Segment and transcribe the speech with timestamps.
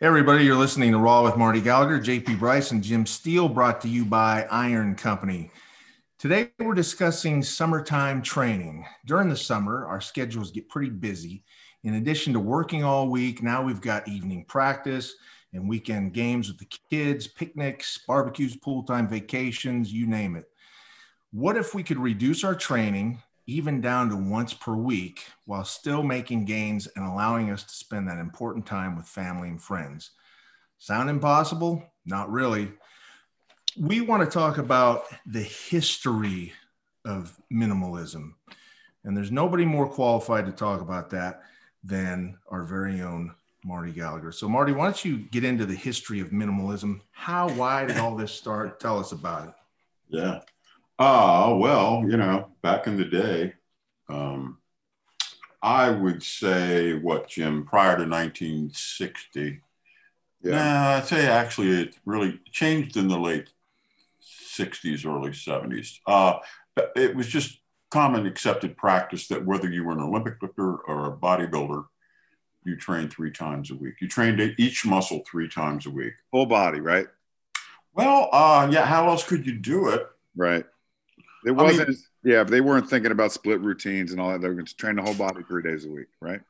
[0.00, 3.80] Hey everybody, you're listening to Raw with Marty Gallagher, JP Bryce, and Jim Steel, brought
[3.80, 5.50] to you by Iron Company.
[6.20, 8.86] Today we're discussing summertime training.
[9.06, 11.42] During the summer, our schedules get pretty busy.
[11.82, 15.16] In addition to working all week, now we've got evening practice
[15.52, 20.44] and weekend games with the kids, picnics, barbecues, pool time, vacations, you name it.
[21.32, 26.02] What if we could reduce our training even down to once per week while still
[26.02, 30.10] making gains and allowing us to spend that important time with family and friends.
[30.76, 31.82] Sound impossible?
[32.04, 32.70] Not really.
[33.80, 36.52] We want to talk about the history
[37.06, 38.34] of minimalism.
[39.04, 41.40] And there's nobody more qualified to talk about that
[41.82, 44.30] than our very own Marty Gallagher.
[44.30, 47.00] So, Marty, why don't you get into the history of minimalism?
[47.12, 48.78] How, why did all this start?
[48.78, 49.54] Tell us about it.
[50.08, 50.40] Yeah.
[50.98, 53.54] Ah, uh, well, you know, back in the day,
[54.08, 54.58] um,
[55.62, 59.60] I would say what, Jim, prior to 1960.
[60.42, 60.50] Yeah.
[60.50, 63.48] Nah, I'd say actually it really changed in the late
[64.22, 65.98] 60s, early 70s.
[66.06, 66.38] Uh,
[66.96, 71.16] it was just common accepted practice that whether you were an Olympic lifter or a
[71.16, 71.84] bodybuilder,
[72.64, 73.94] you trained three times a week.
[74.00, 76.12] You trained each muscle three times a week.
[76.30, 77.06] Full body, right?
[77.94, 78.84] Well, uh, yeah.
[78.84, 80.06] How else could you do it?
[80.36, 80.64] Right.
[81.46, 81.88] It wasn't.
[81.88, 84.40] I mean, yeah, they weren't thinking about split routines and all that.
[84.40, 86.40] They were going to train the whole body three days a week, right?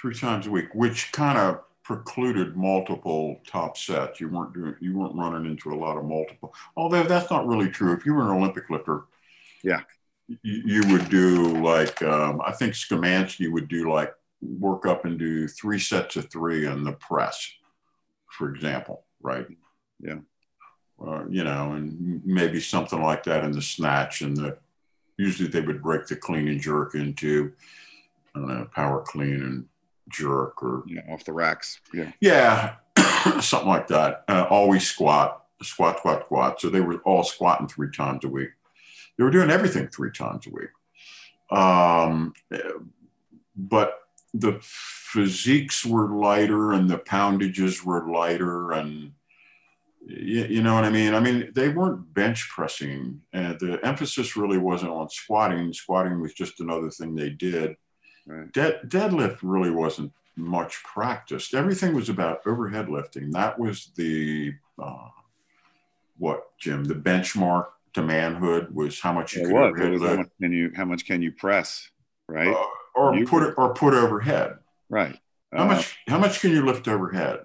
[0.00, 4.20] Three times a week, which kind of precluded multiple top sets.
[4.20, 4.74] You weren't doing.
[4.80, 6.54] You weren't running into a lot of multiple.
[6.76, 7.92] Although that's not really true.
[7.92, 9.02] If you were an Olympic lifter,
[9.62, 9.82] yeah,
[10.26, 15.18] you, you would do like um, I think Schemansky would do like work up and
[15.18, 17.48] do three sets of three in the press,
[18.28, 19.46] for example, right?
[20.00, 20.18] Yeah
[21.06, 24.22] uh, you know, and maybe something like that in the snatch.
[24.22, 24.58] And the
[25.16, 27.52] usually they would break the clean and jerk into
[28.34, 29.66] I don't know, power clean and
[30.08, 31.80] jerk or yeah, off the racks.
[31.92, 32.74] Yeah, yeah,
[33.40, 34.24] something like that.
[34.28, 36.60] Uh, always squat, squat, squat, squat.
[36.60, 38.50] So they were all squatting three times a week.
[39.16, 40.70] They were doing everything three times a week.
[41.50, 42.32] Um,
[43.54, 43.98] but
[44.34, 49.12] the physiques were lighter and the poundages were lighter and
[50.06, 51.14] you, you, know what I mean?
[51.14, 53.20] I mean, they weren't bench pressing.
[53.32, 55.72] And the emphasis really wasn't on squatting.
[55.72, 57.76] Squatting was just another thing they did.
[58.26, 58.52] Right.
[58.52, 61.54] De- deadlift really wasn't much practiced.
[61.54, 63.30] Everything was about overhead lifting.
[63.30, 65.08] That was the, uh,
[66.18, 69.70] what, Jim, the benchmark to manhood was how much you it could was.
[69.70, 70.04] overhead lift.
[70.04, 71.88] How much can you, how much can you press,
[72.28, 72.54] right?
[72.54, 72.64] Uh,
[72.94, 74.58] or you, put it, or put overhead.
[74.88, 75.18] Right.
[75.52, 77.40] How uh, much, how much can you lift overhead?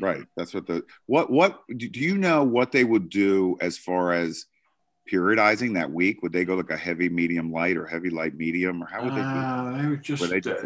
[0.00, 0.24] Right.
[0.36, 4.46] That's what the what what do you know what they would do as far as
[5.10, 6.22] periodizing that week?
[6.22, 9.12] Would they go like a heavy, medium, light, or heavy, light, medium, or how would
[9.12, 9.16] they?
[9.16, 10.64] Do uh, they would just they, just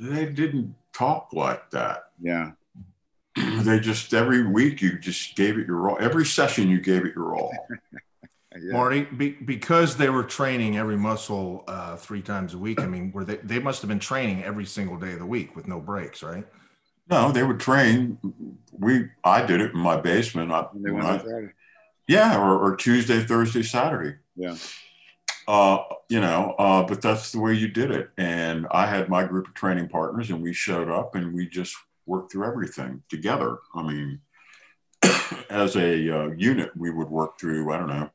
[0.00, 2.10] they didn't talk like that.
[2.20, 2.52] Yeah.
[3.36, 5.98] they just every week you just gave it your all.
[6.00, 7.52] Every session you gave it your all.
[8.56, 8.72] yeah.
[8.72, 12.80] Marty, be, because they were training every muscle uh, three times a week.
[12.80, 13.36] I mean, were they?
[13.36, 16.46] They must have been training every single day of the week with no breaks, right?
[17.08, 18.18] No, they would train.
[18.72, 20.52] We I did it in my basement.
[20.52, 20.66] I,
[21.00, 21.48] I
[22.06, 24.16] yeah, or, or, Tuesday, Thursday, Saturday.
[24.36, 24.56] Yeah.
[25.46, 25.78] Uh,
[26.08, 28.10] you know, uh, but that's the way you did it.
[28.18, 31.76] And I had my group of training partners, and we showed up, and we just
[32.06, 33.58] worked through everything together.
[33.74, 34.20] I mean,
[35.50, 37.72] as a uh, unit, we would work through.
[37.72, 38.10] I don't know.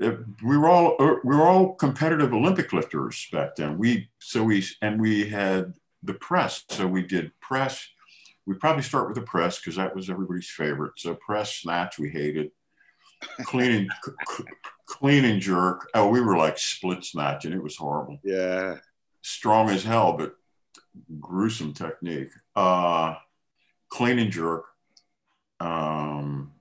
[0.00, 3.78] It, we were all uh, we were all competitive Olympic lifters back then.
[3.78, 5.72] We so we and we had
[6.04, 6.64] the press.
[6.68, 7.88] So we did press.
[8.46, 10.92] We probably start with the press because that was everybody's favorite.
[10.98, 12.50] So press, snatch, we hated.
[13.44, 13.90] Clean and
[14.86, 15.88] clean and jerk.
[15.94, 18.18] Oh, we were like split snatch, and it was horrible.
[18.22, 18.76] Yeah,
[19.22, 20.34] strong as hell, but
[21.20, 22.30] gruesome technique.
[22.54, 23.14] Uh,
[23.88, 24.66] clean and jerk.
[25.58, 26.52] Um,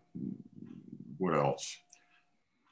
[1.17, 1.77] what else?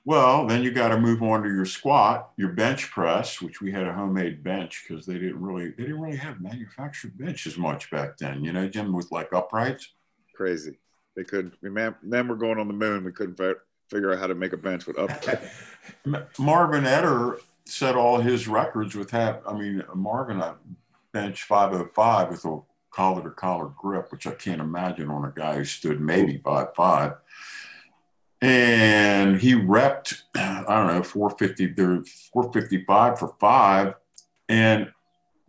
[0.03, 3.71] Well, then you got to move on to your squat, your bench press, which we
[3.71, 7.91] had a homemade bench because they didn't really they didn't really have manufactured benches much
[7.91, 8.43] back then.
[8.43, 9.93] You know, Jim, with like uprights.
[10.33, 10.79] Crazy.
[11.15, 11.53] They could.
[11.61, 13.03] Man, men were going on the moon.
[13.03, 13.39] We couldn't
[13.89, 15.45] figure out how to make a bench with uprights.
[16.39, 19.41] Marvin Eder set all his records with have.
[19.47, 20.55] I mean, Marvin a
[21.11, 25.57] bench 505 with a collar to collar grip, which I can't imagine on a guy
[25.57, 27.13] who stood maybe five five
[28.41, 32.03] and he repped, I don't know, 450, there
[32.33, 33.93] 455 for five.
[34.49, 34.91] And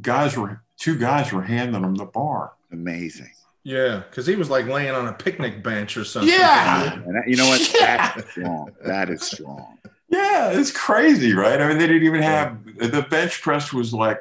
[0.00, 2.52] guys were, two guys were handing him the bar.
[2.70, 3.30] Amazing.
[3.64, 6.30] Yeah, because he was like laying on a picnic bench or something.
[6.32, 7.00] Yeah.
[7.06, 7.72] That, you know what?
[7.74, 8.12] Yeah.
[8.14, 8.70] That's strong.
[8.84, 9.78] That is strong.
[10.08, 11.60] Yeah, it's crazy, right?
[11.60, 14.20] I mean, they didn't even have the bench press was like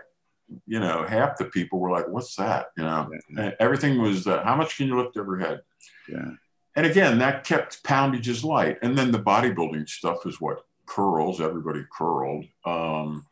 [0.68, 3.52] you know, half the people were like, "What's that?" You know, Yeah.
[3.60, 5.62] Everything was, uh, "How much can you lift overhead?"
[6.10, 6.32] Yeah.
[6.76, 8.78] And again, that kept poundages light.
[8.82, 11.42] And then the bodybuilding stuff is what curls.
[11.42, 12.46] Everybody curled.
[12.66, 13.26] Um,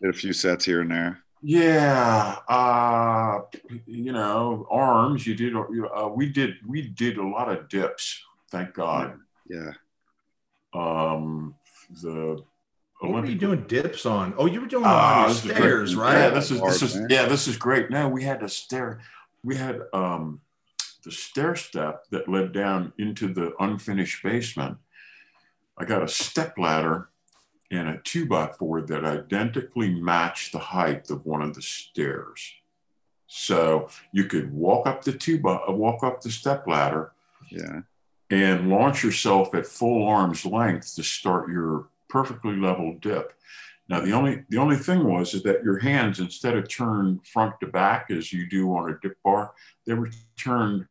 [0.00, 1.18] Did a few sets here and there.
[1.42, 3.40] yeah, uh,
[3.86, 5.26] you know, arms.
[5.26, 5.54] You did.
[5.56, 6.54] Uh, we did.
[6.66, 8.20] We did a lot of dips.
[8.50, 9.18] Thank God.
[9.48, 9.72] Yeah.
[10.74, 11.54] Um,
[12.02, 12.42] the
[13.00, 14.34] What were you doing dips on?
[14.38, 15.56] Oh, you were doing them on your this is great.
[15.56, 16.12] stairs, right?
[16.14, 17.06] Yeah, this is this is man.
[17.10, 17.90] yeah, this is great.
[17.90, 19.00] No, we had a stair.
[19.44, 20.40] We had um,
[21.02, 24.78] the stair step that led down into the unfinished basement.
[25.78, 27.08] I got a step ladder
[27.70, 32.52] and a two by four that identically matched the height of one of the stairs.
[33.26, 37.12] So you could walk up the two by walk up the step ladder
[37.50, 37.80] Yeah.
[38.30, 43.32] and launch yourself at full arm's length to start your perfectly level dip.
[43.88, 47.58] Now the only the only thing was is that your hands instead of turned front
[47.60, 49.54] to back as you do on a dip bar,
[49.86, 50.86] they were turned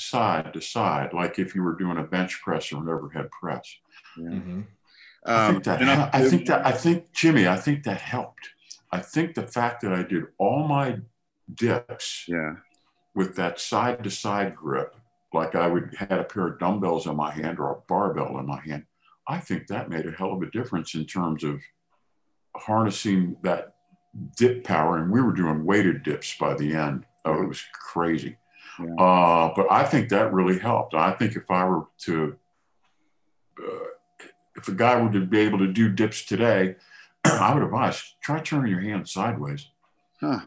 [0.00, 3.76] side to side, like if you were doing a bench press or an overhead press.
[4.16, 4.28] yeah.
[4.30, 4.66] Mhm.
[5.26, 8.00] I Um, think that and hel- I think that I think Jimmy, I think that
[8.00, 8.48] helped.
[8.90, 11.00] I think the fact that I did all my
[11.52, 12.56] dips Yeah.
[13.14, 14.96] with that side to side grip,
[15.32, 18.46] like I would had a pair of dumbbells in my hand or a barbell in
[18.46, 18.86] my hand,
[19.28, 21.62] I think that made a hell of a difference in terms of
[22.56, 23.74] harnessing that
[24.36, 24.96] dip power.
[24.98, 27.06] And we were doing weighted dips by the end.
[27.24, 28.38] Oh, it was crazy.
[28.82, 28.94] Yeah.
[29.04, 30.94] Uh, but I think that really helped.
[30.94, 32.36] I think if I were to,
[33.62, 33.84] uh,
[34.56, 36.76] if a guy were to be able to do dips today,
[37.24, 39.66] I would advise try turning your hand sideways.
[40.20, 40.40] Huh.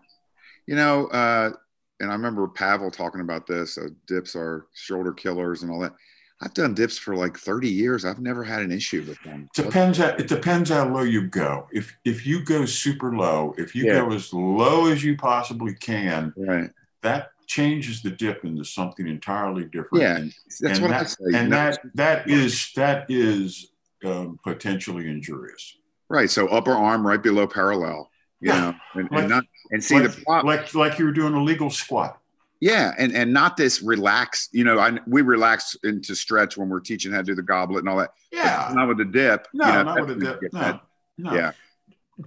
[0.67, 1.51] You know, uh,
[1.99, 3.77] and I remember Pavel talking about this.
[3.77, 5.93] Uh, dips are shoulder killers and all that.
[6.41, 8.03] I've done dips for like 30 years.
[8.03, 9.47] I've never had an issue with them.
[9.53, 9.97] Depends.
[9.99, 11.67] How, it depends how low you go.
[11.71, 13.99] If if you go super low, if you Yeah.
[14.01, 16.69] go as low as you possibly can, Right.
[17.01, 20.01] that changes the dip into something entirely different.
[20.03, 20.15] Yeah.
[20.17, 21.37] And, That's and what that, I say.
[21.39, 23.69] And that that is that is
[24.05, 25.77] um, potentially injurious.
[26.09, 26.29] right.
[26.29, 28.09] So upper arm right below parallel.
[28.41, 28.59] You Yeah.
[28.59, 30.47] know, and, Like- and not and see like, the problem.
[30.55, 32.19] like like you were doing a legal squat.
[32.59, 34.53] Yeah, and and not this relaxed.
[34.53, 37.79] You know, I we relax into stretch when we're teaching how to do the goblet
[37.79, 38.11] and all that.
[38.31, 38.71] Yeah.
[38.73, 39.47] not with the dip.
[39.53, 40.53] No, you know, not with the dip.
[40.53, 40.79] No.
[41.17, 41.33] No.
[41.35, 41.51] Yeah.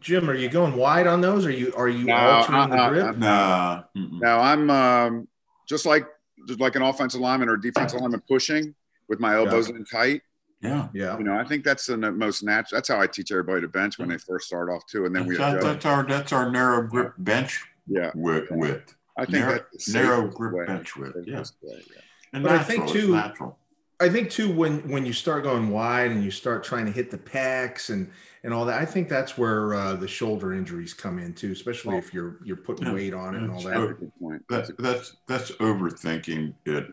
[0.00, 1.46] Jim, are you going wide on those?
[1.46, 3.18] Are you are you No, altering the uh-uh, grip?
[3.18, 3.82] Nah.
[3.94, 5.28] Now I'm um,
[5.68, 6.06] just like
[6.48, 8.74] just like an offensive lineman or defensive lineman pushing
[9.08, 10.22] with my elbows in tight.
[10.60, 10.88] Yeah.
[10.92, 11.16] Yeah.
[11.18, 12.78] You know, I think that's the most natural.
[12.78, 15.26] That's how I teach everybody to bench when they first start off too, and then
[15.26, 18.48] we That's, that's our that's our narrow grip bench Yeah, width.
[18.50, 18.94] width.
[19.18, 20.66] I think Narrow, that's narrow grip way.
[20.66, 21.16] bench width.
[21.26, 21.38] Yeah.
[21.62, 22.00] Way, yeah.
[22.32, 23.58] And But I think, too- natural.
[23.98, 27.10] I think too when when you start going wide and you start trying to hit
[27.10, 28.10] the pecs and
[28.44, 31.96] and all that, I think that's where uh, the shoulder injuries come in too, especially
[31.96, 32.92] if you're you're putting Yeah.
[32.94, 33.76] weight on it and all that.
[33.82, 34.44] a good point.
[34.48, 36.86] That's that's that's overthinking it.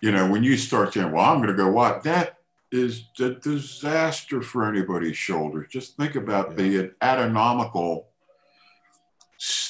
[0.00, 2.38] You know, when you start saying, "Well, I'm going to go wide," that
[2.70, 5.66] is a disaster for anybody's shoulders.
[5.70, 8.08] Just think about the anatomical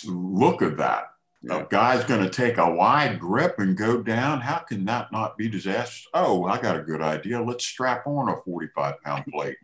[0.06, 1.12] look of that.
[1.46, 1.60] Yeah.
[1.62, 4.40] A guy's going to take a wide grip and go down.
[4.40, 6.08] How can that not be disastrous?
[6.12, 7.40] Oh, I got a good idea.
[7.40, 9.56] Let's strap on a 45 pound plate.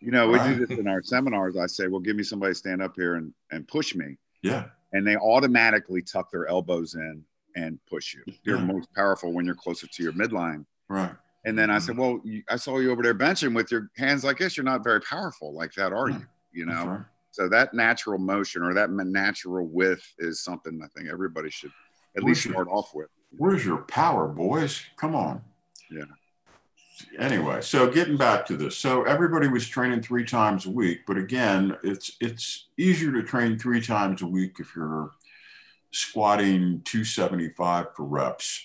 [0.00, 0.56] You know, we Right.
[0.56, 0.66] do uh.
[0.66, 1.56] this in our seminars.
[1.56, 4.66] I say, "Well, give me somebody to stand up here and and push me," Yeah.
[4.92, 7.24] and they automatically tuck their elbows in
[7.56, 8.22] and push you.
[8.42, 8.64] You're Yeah.
[8.64, 10.64] most powerful when you're closer to your midline.
[10.88, 11.12] Right.
[11.46, 12.00] And then I said, mm-hmm.
[12.00, 14.56] "Well, you, I saw you over there benching with your hands like this.
[14.56, 16.86] You're not very powerful like that, are you?" You know.
[16.86, 17.00] right.
[17.36, 21.70] So that natural motion or that natural width is something I think everybody should
[22.16, 23.08] at Where's least your- start off with.
[23.36, 24.80] Where's your power, boys?
[24.96, 25.42] Come on.
[25.90, 26.04] Yeah.
[27.18, 31.18] Anyway, so getting back to this, so everybody was training three times a week, but
[31.18, 35.10] again, it's it's easier to train three times a week if you're
[35.90, 38.64] squatting 275 for reps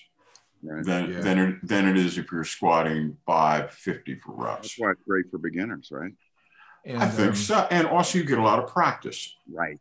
[0.62, 0.82] Right.
[0.82, 1.20] than Yeah.
[1.20, 4.62] than it, than it is if you're squatting 550 for reps.
[4.62, 6.12] That's why it's great for beginners, right?
[6.84, 9.34] And, I think um, so, and also you get a lot of practice.
[9.50, 9.78] Right.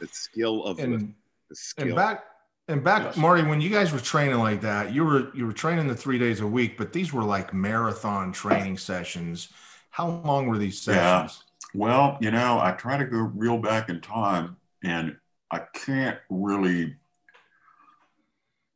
[0.00, 1.14] The skill of And lifting,
[1.50, 1.86] the skill.
[1.88, 2.24] and back
[2.68, 3.16] and back, Yes.
[3.16, 6.18] Marty, when you guys were training like that, you were you were training the three
[6.18, 9.48] days a week, but these were like marathon training sessions.
[9.90, 10.96] How long were these sessions?
[11.02, 11.26] Yeah.
[11.26, 11.44] sessions?
[11.74, 15.16] Well, you know, I try to go real back in time, and
[15.50, 16.96] I can't really.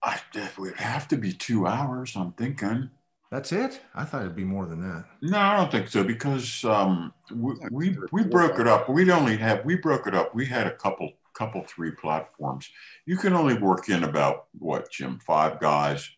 [0.03, 2.17] I it would have to be two hours.
[2.17, 2.91] I'm thinking.
[3.33, 3.81] That's it.
[3.95, 5.07] I thought it'd be more than that.
[5.23, 8.91] No, I don't think so because um, we, we we broke it up.
[8.91, 10.35] We'd only have we broke it up.
[10.35, 12.69] We had a couple couple three platforms.
[13.07, 16.11] You can only work in about what Jim five guys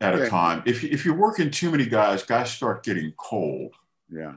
[0.00, 0.22] at Yeah.
[0.24, 0.62] a time.
[0.64, 3.74] If you- if you're working too many guys, guys start getting cold.
[4.10, 4.32] yeah.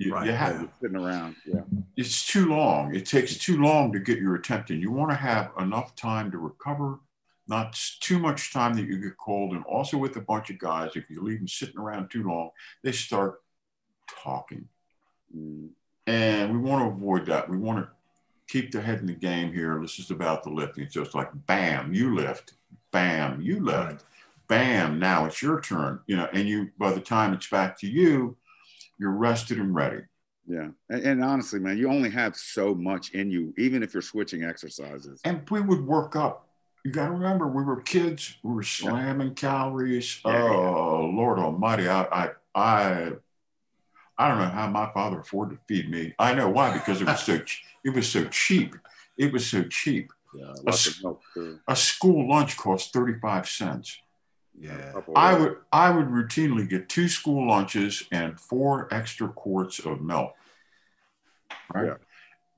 [0.00, 0.68] You, Right, you have, yeah.
[0.80, 1.34] Sitting around.
[1.44, 1.62] Yeah.
[1.96, 2.94] it's too long.
[2.94, 4.80] It takes too long to get your attention.
[4.80, 7.00] You want to have enough time to recover,
[7.48, 9.52] not too much time that you get cold.
[9.54, 12.50] And also with a bunch of guys, if you leave them sitting around too long,
[12.82, 13.40] they start
[14.22, 14.68] talking.
[15.36, 15.70] Mm.
[16.06, 17.48] And we want to avoid that.
[17.48, 17.88] We want to
[18.48, 19.78] keep the head in the game here.
[19.80, 20.84] This is about the lifting.
[20.84, 22.54] It's just like bam, you lift,
[22.92, 24.02] bam, you lift, Right.
[24.48, 26.00] bam, now it's your turn.
[26.06, 28.36] You know, and you by the time it's back to you,
[28.98, 30.02] you're rested and ready.
[30.46, 30.68] Yeah.
[30.88, 34.44] And, and honestly, man, you only have so much in you, even if you're switching
[34.44, 35.20] exercises.
[35.24, 36.47] and we would work up.
[36.88, 38.38] You got to remember, we were kids.
[38.42, 40.22] We were slamming calories.
[40.24, 40.48] Yeah, yeah.
[40.48, 41.86] oh Lord Almighty!
[41.86, 43.12] I, I, I,
[44.16, 46.14] I don't know how my father afforded to feed me.
[46.18, 47.40] I know why because it was so
[47.84, 48.74] it was so cheap.
[49.18, 50.10] It was so cheap.
[50.34, 50.54] Yeah.
[50.62, 51.22] Lots of milk.
[51.68, 53.98] A school lunch cost thirty five cents.
[54.58, 54.94] Yeah.
[55.14, 60.32] I would I would routinely get two school lunches and four extra quarts of milk.
[61.74, 61.88] Right.
[61.88, 61.94] Yeah.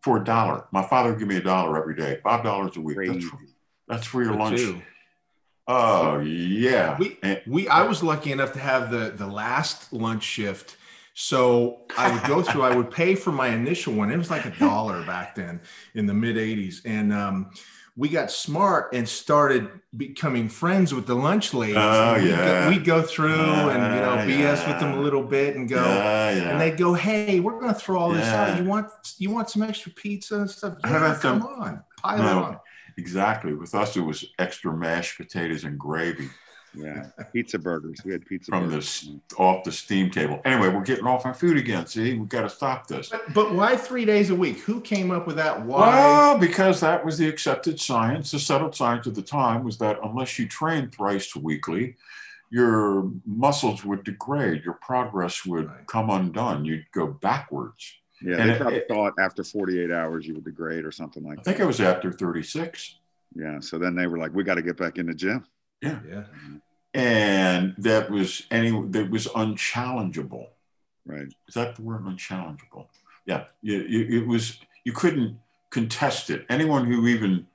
[0.03, 0.69] For a dollar.
[0.71, 2.97] My father would give me a dollar every day, five dollars a week.
[2.97, 3.27] That's, Crazy.
[3.29, 3.60] that's
[3.99, 4.59] for your For lunch.
[4.61, 4.83] two.
[5.69, 6.97] Oh yeah.
[6.99, 10.77] We- We I was lucky enough to have the the last lunch shift.
[11.15, 14.11] So I would go through, I would pay for my initial one.
[14.11, 15.61] It was like a dollar back then
[15.95, 16.81] in the mid 80s.
[16.87, 17.51] And um,
[17.97, 21.77] we got smart and started becoming friends with the lunch ladies.
[21.79, 22.65] Oh, we'd yeah.
[22.65, 24.17] Go, we'd go through and, you know,
[24.49, 26.51] BS with them a little bit and go, yeah, yeah.
[26.51, 28.53] and they'd go, "Hey, we're going to throw all this Yeah.
[28.53, 28.59] out.
[28.59, 30.75] You want you want some extra pizza and stuff?
[30.85, 32.25] Yeah, come them- on, pile No.
[32.29, 32.59] it on."
[33.01, 33.55] Exactly.
[33.55, 36.29] With us, it was extra mashed potatoes and gravy
[36.75, 37.07] Yeah.
[37.33, 37.99] Pizza burgers.
[38.05, 39.09] We had pizza from burgers.
[39.09, 40.41] this off the steam table.
[40.45, 41.87] Anyway, we're getting off on food again.
[41.87, 43.09] See, we've got to stop this.
[43.09, 44.61] But, but why three days a week?
[44.61, 45.65] Who came up with that?
[45.67, 45.89] Why?
[45.89, 48.31] Well, because that was the accepted science.
[48.31, 51.97] The settled science at the time was that unless you trained thrice weekly,
[52.51, 55.87] your muscles would degrade, your progress would Right.
[55.89, 57.97] come undone, you'd go backwards.
[58.23, 58.37] Yeah.
[58.39, 61.43] And They probably it- thought after 48 hours you would degrade or something like I
[61.43, 61.45] that.
[61.45, 62.97] think it was after 36.
[63.35, 63.61] Yeah.
[63.61, 65.45] So then they were like, we got to get back in the gym.
[65.81, 66.25] Yeah, yeah.
[66.93, 70.49] And that was any that was unchallengeable.
[71.07, 71.29] Right.
[71.49, 72.89] Is that the word unchallengeable?
[73.27, 73.45] Yeah.
[73.63, 75.39] You, you, it was you couldn't
[75.71, 76.45] contest it.
[76.51, 77.47] Anyone who even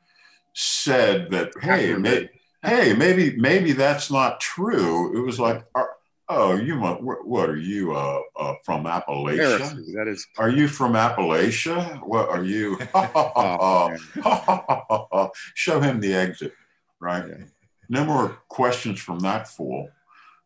[0.54, 2.30] said that, hey, may,
[2.64, 5.16] hey, maybe maybe that's not true.
[5.18, 5.95] It was like, are-
[6.30, 9.60] oh, you must, what, what are you uh, uh, from Appalachia?
[9.96, 10.26] That is.
[10.38, 12.06] Are you from Appalachia?
[12.06, 12.78] What are you?
[14.28, 15.32] Oh.
[15.54, 16.54] Show him the exit,
[17.00, 17.26] right?
[17.28, 17.46] Yeah.
[17.90, 19.90] No more questions from that fool.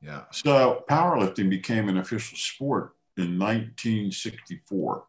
[0.02, 0.24] Yeah.
[0.32, 5.04] So powerlifting became an official sport in 1964.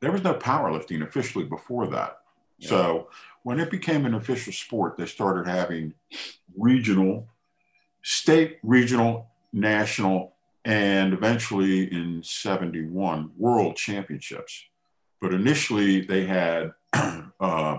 [0.00, 2.18] There was no powerlifting officially before that.
[2.60, 3.08] So
[3.42, 5.94] when it became an official sport, they started having
[6.56, 7.28] regional,
[8.02, 10.34] state, regional, national,
[10.64, 14.64] and eventually in 71, world championships.
[15.20, 16.72] But initially they had
[17.40, 17.78] uh,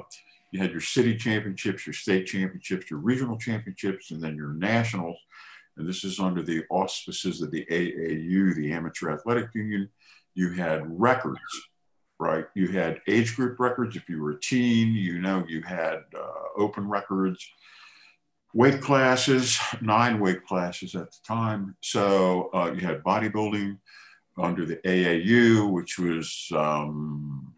[0.52, 5.18] you had your city championships, your state championships, your regional championships, and then your nationals.
[5.78, 9.90] And this is under the auspices of the AAU, the Amateur Athletic Union.
[10.34, 11.40] You had records,
[12.20, 12.46] right?
[12.56, 13.98] You had age group records.
[13.98, 17.46] If you were a teen, you know, you had uh, open records,
[18.56, 21.76] weight classes, nine weight classes at the time.
[21.82, 23.78] So uh, you had bodybuilding
[24.38, 27.54] under the AAU, which was um,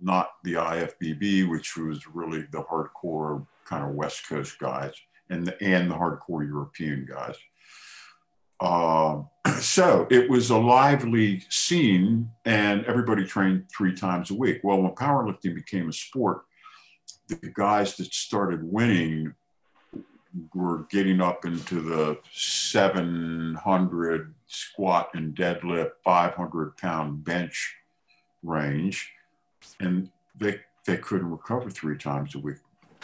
[0.00, 4.94] not the IFBB, which was really the hardcore kind of West Coast guys
[5.30, 7.34] and the, and the hardcore European guys.
[8.60, 9.28] Um,
[9.60, 14.60] so it was a lively scene, and everybody trained three times a week.
[14.62, 16.42] Well, when powerlifting became a sport,
[17.26, 19.34] the guys that started winning
[20.54, 27.74] were getting up into the 700 squat and deadlift, 500 pound bench
[28.42, 29.10] range,
[29.80, 32.56] and they they couldn't recover three times a week.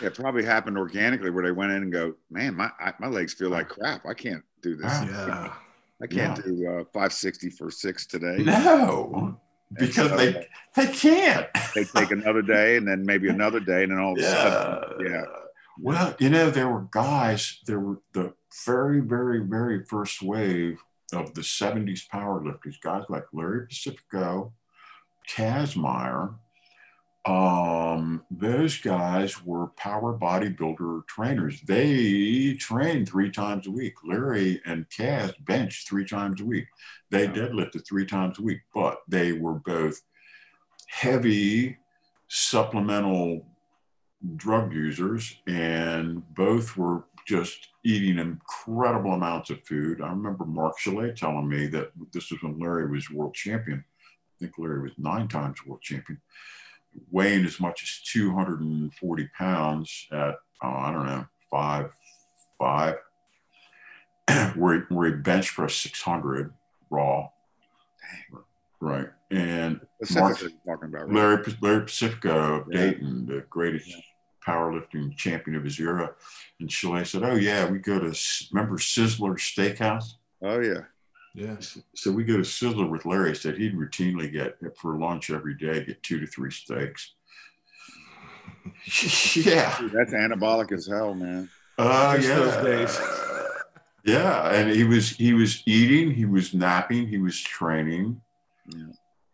[0.03, 3.35] It probably happened organically where they went in and go, man, my I, my legs
[3.35, 4.07] feel like crap.
[4.07, 4.87] I can't do this.
[4.91, 5.07] Ah.
[5.07, 5.53] Yeah.
[6.01, 8.37] I can't do uh, 560 for six today.
[8.45, 9.37] No,
[9.73, 11.47] because so- they they can't.
[11.75, 14.43] They take another day and then maybe another day, and then all of a Yeah.
[14.43, 15.25] sudden, yeah.
[15.81, 18.35] Well, you know, there were guys, there were the
[18.67, 20.83] very, very, very first wave
[21.13, 24.53] of the 70s powerlifters, guys like Larry Pacifico,
[25.31, 26.35] Kazmaier.
[27.27, 31.61] Um, those guys were power bodybuilder trainers.
[31.63, 33.95] They trained three times a week.
[34.05, 36.67] Larry and Kaz benched three times a week.
[37.11, 37.35] They Wow.
[37.35, 40.01] deadlifted three times a week, but they were both
[40.89, 41.77] heavy
[42.29, 43.47] supplemental
[44.37, 50.01] drug users and both were just eating incredible amounts of food.
[50.01, 53.85] I remember Mark Chaillet telling me that this was when Larry was world champion.
[53.85, 56.21] I think Larry was nine times world champion,
[57.11, 61.91] weighing as much as 240 pounds at, oh, I don't know, five,
[62.59, 62.97] five,
[64.57, 66.53] where, he, where he bench press 600
[66.91, 67.29] raw.
[68.81, 69.09] Right.
[69.31, 69.81] And
[70.15, 71.15] Mark, talking about, right?
[71.15, 72.81] Larry, Larry Pacifico of yeah.
[72.81, 73.97] Dayton, the greatest yeah.
[74.49, 76.15] Powerlifting champion of his era.
[76.59, 78.19] And Chaillet said, Oh, yeah, we go to,
[78.53, 80.15] remember Sizzler Steakhouse?
[80.43, 80.83] Oh, yeah.
[81.35, 81.57] Yeah.
[81.95, 83.37] So we go to Sizzler with Larry.
[83.37, 87.13] Said he'd routinely get for lunch every day, get two to three steaks.
[89.37, 89.79] yeah.
[89.93, 91.49] That's anabolic as hell, man.
[91.77, 92.35] Uh, yeah.
[92.35, 93.01] Those days.
[94.05, 94.51] yeah.
[94.51, 98.21] And he was, he was eating, he was napping, he was training.
[98.67, 98.87] Yeah.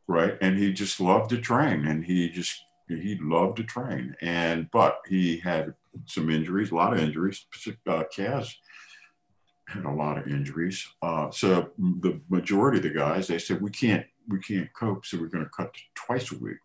[0.06, 0.36] Right.
[0.42, 4.14] And he just loved to train and he just, he loved to train.
[4.20, 5.74] And, but he had
[6.06, 7.46] some injuries, a lot of injuries.
[7.86, 8.54] Uh, Kaz
[9.68, 10.86] had a lot of injuries.
[11.02, 15.06] Uh, so the majority of the guys, they said, we can't, we can't cope.
[15.06, 16.58] So we're going to cut twice a week.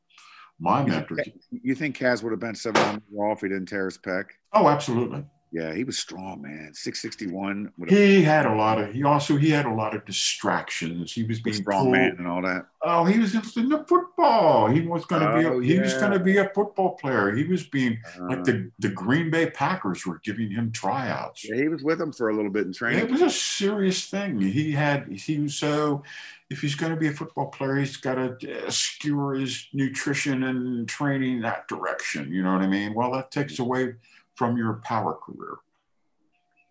[0.60, 1.16] My you mentor.
[1.16, 4.26] Think, you think Kaz would have been 700 raw if he didn't tear his pec?
[4.52, 5.24] Oh, absolutely.
[5.52, 6.74] Yeah, he was strong, man.
[6.74, 7.72] 661.
[7.88, 11.12] He had a lot of, he also, he had a lot of distractions.
[11.12, 11.94] He was being strong pulled.
[11.94, 12.68] man and all that.
[12.84, 14.68] Oh, he was interested in the football.
[14.68, 17.32] He was going to oh, be, a, he was going to be a football player.
[17.32, 18.70] He was being uh, like the, uh.
[18.78, 21.44] the Green Bay Packers were giving him tryouts.
[21.50, 23.06] Yeah, he was with them for a little bit in training.
[23.06, 24.40] It was a serious thing.
[24.40, 26.04] He had, he was so,
[26.52, 30.44] if he's going to be a football player, he's got to uh, skewer his nutrition
[30.44, 32.32] and training that direction.
[32.32, 32.94] You know what I mean?
[32.94, 33.96] Well, that takes away
[34.40, 35.58] from your power career.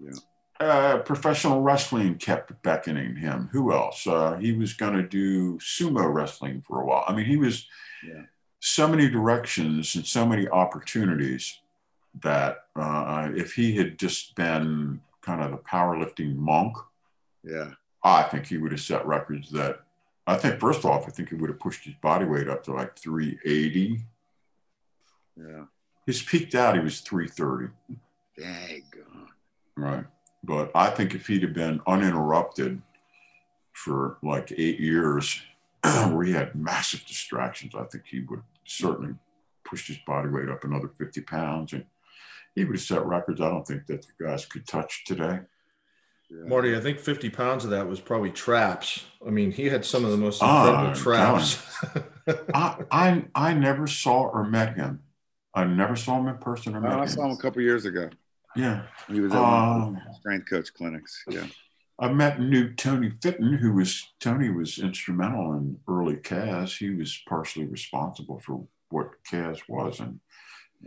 [0.01, 0.19] Yeah.
[0.59, 3.51] Uh, professional wrestling kept beckoning him.
[3.53, 4.07] Who else?
[4.07, 7.05] Uh, he was going to do sumo wrestling for a while.
[7.07, 7.69] I mean, he was
[8.03, 8.23] yeah.
[8.59, 11.61] so many directions and so many opportunities
[12.23, 16.75] that uh, if he had just been kind of the powerlifting monk,
[17.45, 17.73] yeah,
[18.03, 19.81] I think he would have set records that.
[20.27, 22.73] I think first off, I think he would have pushed his body weight up to
[22.73, 24.01] like 380.
[25.37, 25.65] Yeah.
[26.09, 27.69] His peaked out, he was 330.
[28.39, 28.83] Dang.
[29.77, 30.07] Right.
[30.43, 32.81] But I think if he'd have been uninterrupted
[33.75, 35.43] for like eight years,
[35.83, 39.17] where he had massive distractions, I think he would certainly
[39.67, 41.85] pushed his body weight up another 50 pounds and
[42.55, 45.41] he would have set records I don't think that the guys could touch today.
[46.31, 46.45] Yeah.
[46.47, 49.05] Marty, I think 50 pounds of that was probably traps.
[49.27, 51.63] I mean, he had some of the most incredible uh, traps.
[52.55, 55.03] I, I, I never saw or met him.
[55.59, 58.11] I never saw him in person or met I saw him a couple years ago.
[58.55, 58.83] Yeah.
[59.09, 61.25] He was at um, strength coach clinics.
[61.29, 61.47] Yeah.
[61.99, 66.79] I met knew Tony Fitton, who was Tony was instrumental in early Kaz.
[66.79, 70.21] He was partially responsible for what Kaz was, and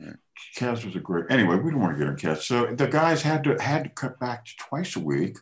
[0.02, 0.16] right.
[0.58, 1.26] Kaz was a great.
[1.30, 2.44] Anyway, we don't want to get on Kaz.
[2.44, 5.38] So the guys had to had to cut back to twice a week,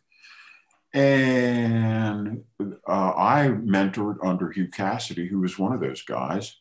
[0.92, 6.58] and uh, I mentored under Hugh Cassidy, who was one of those guys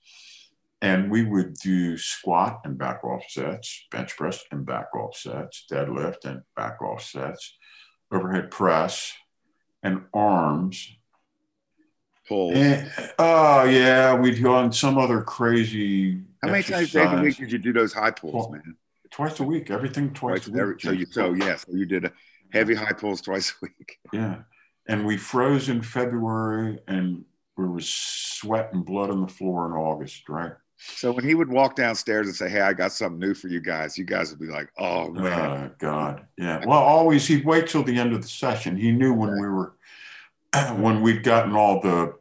[0.81, 5.67] and we would do squat and back off sets, bench press and back off sets,
[5.71, 7.57] deadlift and back off sets,
[8.13, 9.13] overhead press,
[9.83, 10.89] and arms.
[12.29, 12.53] Pull.
[12.55, 12.89] Eh,
[13.19, 16.21] oh yeah, we'd go on some other crazy.
[16.43, 18.77] How many times a week did you do those high pulls, well, man?
[19.11, 20.61] Twice a week, everything twice, twice a week.
[20.61, 22.13] Every, so you so yeah, so you did
[22.53, 23.99] heavy high pulls twice a week.
[24.13, 24.43] Yeah,
[24.87, 27.25] and we froze in February, and
[27.57, 30.53] there was sweat and blood on the floor in August, right?
[30.79, 33.61] So when he would walk downstairs and say, "Hey, I got something new for you
[33.61, 37.67] guys," you guys would be like, "Oh man, oh, God, yeah." Well, always he'd wait
[37.67, 38.77] till the end of the session.
[38.77, 39.75] He knew when we were
[40.77, 42.15] when we'd gotten all the,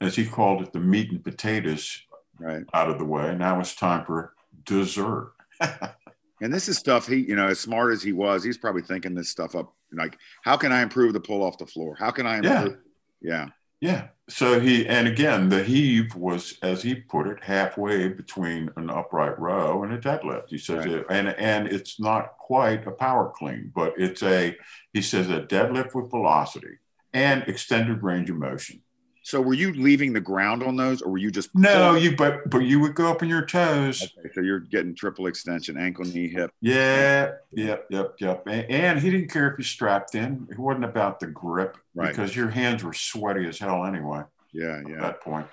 [0.00, 2.02] as he called it, the meat and potatoes
[2.38, 2.64] right.
[2.72, 3.34] out of the way.
[3.34, 5.32] Now it's time for dessert.
[5.60, 9.14] and this is stuff he, you know, as smart as he was, he's probably thinking
[9.14, 9.72] this stuff up.
[9.92, 11.96] Like, how can I improve the pull off the floor?
[11.98, 12.78] How can I improve?
[13.20, 13.30] Yeah.
[13.30, 13.46] yeah.
[13.84, 14.06] Yeah.
[14.30, 19.38] So he, and again, the heave was, as he put it, halfway between an upright
[19.38, 20.48] row and a deadlift.
[20.48, 20.94] He says, right.
[20.94, 24.56] it, and and it's not quite a power clean, but it's a,
[24.94, 26.78] he says, a deadlift with velocity
[27.12, 28.80] and extended range of motion.
[29.24, 31.94] So were you leaving the ground on those, or were you just no?
[31.94, 34.02] You but but you would go up on your toes.
[34.18, 36.50] Okay, so you're getting triple extension, ankle, knee, hip.
[36.60, 38.46] Yeah, yep, yep, yep.
[38.46, 40.46] And, and he didn't care if you strapped in.
[40.50, 42.10] It wasn't about the grip right.
[42.10, 44.24] because your hands were sweaty as hell anyway.
[44.52, 44.96] Yeah, yeah.
[44.96, 45.46] At that point,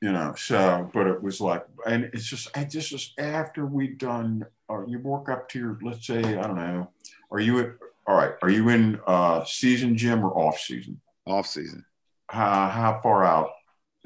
[0.00, 0.36] you know.
[0.38, 4.46] So, but it was like, and it's just, I just was after we'd done.
[4.68, 6.88] Or uh, you work up to your, let's say, I don't know.
[7.32, 7.70] Are you at?
[8.06, 8.34] All right.
[8.42, 11.00] Are you in uh, season gym or off season?
[11.26, 11.84] Off season
[12.28, 13.50] how, how far out?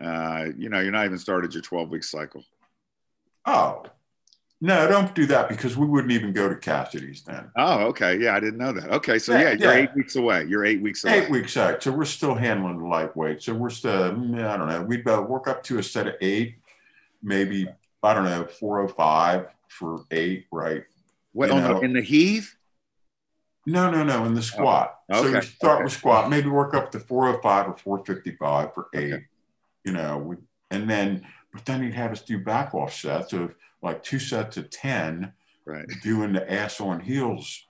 [0.03, 2.45] Uh, you know, you're not even started your 12 week cycle.
[3.47, 3.85] Oh,
[4.61, 7.51] No, don't do that because we wouldn't even go to Cassidy's then.
[7.57, 8.19] Oh, okay.
[8.19, 8.91] Yeah, I didn't know that.
[8.91, 9.79] Okay, so Yeah, yeah, you're yeah.
[9.85, 10.45] eight weeks away.
[10.49, 11.21] You're eight weeks away.
[11.21, 11.83] Eight weeks out.
[11.83, 13.43] So we're still handling the lightweight.
[13.43, 16.15] So we're still, mm, I don't know, we'd uh, work up to a set of
[16.21, 16.57] eight,
[17.23, 17.69] maybe,
[18.03, 20.85] I don't know, 405 for eight, right?
[21.33, 22.55] What the- in the heave?
[23.69, 24.99] No, no, no, in the squat.
[25.11, 25.21] Okay.
[25.21, 25.85] So Okay, start okay.
[25.85, 29.25] with squat, maybe work up to 405 or 455 for eight, Okay.
[29.85, 30.37] you know,
[30.71, 34.57] and then, but then he'd have us do back off sets of like two sets
[34.57, 35.33] of 10
[35.67, 35.87] Right.
[36.03, 37.67] doing the ass on heels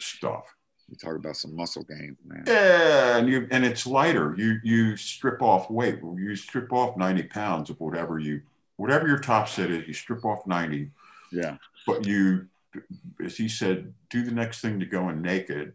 [0.00, 0.54] stuff.
[0.88, 2.44] You talk about some muscle gain, man.
[2.46, 4.34] Yeah, and you and it's lighter.
[4.36, 6.00] You you strip off weight.
[6.02, 8.42] You strip off 90 pounds of whatever you
[8.76, 10.90] whatever your top set is, you strip off 90,
[11.30, 11.56] Yeah.
[11.86, 12.48] but you
[13.24, 15.74] as he said, do the next thing to going naked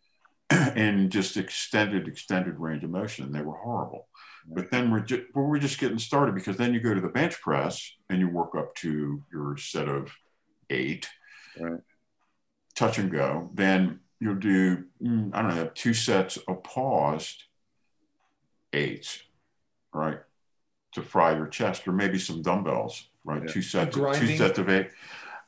[0.50, 3.32] and just extended, extended range of motion.
[3.32, 4.08] They were horrible.
[4.48, 7.08] But then we're just well, we're just getting started because then you go to the
[7.08, 10.12] bench press and you work up to your set of
[10.70, 11.08] eight,
[11.58, 11.80] Right.
[12.76, 13.50] touch and go.
[13.54, 17.42] Then you'll do mm, I don't know two sets of paused
[18.72, 19.20] eights,
[19.92, 20.20] right,
[20.92, 23.42] to fry your chest, or maybe some dumbbells, right?
[23.44, 23.52] Yeah.
[23.52, 24.90] Two sets, two sets of eight.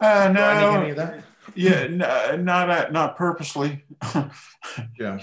[0.00, 1.24] Uh, Grinding any no, of that?
[1.54, 3.84] yeah, n- uh, not uh, not purposely.
[4.98, 5.18] Yeah.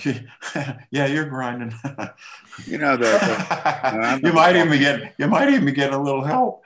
[0.91, 1.73] yeah, you're grinding.
[2.65, 6.63] You know the, the you might even get you might even get a little help.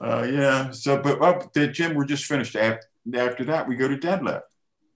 [0.00, 0.70] Uh, yeah.
[0.70, 2.54] So, but up the gym, we're just finished.
[2.56, 4.42] After, after that, we go to deadlift.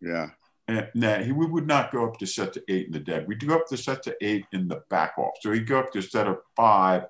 [0.00, 0.28] yeah.
[0.68, 3.26] And now he we would not go up to set to eight in the dead.
[3.28, 5.34] We'd go up to set to eight in the back off.
[5.40, 7.04] So he'd go up to set of five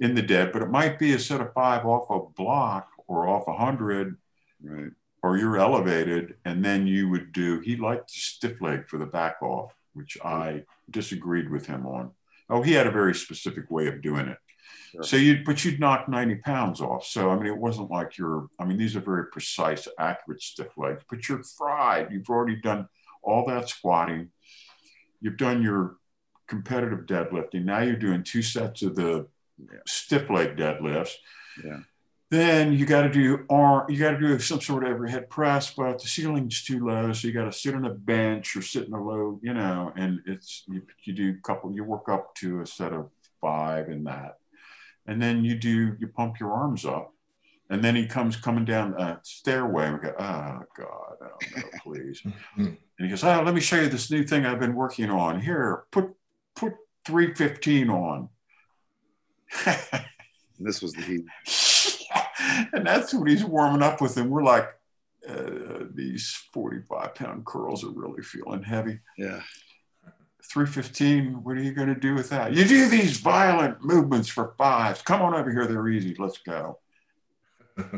[0.00, 3.28] in the dead, but it might be a set of five off a block or
[3.28, 4.16] off a hundred,
[4.64, 4.90] Right.
[5.22, 7.60] or you're elevated, and then you would do.
[7.60, 12.10] He liked the stiff leg for the back off, which I disagreed with him on.
[12.50, 14.38] Oh, he had a very specific way of doing it.
[14.92, 15.02] Sure.
[15.02, 17.04] So you, but you'd knock 90 pounds off.
[17.06, 20.76] So, I mean, it wasn't like you're, I mean, these are very precise, accurate stiff
[20.76, 22.12] legs, but you're fried.
[22.12, 22.88] You've already done
[23.22, 24.30] all that squatting.
[25.20, 25.96] You've done your
[26.46, 27.64] competitive deadlifting.
[27.64, 29.26] Now you're doing two sets of the
[29.58, 29.78] Yeah.
[29.86, 31.14] stiff leg deadlifts.
[31.64, 31.80] Yeah.
[32.34, 35.70] Then you got to do arm, you got to do some sort of overhead press,
[35.72, 37.12] but the ceiling's too low.
[37.12, 39.92] So you got to sit on a bench or sit in a low, you know,
[39.94, 43.08] and it's, you, you do a couple, you work up to a set of
[43.40, 44.38] five in that.
[45.06, 47.12] And then you do, you pump your arms up.
[47.70, 49.86] And then he comes coming down a stairway.
[49.86, 52.20] And we go, oh, God, oh, no, please.
[52.58, 52.64] Mm-hmm.
[52.64, 55.40] and he goes, oh, let me show you this new thing I've been working on.
[55.40, 56.12] Here, put,
[56.56, 58.28] put 315 on.
[60.60, 61.24] This was the heat.
[62.72, 64.16] and that's what he's warming up with.
[64.16, 64.68] And we're like,
[65.28, 69.00] uh, these 45 pound curls are really feeling heavy.
[69.16, 69.40] Yeah.
[70.44, 72.52] 315, what are you going to do with that?
[72.52, 75.00] You do these violent movements for fives.
[75.02, 75.66] Come on over here.
[75.66, 76.14] They're easy.
[76.18, 76.78] Let's go.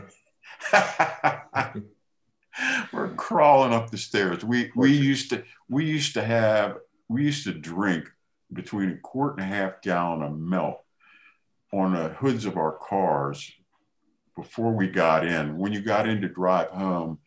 [2.93, 4.45] We're crawling up the stairs.
[4.45, 6.79] We we used to we used to have
[7.09, 8.09] we used to drink
[8.53, 10.83] between a quart and a half gallon of milk
[11.73, 13.53] on the hoods of our cars
[14.37, 15.57] before we got in.
[15.59, 17.19] When you got in to drive home,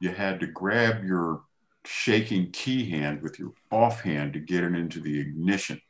[0.00, 1.42] you had to grab your
[1.84, 5.80] shaking key hand with your offhand to get it into the ignition.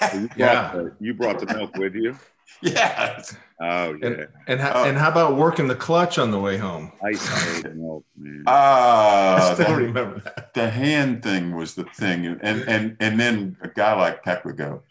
[0.00, 0.72] So you, brought Yeah.
[0.74, 2.16] the, you brought the milk with you.
[2.62, 3.34] yes.
[3.60, 4.06] Oh yeah.
[4.06, 4.84] And and how, Oh.
[4.84, 6.92] and how about working the clutch on the way home?
[7.04, 7.28] Ice
[7.62, 8.44] cold milk, man.
[8.46, 10.52] Uh, I still the, remember that.
[10.54, 12.26] the hand thing was the thing.
[12.26, 14.82] And, and, and then a guy like Peck would go,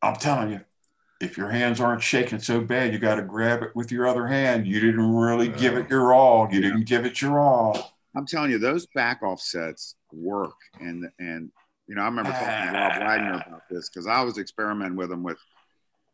[0.00, 0.60] I'm telling you,
[1.22, 4.26] if your hands aren't shaking so bad, you got to grab it with your other
[4.26, 4.66] hand.
[4.66, 6.48] You didn't really give it uh, your all.
[6.50, 7.96] You didn't give it your all.
[8.16, 10.56] I'm telling you, those back offsets work.
[10.80, 11.50] And and
[11.86, 13.48] you know, I remember talking to Rob Wagner ah.
[13.48, 15.38] about this because I was experimenting with him with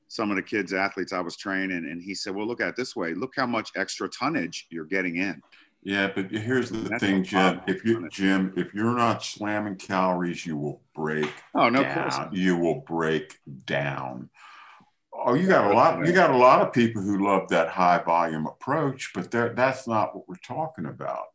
[0.09, 2.77] some of the kids athletes I was training, and he said, "Well, look at it
[2.77, 3.15] this way.
[3.15, 5.43] Look how much extra tonnage you're getting in."
[5.83, 7.63] Yeah, but here's the That's thing, Jim.
[7.67, 11.95] If you Jim, if you're not slamming calories, you will break Oh no, of down.
[11.95, 12.19] course.
[12.19, 12.35] not.
[12.35, 14.29] You will break down.
[15.25, 16.07] Oh, you got a lot.
[16.07, 20.15] You got a lot of people who love that high volume approach, but that's not
[20.15, 21.27] what we're talking about.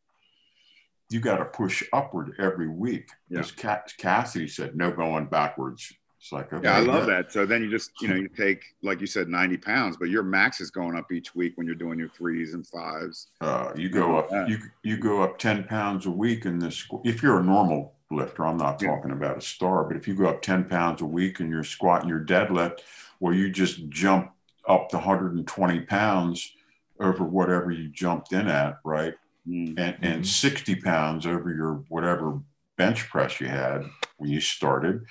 [1.10, 3.10] You got to push upward every week.
[3.30, 3.40] Yeah.
[3.42, 5.92] As Ca- Cassidy said, no going backwards.
[6.20, 7.34] It's like okay, Yeah, I love that.
[7.34, 10.24] So then you just, you know, you take, like you said, 90 pounds, but your
[10.24, 13.28] max is going up each week when you're doing your threes and fives.
[13.42, 14.30] Uh, you go up.
[14.32, 14.48] Yeah.
[14.48, 16.88] You you go up ten pounds a week in this.
[17.04, 18.88] If you're a normal lifter, I'm not Yeah.
[18.96, 21.64] talking about a star, but if you go up ten pounds a week and you're
[21.66, 22.80] squatting your deadlift,
[23.24, 24.34] well, you just jump
[24.68, 26.52] up to 120 pounds
[27.00, 29.14] over whatever you jumped in at, right?
[29.48, 29.80] Mm.
[29.80, 32.42] And and 60 pounds over your whatever
[32.78, 33.86] bench press you had
[34.18, 35.06] when you started,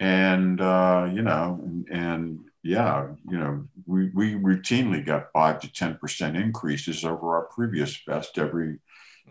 [0.00, 5.68] and uh, you know, and, and yeah, you know, we, we routinely got five to
[5.68, 8.78] 10% increases over our previous best every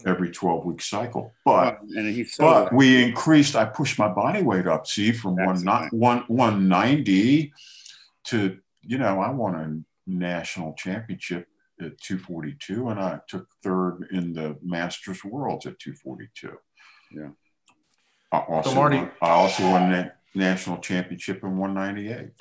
[0.05, 1.33] every 12 week cycle.
[1.43, 1.79] But
[2.29, 6.23] so but we increased, I pushed my body weight up, see, from one, not, one
[6.27, 7.51] 190
[8.25, 11.47] to, you know, I won a national championship
[11.79, 16.57] at 242 and I took third in the Masters Worlds at 242.
[17.12, 17.29] Yeah.
[18.31, 22.31] I also, so Marty, won, I also won the national championship in 198.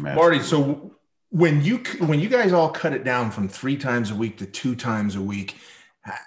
[0.00, 0.94] Marty, so
[1.30, 4.46] when you when you guys all cut it down from three times a week to
[4.46, 5.56] two times a week,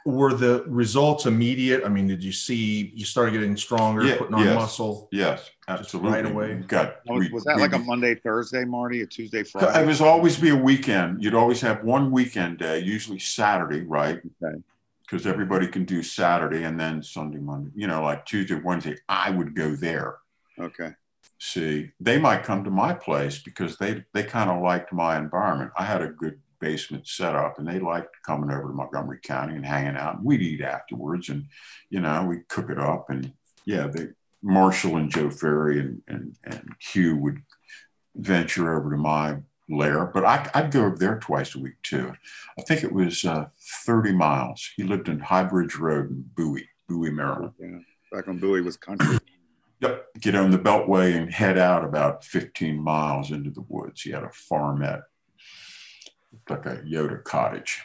[0.05, 1.83] were the results immediate?
[1.85, 5.07] I mean, did you see you started getting stronger, yeah, putting on yes, muscle?
[5.11, 6.11] Yes, absolutely.
[6.11, 6.53] Right away.
[6.67, 9.83] got was, was that we, like a Monday, Thursday, Marty, a Tuesday, Friday?
[9.83, 11.23] It was always be a weekend.
[11.23, 14.19] You'd always have one weekend day, usually Saturday, right?
[14.43, 14.57] Okay.
[15.01, 17.71] Because everybody can do Saturday and then Sunday, Monday.
[17.75, 20.17] You know, like Tuesday, Wednesday, I would go there.
[20.59, 20.93] Okay
[21.39, 25.69] see they might come to my place because they they kind of liked my environment
[25.77, 29.56] i had a good basement set up and they liked coming over to montgomery county
[29.56, 31.46] and hanging out and we'd eat afterwards and
[31.89, 33.32] you know we'd cook it up and
[33.65, 34.08] yeah they
[34.41, 37.41] marshall and joe ferry and and, and hugh would
[38.15, 39.38] venture over to my
[39.70, 42.13] lair but I, would go over there twice a week too
[42.58, 43.48] i think it was uh,
[43.86, 47.80] 30 miles he lived in high bridge road in bowie bowie maryland yeah
[48.12, 49.20] back when bowie was country
[49.80, 50.06] Yep.
[50.20, 54.02] Get on the beltway and head out about 15 miles into the woods.
[54.02, 55.04] He had a farmette,
[56.50, 57.82] like a Yoda cottage.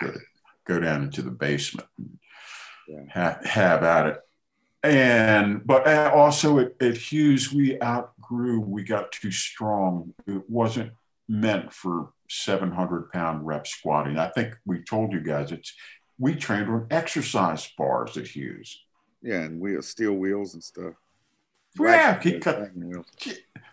[0.00, 0.12] go,
[0.66, 2.18] go, down into the basement and
[2.88, 3.02] yeah.
[3.08, 4.20] have, have at it.
[4.82, 10.14] And, but also at, at Hugh's, we outgrew, we got too strong.
[10.26, 10.92] It wasn't
[11.28, 14.18] meant for 700 pound rep squatting.
[14.18, 15.74] I think we told you guys it's,
[16.18, 18.82] we trained on exercise bars at Hugh's
[19.22, 20.94] yeah, and wheel, steel wheels and stuff.
[21.78, 22.70] Yeah, he cut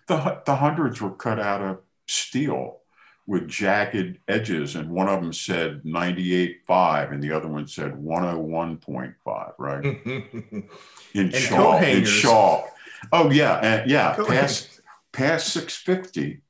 [0.07, 2.81] the the hundreds were cut out of steel
[3.27, 9.53] with jagged edges, and one of them said 98.5 and the other one said 101.5,
[9.57, 9.83] right?
[11.13, 11.81] in chalk.
[11.83, 12.71] In chalk.
[13.11, 14.15] Oh yeah, and yeah.
[14.27, 16.41] Past past 650,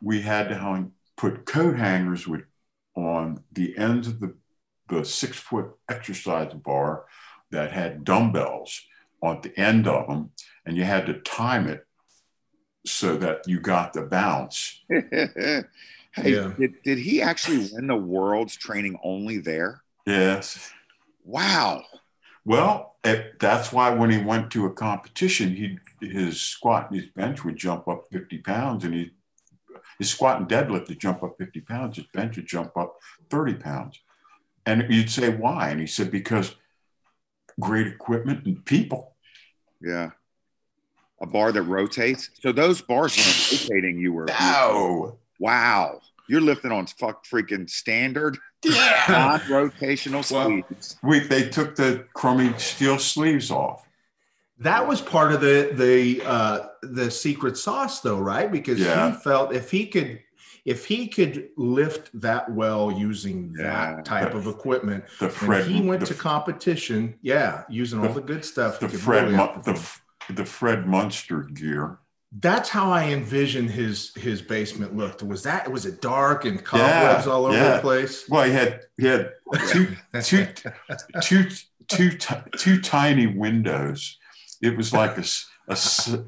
[0.00, 2.42] we had to hang, put coat hangers with
[2.94, 4.34] on the ends of the
[4.88, 7.04] the six foot exercise bar
[7.50, 8.82] that had dumbbells
[9.22, 10.30] on the end of them,
[10.66, 11.86] and you had to time it
[12.84, 14.80] so that you got the bounce.
[14.88, 15.64] hey,
[16.16, 16.52] yeah.
[16.58, 19.82] did, did he actually win the world's training only there?
[20.06, 20.70] Yes.
[21.24, 21.84] Wow.
[22.44, 27.10] Well, it, that's why when he went to a competition, he his squat and his
[27.10, 29.12] bench would jump up 50 pounds, and he
[29.98, 32.96] his squat and deadlift would jump up 50 pounds, his bench would jump up
[33.30, 34.00] 30 pounds.
[34.66, 35.70] And you'd say, why?
[35.70, 36.54] And he said, because
[37.60, 39.16] great equipment and people.
[39.80, 40.10] Yeah.
[41.22, 42.30] A bar that rotates.
[42.40, 43.98] So those bars weren't rotating.
[43.98, 44.26] You were.
[44.26, 45.18] No.
[45.38, 46.00] Wow.
[46.28, 48.38] You're lifting on fuck freaking standard.
[48.64, 49.04] Yeah.
[49.08, 50.98] Non-rotational well, sleeves.
[51.02, 53.86] We they took the crummy steel sleeves off.
[54.58, 58.50] That was part of the the uh, the secret sauce, though, right?
[58.50, 59.10] Because yeah.
[59.10, 60.20] he felt if he could
[60.64, 65.66] if he could lift that well using yeah, that type the, of equipment, the Fred,
[65.66, 68.78] he went the, to competition, yeah, using the, all the good stuff.
[68.78, 69.90] The Fred, really the,
[70.30, 71.98] the Fred Munster gear.
[72.40, 75.22] That's how I envisioned his his basement looked.
[75.22, 77.76] Was that was it dark and cobwebs yeah, all over yeah.
[77.76, 78.26] the place?
[78.28, 79.32] Well, he had he had
[79.70, 79.88] two
[80.22, 80.46] two
[81.20, 81.44] two
[81.88, 82.10] two
[82.56, 84.18] two tiny windows.
[84.62, 85.24] It was like a,
[85.68, 85.76] a,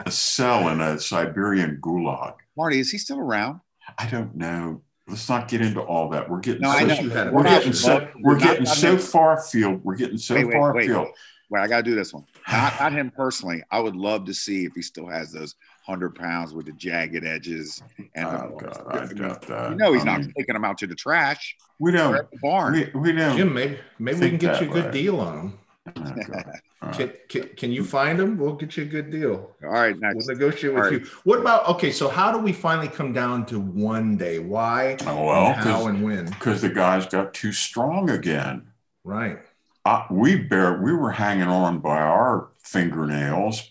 [0.04, 2.34] a cell in a Siberian gulag.
[2.56, 3.60] Marty, is he still around?
[3.96, 4.82] I don't know.
[5.06, 6.28] Let's not get into all that.
[6.28, 9.84] We're getting no, so, we're, we're getting so we're getting so far afield.
[9.84, 11.08] We're getting so wait, wait, far wait, afield.
[11.50, 12.24] Wait, I got to do this one.
[12.52, 13.62] Not, not him personally.
[13.70, 15.54] I would love to see if he still has those
[15.86, 17.82] hundred pounds with the jagged edges.
[18.14, 19.70] And oh the, God, I doubt that.
[19.70, 21.56] You know he's I not mean, taking them out to the trash.
[21.78, 22.12] We don't.
[22.12, 22.74] The barn.
[22.74, 23.36] We, we don't.
[23.36, 24.90] Jim, maybe maybe we can get you a good way.
[24.90, 25.58] deal on them.
[25.86, 28.38] Oh, can, can, can, you find them?
[28.38, 29.54] We'll get you a good deal.
[29.62, 30.26] All right, next.
[30.26, 31.00] We'll negotiate All with right.
[31.00, 31.10] you.
[31.24, 31.90] What about okay?
[31.90, 34.38] So how do we finally come down to one day?
[34.38, 34.96] Why?
[35.06, 36.26] Oh, well, and how and when?
[36.26, 38.66] Because the guys got too strong again.
[39.02, 39.40] Right.
[39.84, 43.70] Uh, we bear we were hanging on by our fingernails,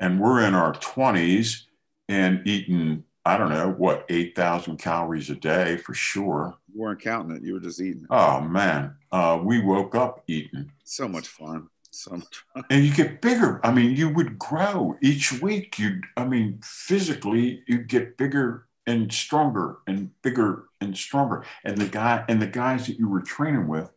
[0.00, 1.66] and we're in our twenties
[2.08, 6.56] and eating I don't know what eight thousand calories a day for sure.
[6.72, 8.02] You weren't counting it; you were just eating.
[8.02, 8.08] It.
[8.10, 10.72] Oh man, uh, we woke up eating.
[10.84, 11.68] So much fun.
[11.90, 12.64] So much fun.
[12.70, 13.60] And you get bigger.
[13.64, 15.78] I mean, you would grow each week.
[15.78, 21.44] You, I mean, physically, you get bigger and stronger and bigger and stronger.
[21.64, 23.90] And the guy and the guys that you were training with,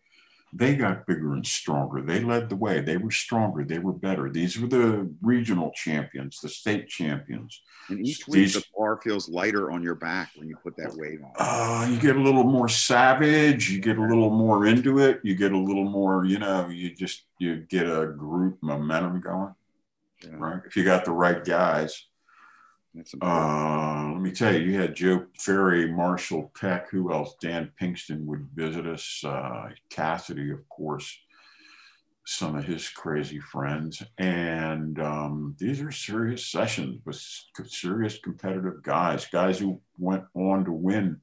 [0.54, 2.02] they got bigger and stronger.
[2.02, 2.82] They led the way.
[2.82, 3.64] They were stronger.
[3.64, 4.30] They were better.
[4.30, 7.62] These were the regional champions, the state champions.
[7.88, 10.94] And each week These, the bar feels lighter on your back when you put that
[10.96, 11.32] weight on.
[11.38, 13.70] Uh, you get a little more savage.
[13.72, 15.22] You get a little more into it.
[15.24, 19.56] You get a little more, you know, you just you get a group momentum going.
[20.24, 20.36] Yeah.
[20.38, 20.62] Right.
[20.66, 22.08] If you got the right guys.
[23.22, 27.36] Uh, let me tell you, you had Joe Ferry, Marshall Peck, who else?
[27.42, 29.24] Dan Pinkston would visit us.
[29.24, 31.18] Uh, Cassidy, of course,
[32.26, 34.04] some of his crazy friends.
[34.18, 37.16] And um, these are serious sessions with
[37.72, 41.22] serious competitive guys, guys who went on to win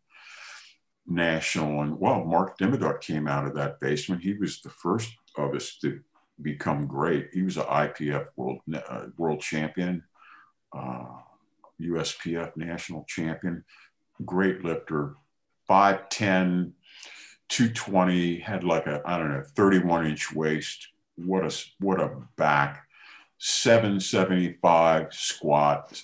[1.06, 1.82] national.
[1.82, 4.22] And well, Mark Dimiduk came out of that basement.
[4.22, 6.00] He was the first of us to
[6.40, 7.28] become great.
[7.34, 10.02] He was an IPF world, uh, world champion.
[10.74, 11.04] Uh,
[11.80, 13.64] USPF national champion,
[14.24, 15.14] great lifter,
[15.68, 16.72] 5'10,
[17.48, 20.88] 220, had like a, I don't know, 31 inch waist.
[21.16, 22.84] What a, what a back.
[23.38, 26.02] 775 squat,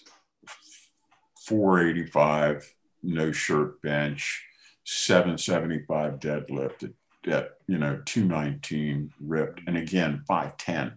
[1.46, 4.44] 485 no shirt bench,
[4.84, 10.92] 775 deadlift at, at you know 219 ripped, and again 510.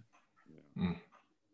[0.79, 0.95] Mm.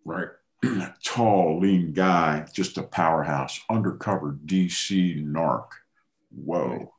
[0.06, 0.28] Right.
[1.04, 5.68] tall, lean guy, just a powerhouse, undercover DC narc.
[6.32, 6.94] Whoa,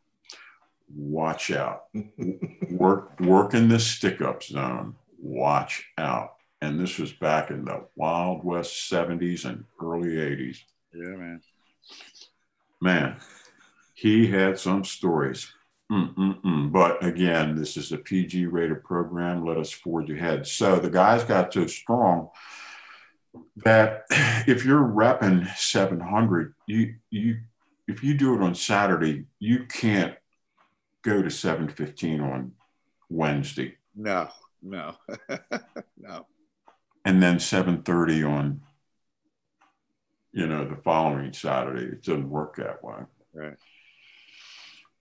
[0.94, 1.84] watch out.
[2.70, 4.96] work, work in the stick up zone.
[5.18, 6.34] Watch out.
[6.60, 10.58] And this was back in the Wild West 70s and early 80s.
[10.94, 11.40] Yeah, man.
[12.80, 13.16] Man,
[13.94, 15.52] he had some stories.
[15.90, 16.72] Mm-mm-mm.
[16.72, 19.44] But again, this is a PG rated program.
[19.44, 20.46] Let us forge ahead.
[20.46, 22.30] So the guys got so strong
[23.64, 24.04] that
[24.46, 27.38] if you're repping 700, you you
[27.86, 30.14] if you do it on Saturday, you can't
[31.02, 32.52] go to 715 on
[33.10, 33.76] Wednesday.
[33.94, 34.28] No,
[34.62, 34.94] no,
[35.98, 36.26] no.
[37.04, 38.60] And then 730 on,
[40.32, 41.82] you know, the following Saturday.
[41.82, 43.00] It doesn't work that way.
[43.34, 43.56] Right.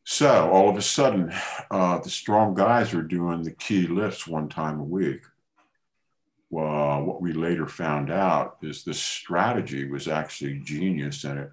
[0.04, 1.34] So all of a sudden,
[1.72, 5.22] uh, the strong guys are doing the key lifts one time a week
[6.58, 11.52] uh, what we later found out is this strategy was actually genius and it,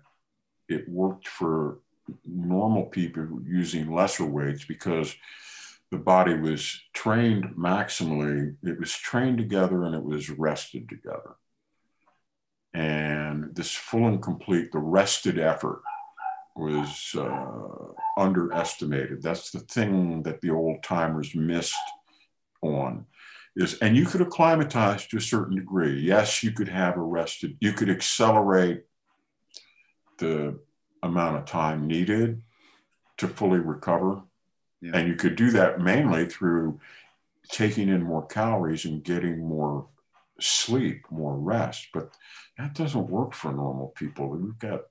[0.68, 1.78] it worked for
[2.26, 5.14] normal people using lesser weights because
[5.90, 11.34] the body was trained maximally, it was trained together and it was rested together.
[12.72, 15.82] And this full and complete, the rested effort
[16.54, 19.22] was uh, underestimated.
[19.22, 21.74] That's the thing that the old timers missed
[22.62, 23.06] on
[23.56, 25.98] is, and you could acclimatize to a certain degree.
[26.00, 28.84] Yes, you could have arrested, you could accelerate
[30.18, 30.58] the
[31.02, 32.42] amount of time needed
[33.18, 34.22] to fully recover.
[34.80, 34.92] Yeah.
[34.94, 36.80] And you could do that mainly through
[37.50, 39.88] taking in more calories and getting more
[40.40, 41.88] sleep, more rest.
[41.92, 42.10] But
[42.56, 44.28] that doesn't work for normal people.
[44.28, 44.82] We've got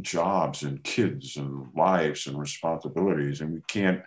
[0.00, 4.02] jobs and kids and lives and responsibilities, and we can't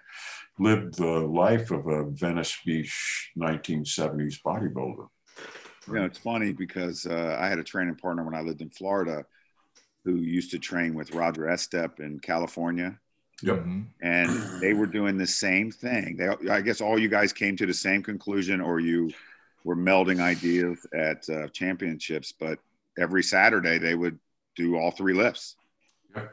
[0.60, 5.08] live the life of a Venice Beach 1970s bodybuilder.
[5.88, 8.70] You know, it's funny because uh, I had a training partner when I lived in
[8.70, 9.26] Florida
[10.06, 13.00] who used to train with Roger Estep in California.
[13.42, 13.56] Yep.
[13.56, 13.82] Mm-hmm.
[14.02, 16.18] And they were doing the same thing.
[16.18, 19.12] They, I guess all you guys came to the same conclusion or you
[19.64, 22.60] were melding ideas at uh, championships, but
[23.00, 24.20] every Saturday they would
[24.56, 25.56] do all three lifts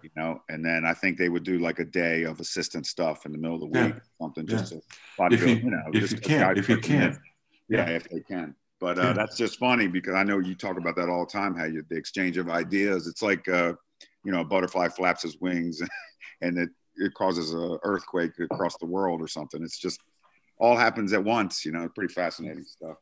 [0.02, 3.26] you know, and then I think they would do like a day of assistant stuff
[3.26, 4.00] in the middle of the week, yeah.
[4.20, 4.80] something just to
[5.30, 7.18] if you, you know, if you can, if you can,
[7.68, 8.54] yeah, if they can.
[8.80, 9.12] But uh, yeah.
[9.12, 11.56] that's just funny because I know you talk about that all the time.
[11.56, 13.06] How you the exchange of ideas.
[13.06, 13.72] It's like uh,
[14.24, 15.80] you know, a butterfly flaps his wings,
[16.40, 19.62] and it it causes an earthquake across the world or something.
[19.62, 20.00] It's just
[20.58, 21.64] all happens at once.
[21.64, 22.96] You know, pretty fascinating stuff.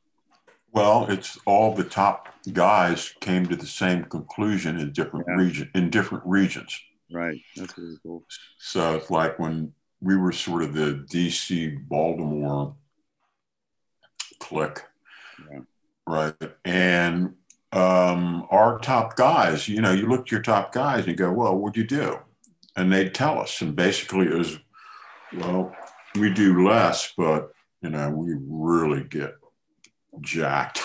[0.76, 5.36] Well, it's all the top guys came to the same conclusion in different yeah.
[5.36, 6.78] region in different regions.
[7.10, 7.40] Right.
[7.56, 8.24] That's really cool.
[8.58, 12.76] So it's like when we were sort of the DC Baltimore
[14.38, 14.82] clique.
[15.50, 15.60] Yeah.
[16.06, 16.34] Right.
[16.66, 17.36] And
[17.72, 21.32] um, our top guys, you know, you look at your top guys and you go,
[21.32, 22.18] well, what'd you do?
[22.76, 23.62] And they'd tell us.
[23.62, 24.58] And basically it was,
[25.38, 25.74] well,
[26.16, 29.36] we do less, but, you know, we really get
[30.20, 30.80] jacked.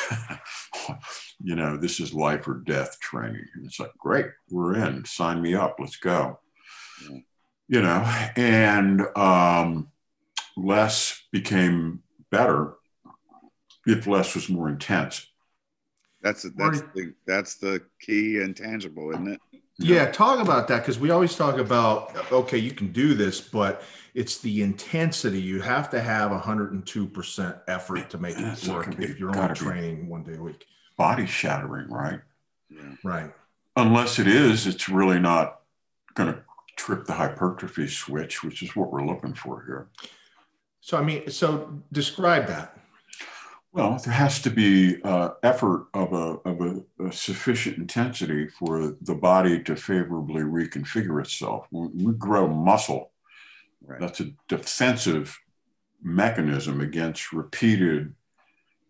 [1.43, 3.45] you know, this is life or death training.
[3.55, 5.05] And it's like, great, we're in.
[5.05, 5.77] Sign me up.
[5.79, 6.39] Let's go.
[7.09, 7.17] Yeah.
[7.67, 9.89] You know, and um,
[10.57, 12.73] less became better
[13.85, 15.27] if less was more intense.
[16.21, 19.41] That's that's the that's the key intangible, isn't it?
[19.79, 23.83] Yeah, talk about that because we always talk about okay, you can do this, but
[24.13, 25.39] it's the intensity.
[25.41, 30.23] You have to have 102% effort to make it work if you're only training one
[30.23, 30.65] day a week.
[30.97, 32.19] Body shattering, right?
[32.69, 32.81] Yeah.
[33.03, 33.31] Right.
[33.75, 35.61] Unless it is, it's really not
[36.13, 36.43] going to
[36.75, 39.87] trip the hypertrophy switch, which is what we're looking for here.
[40.81, 42.77] So, I mean, so describe that.
[43.73, 48.97] Well, there has to be uh, effort of, a, of a, a, sufficient intensity for
[49.01, 51.67] the body to favorably reconfigure itself.
[51.69, 53.10] When we grow muscle,
[53.85, 53.99] right.
[53.99, 55.37] that's a defensive
[56.01, 58.13] mechanism against repeated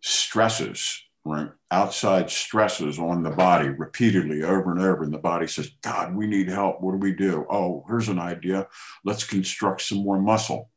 [0.02, 1.50] stresses, right?
[1.70, 5.04] Outside stresses on the body repeatedly over and over.
[5.04, 6.82] And the body says, God, we need help.
[6.82, 7.46] What do we do?
[7.50, 8.68] Oh, here's an idea.
[9.04, 10.72] Let's construct some more muscle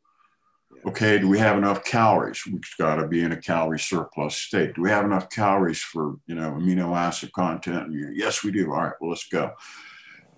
[0.87, 2.45] okay, do we have enough calories?
[2.47, 4.75] We've got to be in a calorie surplus state.
[4.75, 7.93] Do we have enough calories for, you know, amino acid content?
[8.15, 8.73] Yes, we do.
[8.73, 9.53] All right, well, let's go.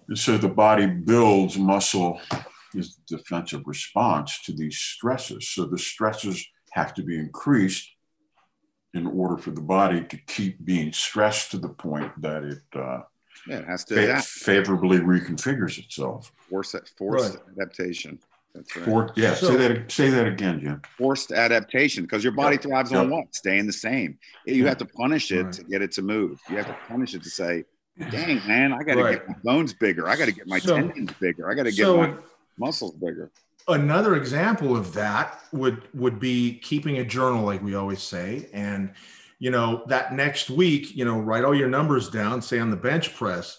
[0.09, 2.21] And so the body builds muscle
[2.77, 5.49] is the defensive response to these stresses.
[5.51, 7.91] So the stresses have to be increased
[8.95, 13.01] in order for the body to keep being stressed to the point that it uh,
[13.47, 16.33] yeah, it has to fa- favorably reconfigures itself.
[16.49, 17.39] Force, force right.
[17.53, 18.19] adaptation.
[18.55, 18.85] That's right.
[18.85, 20.83] For, yeah, so, say that say that again, Jim.
[20.97, 23.35] Forced adaptation because your body thrives on what?
[23.35, 24.19] Staying the same.
[24.47, 25.53] You have to punish it right.
[25.53, 26.41] to get it to move.
[26.49, 27.65] You have to punish it to say,
[28.11, 29.19] "Dang, man, I got to right.
[29.19, 30.09] get my bones bigger.
[30.09, 31.51] I got to get my so, tendons bigger.
[31.51, 32.15] I got to get so, my
[32.59, 33.31] muscles bigger."
[33.69, 38.93] Another example of that would would be keeping a journal, like we always say, and
[39.39, 42.41] you know that next week, you know, write all your numbers down.
[42.41, 43.59] Say on the bench press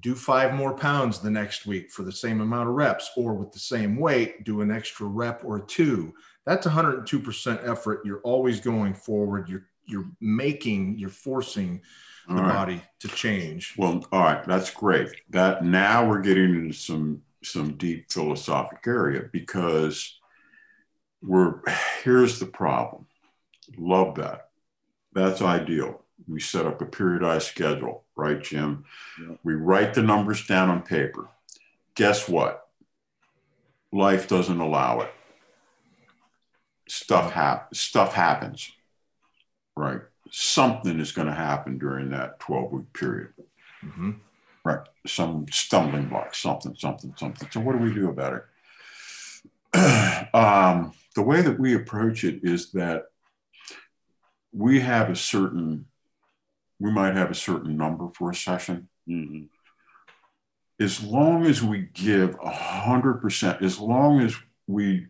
[0.00, 3.52] do five more pounds the next week for the same amount of reps, or with
[3.52, 6.14] the same weight, do an extra rep or two.
[6.44, 8.02] That's 102% effort.
[8.04, 9.48] You're always going forward.
[9.48, 11.80] You're you're making, you're forcing
[12.28, 12.52] the right.
[12.52, 13.74] body to change.
[13.78, 15.10] Well, all right, that's great.
[15.30, 20.18] That now we're getting into some some deep philosophic area because
[21.22, 21.60] we're
[22.02, 23.06] here's the problem.
[23.76, 24.48] Love that.
[25.12, 28.84] That's ideal we set up a periodized schedule, right, Jim?
[29.20, 29.36] Yeah.
[29.44, 31.28] We write the numbers down on paper.
[31.94, 32.68] Guess what?
[33.92, 35.10] Life doesn't allow it.
[36.88, 38.70] Stuff hap- stuff happens,
[39.76, 40.00] right?
[40.30, 43.32] Something is going to happen during that 12 week period.
[43.84, 44.12] Mm-hmm.
[44.66, 44.80] Right.
[45.06, 47.48] Some stumbling block, something, something, something.
[47.52, 48.42] So, what do we do about
[49.72, 50.34] it?
[50.34, 53.04] um, the way that we approach it is that
[54.52, 55.86] we have a certain
[56.80, 58.88] we might have a certain number for a session.
[59.08, 59.44] Mm-hmm.
[60.84, 64.34] As long as we give a hundred percent, as long as
[64.66, 65.06] we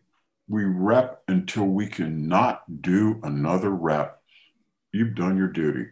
[0.49, 4.21] we rep until we cannot do another rep,
[4.93, 5.87] you've done your duty.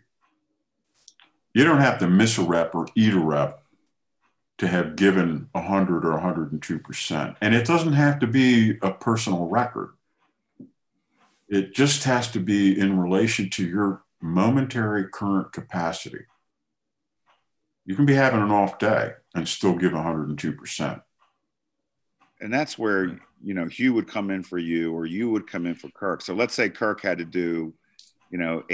[1.54, 3.62] You don't have to miss a rep or eat a rep
[4.58, 7.36] to have given 100 or 102%.
[7.40, 9.94] And it doesn't have to be a personal record.
[11.48, 16.24] It just has to be in relation to your momentary current capacity.
[17.84, 21.02] You can be having an off day and still give 102%.
[22.40, 25.66] And that's where, you know, Hugh would come in for you or you would come
[25.66, 26.22] in for Kirk.
[26.22, 27.74] So let's say Kirk had to do,
[28.30, 28.64] you know,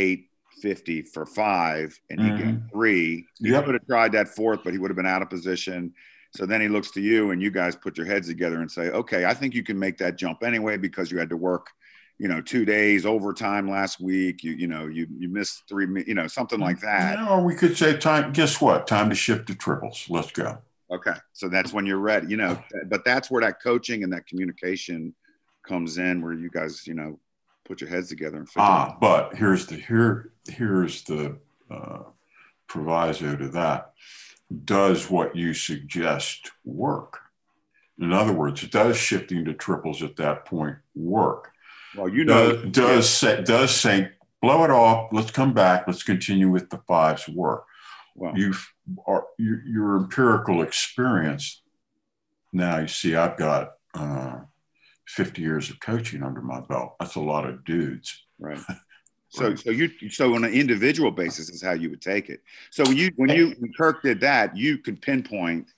[0.60, 2.50] 850 for five and he mm-hmm.
[2.52, 3.26] got three.
[3.38, 3.66] You yep.
[3.66, 5.92] would have tried that fourth, but he would have been out of position.
[6.36, 8.90] So then he looks to you and you guys put your heads together and say,
[8.90, 11.68] okay, I think you can make that jump anyway because you had to work
[12.20, 14.44] you know, two days overtime last week.
[14.44, 17.18] You you know you you missed three, you know, something like that.
[17.18, 18.34] Yeah, or we could say time.
[18.34, 18.86] Guess what?
[18.86, 20.04] Time to shift to triples.
[20.10, 20.58] Let's go.
[20.92, 22.26] Okay, so that's when you're ready.
[22.26, 25.14] You know, but that's where that coaching and that communication
[25.66, 27.18] comes in, where you guys, you know,
[27.70, 28.62] put your heads together and figure.
[28.62, 31.38] Ah, but here's the here here's the
[31.70, 32.00] uh,
[32.66, 33.92] proviso to that.
[34.64, 37.20] Does what you suggest work?
[38.00, 41.52] In other words, does shifting to triples at that point work?
[41.96, 44.10] Well, you know, does does, say, does say
[44.42, 45.12] blow it off.
[45.12, 45.86] Let's come back.
[45.86, 47.66] Let's continue with the fives work.
[48.16, 48.74] Well, you've
[49.06, 51.62] are, you, your empirical experience.
[52.52, 54.40] Now you see, I've got uh,
[55.10, 56.94] 50 years of coaching under my belt.
[57.00, 58.24] That's a lot of dudes.
[58.38, 58.60] Right.
[59.32, 62.42] So, so you, so on an individual basis is how you would take it.
[62.72, 65.68] So when you, when you, when Kirk did that, you could pinpoint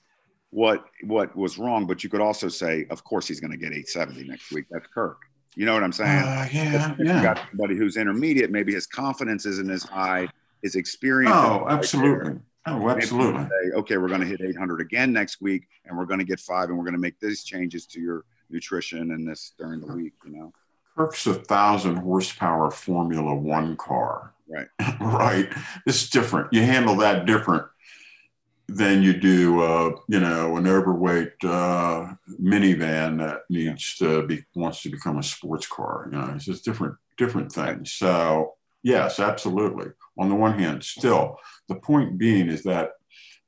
[0.49, 3.67] what, what was wrong, but you could also say, of course, he's going to get
[3.67, 4.65] 870 next week.
[4.71, 5.19] That's Kirk.
[5.55, 6.23] You know what I'm saying?
[6.23, 7.17] Uh, yeah, yeah.
[7.17, 10.29] You got somebody who's intermediate, maybe his confidence isn't as high,
[10.63, 11.35] his experience.
[11.35, 12.39] Oh, absolutely.
[12.65, 13.43] Oh, absolutely.
[13.43, 16.39] Say, okay, we're going to hit 800 again next week, and we're going to get
[16.39, 19.93] five, and we're going to make these changes to your nutrition and this during the
[19.93, 20.13] week.
[20.25, 20.53] You know,
[20.95, 24.33] Kirk's a thousand horsepower Formula One car.
[24.47, 24.67] Right.
[25.01, 25.49] right.
[25.85, 26.53] It's different.
[26.53, 27.65] You handle that different
[28.67, 34.81] than you do, uh, you know, an overweight uh, minivan that needs to be wants
[34.83, 36.09] to become a sports car.
[36.11, 37.93] You know, it's just different different things.
[37.93, 39.87] So yes, absolutely.
[40.17, 41.37] On the one hand, still
[41.67, 42.91] the point being is that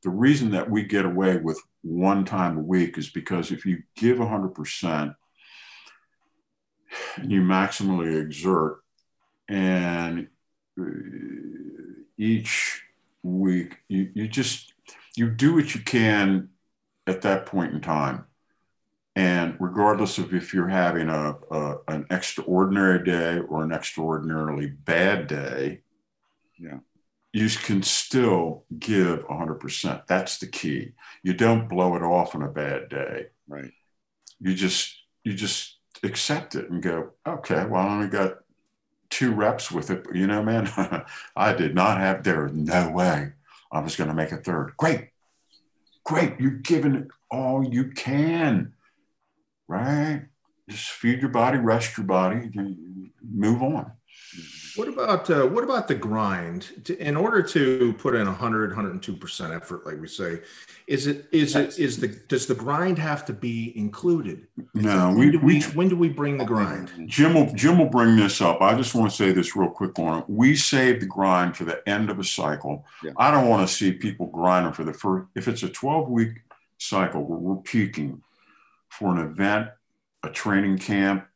[0.03, 3.83] the reason that we get away with one time a week is because if you
[3.95, 5.15] give 100%,
[7.17, 8.79] and you maximally exert,
[9.47, 10.27] and
[10.79, 10.83] uh,
[12.17, 12.81] each
[13.21, 14.73] week you, you just
[15.15, 16.49] you do what you can
[17.07, 18.25] at that point in time
[19.15, 25.27] and regardless of if you're having a, a, an extraordinary day or an extraordinarily bad
[25.27, 25.81] day
[26.57, 26.79] Yeah.
[27.35, 30.93] You can still give 100% that's the key.
[31.21, 33.25] You don't blow it off on a bad day.
[33.47, 33.71] Right.
[34.39, 38.39] you just you just accept it and go okay well i only got
[39.09, 40.05] two reps with it.
[40.13, 40.71] You know man
[41.35, 43.33] i did not have there no way
[43.71, 44.73] i was going to make a third.
[44.77, 45.09] Great.
[46.05, 46.39] Great.
[46.39, 48.73] You've given it all you can.
[49.67, 50.27] Right?
[50.69, 52.49] Just feed your body rest your body
[53.21, 53.91] move on
[54.37, 54.64] mm-hmm.
[54.75, 56.95] What about uh, what about the grind?
[56.99, 60.41] In order to put in 100, 102 percent effort, like we say,
[60.87, 64.47] is it is it is the does the grind have to be included?
[64.73, 66.91] no When we, do we we when do we bring the grind?
[67.05, 68.61] Jim will Jim will bring this up.
[68.61, 70.25] I just want to say this real quick on it.
[70.27, 72.85] We save the grind for the end of a cycle.
[73.03, 73.11] Yeah.
[73.17, 75.27] I don't want to see people grinding for the first.
[75.35, 76.41] If it's a 12 week
[76.77, 78.21] cycle where we're peaking
[78.89, 79.69] for an event,
[80.23, 81.27] a training camp,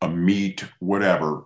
[0.00, 1.44] a meet, whatever.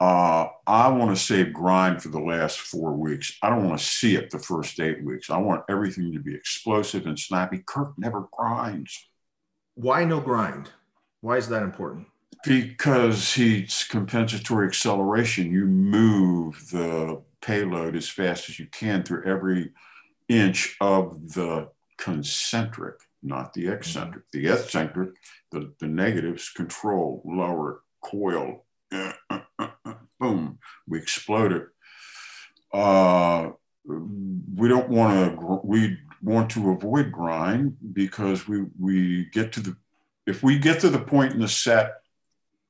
[0.00, 3.36] Uh, I want to save grind for the last four weeks.
[3.42, 5.28] I don't want to see it the first eight weeks.
[5.28, 7.62] I want everything to be explosive and snappy.
[7.66, 9.08] Kirk never grinds.
[9.74, 10.70] Why no grind?
[11.20, 12.06] Why is that important?
[12.44, 15.50] Because he's compensatory acceleration.
[15.50, 19.72] You move the payload as fast as you can through every
[20.28, 24.30] inch of the concentric, not the eccentric.
[24.32, 25.10] The eccentric,
[25.50, 28.64] the, the negatives control, lower, coil,
[30.18, 31.66] boom, we explode it.
[32.72, 33.50] Uh,
[33.84, 39.76] we don't want to, we want to avoid grind because we, we get to the,
[40.26, 41.94] if we get to the point in the set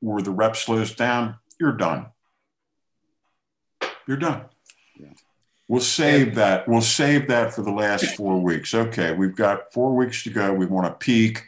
[0.00, 2.06] where the rep slows down, you're done.
[4.06, 4.44] You're done.
[4.98, 5.08] Yeah.
[5.66, 6.68] We'll save that.
[6.68, 8.74] We'll save that for the last four weeks.
[8.74, 10.52] Okay, we've got four weeks to go.
[10.52, 11.44] We want to peak.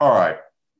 [0.00, 0.36] All right.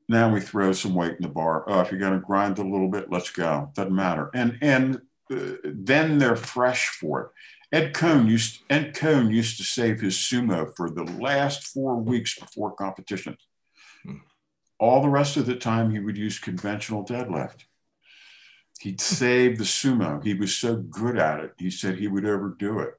[0.08, 1.64] Now we throw some weight in the bar.
[1.66, 3.70] Oh, if you're going to grind a little bit, let's go.
[3.74, 4.30] Doesn't matter.
[4.34, 7.30] And and uh, then they're fresh for it.
[7.70, 12.38] Ed Coan used Ed Coan used to save his sumo for the last four weeks
[12.38, 13.36] before competition.
[14.02, 14.16] Hmm.
[14.78, 17.64] All the rest of the time, he would use conventional deadlift.
[18.80, 20.24] He'd save the sumo.
[20.24, 21.52] He was so good at it.
[21.58, 22.94] He said he would overdo it.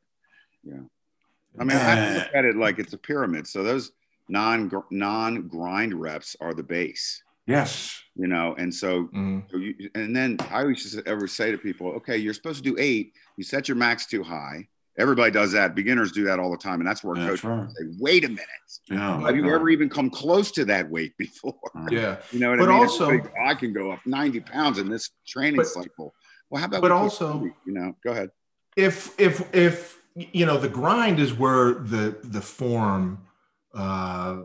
[0.64, 0.82] Yeah.
[1.58, 3.48] I mean, I look at it like it's a pyramid.
[3.48, 3.94] So those
[4.30, 8.02] non non grind reps are the base, Yes.
[8.16, 8.56] you know.
[8.58, 9.50] And so, Mhm.
[9.52, 12.70] so you, and then I always just ever say to people, okay, you're supposed to
[12.70, 13.14] do eight.
[13.38, 14.68] You set your max too high.
[14.98, 15.76] Everybody does that.
[15.76, 17.70] Beginners do that all the time, and that's where That's coaches right.
[17.70, 18.46] say, "Wait a minute,
[18.90, 19.22] Yeah.
[19.22, 21.54] have you ever even come close to that weight before?"
[21.90, 22.80] Yeah, You know what But I mean?
[22.82, 26.14] also- Everybody, I can go up 90 pounds in this training But- cycle.
[26.50, 28.32] Well, how about but also- you know, go ahead.
[28.76, 33.20] if if if you know the grind is where the the form
[33.74, 34.38] uh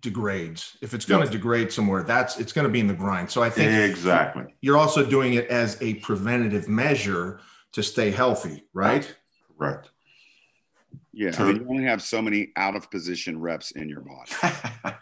[0.00, 3.30] degrades if it's going to degrade somewhere that's it's going to be in the grind
[3.30, 4.54] so i think Exactly.
[4.60, 7.40] you're also doing it as a preventative measure
[7.72, 9.14] to stay healthy right
[9.58, 9.90] Correct.
[11.12, 14.02] Yeah, So- I mean, you only have so many out of position reps in your
[14.02, 14.30] body.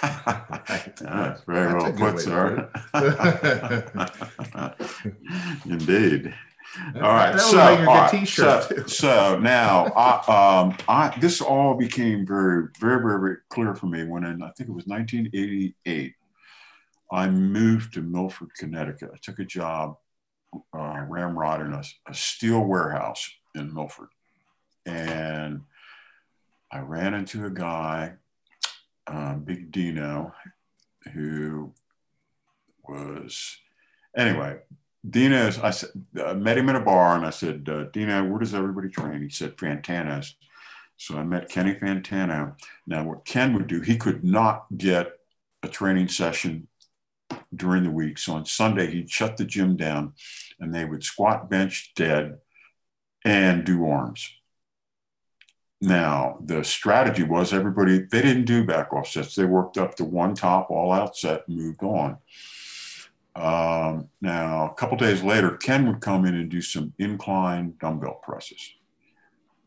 [0.00, 2.70] That's very That's well put, way sir.
[5.66, 6.34] Indeed.
[6.94, 7.32] All right.
[7.32, 12.26] That So, make a good t-shirt, so, so now, I, um, I, this all became
[12.26, 16.14] very, very, very, very clear for me when in, I think it was 1988,
[17.12, 19.10] I moved to Milford, Connecticut.
[19.12, 19.96] I took a job,
[20.72, 24.08] uh, ramrod in a, a steel warehouse in Milford.
[24.86, 25.62] And
[26.70, 28.14] I ran into a guy,
[29.08, 30.32] uh, Big Dino,
[31.12, 31.72] who
[32.88, 33.56] was,
[34.16, 34.58] anyway,
[35.08, 35.90] Dino's, I said,
[36.24, 39.22] I met him in a bar and I said, uh, Dino, where does everybody train?
[39.22, 40.36] He said, Fantano's.
[40.96, 42.56] So I met Kenny Fantano.
[42.86, 45.12] Now, what Ken would do, he could not get
[45.62, 46.68] a training session
[47.54, 48.18] during the week.
[48.18, 50.12] So on Sunday, he'd shut the gym down
[50.58, 52.38] and they would squat, bench, dead,
[53.24, 54.30] and do arms.
[55.80, 59.34] Now, the strategy was everybody, they didn't do back off sets.
[59.34, 62.18] They worked up to one top, all out set, moved on.
[63.36, 68.20] Um, now, a couple days later, Ken would come in and do some incline dumbbell
[68.22, 68.74] presses.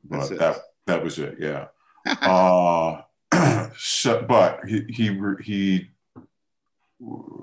[0.03, 1.37] But that, That was it.
[1.39, 1.67] Yeah.
[2.05, 3.01] uh,
[3.77, 5.87] so, but he, he, he,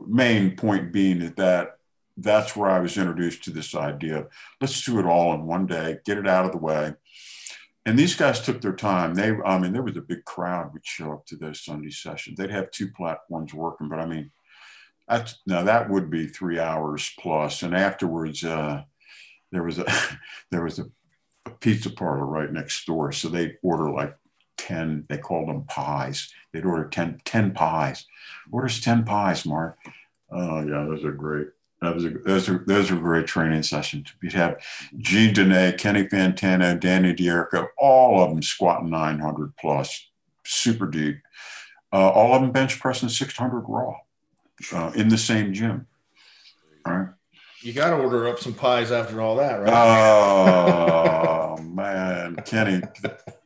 [0.07, 1.77] main point being that, that
[2.17, 4.29] that's where I was introduced to this idea of
[4.61, 6.95] let's do it all in one day, get it out of the way.
[7.87, 9.15] And these guys took their time.
[9.15, 12.37] They, I mean, there was a big crowd would show up to those Sunday sessions.
[12.37, 14.31] They'd have two platforms working, but I mean,
[15.11, 17.13] that's now that would be three hours.
[17.63, 18.85] And afterwards, uh,
[19.51, 19.87] there was a
[20.51, 20.87] there was a,
[21.47, 24.17] a pizza parlor right next door, so they'd order like
[24.57, 26.33] 10, they called them pies.
[26.53, 28.07] They'd order 10, 10 pies.
[28.53, 29.79] Orders 10 pies, Mark.
[30.31, 31.49] Oh, yeah, those are great.
[31.81, 34.13] That was a, those are those are great training sessions.
[34.23, 34.63] You'd have
[34.99, 40.11] Gene Dene, Kenny Fantano, Danny D'Errico, all of them squatting 900 plus,
[40.45, 41.17] super deep.
[41.91, 43.95] Uh, all of them bench pressing 600 raw
[44.73, 45.87] uh, in the same gym.
[46.87, 47.09] All right.
[47.63, 49.69] You got to order up some pies after all that, right?
[49.71, 52.81] Oh man, Kenny.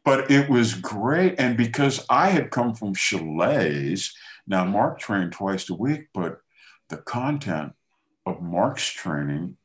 [0.04, 4.14] But it was great, and because I had come from Chaillet's,
[4.46, 6.38] now Mark trained twice a week, but
[6.90, 7.72] the content
[8.24, 9.56] of Mark's training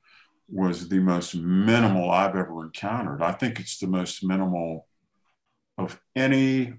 [0.51, 3.21] was the most minimal I've ever encountered.
[3.21, 4.87] I think it's the most minimal
[5.77, 6.73] of any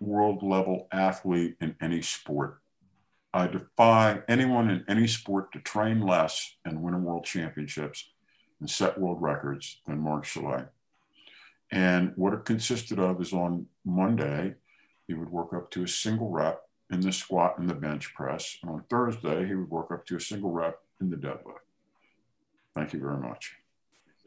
[0.00, 2.60] world level athlete in any sport.
[3.36, 8.08] I defy anyone in any sport to train less and win a world championships
[8.60, 10.68] and set world records than Mark Chaillet.
[11.70, 14.54] And what it consisted of is on Monday,
[15.06, 18.56] he would work up to a single rep in the squat and the bench press.
[18.62, 21.60] And on Thursday, he would work up to a single rep in the deadlift.
[22.74, 23.54] Thank you very much.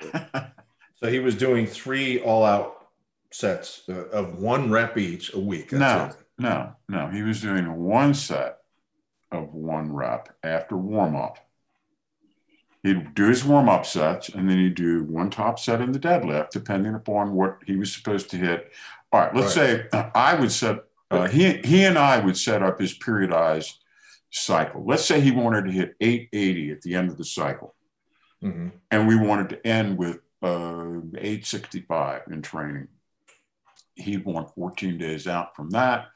[0.97, 2.89] so he was doing three all out
[3.32, 5.72] sets uh, of one rep each a week.
[5.72, 6.16] no, it.
[6.38, 7.07] no, no.
[7.07, 8.59] He was doing one set
[9.32, 11.38] of one rep after warm up.
[12.84, 15.99] He'd do his warm up sets and then he'd do one top set in the
[15.99, 18.71] deadlift, depending upon what he was supposed to hit.
[19.11, 22.80] All right, let's say I would set, uh, he, he and I would set up
[22.80, 23.73] his periodized
[24.32, 24.86] cycle.
[24.86, 27.75] Let's say he wanted to hit 880 at the end of the cycle.
[28.43, 28.69] Mm-hmm.
[28.91, 32.88] And we wanted to end with uh, 865 in training.
[33.95, 36.07] He'd want 14 days out from that.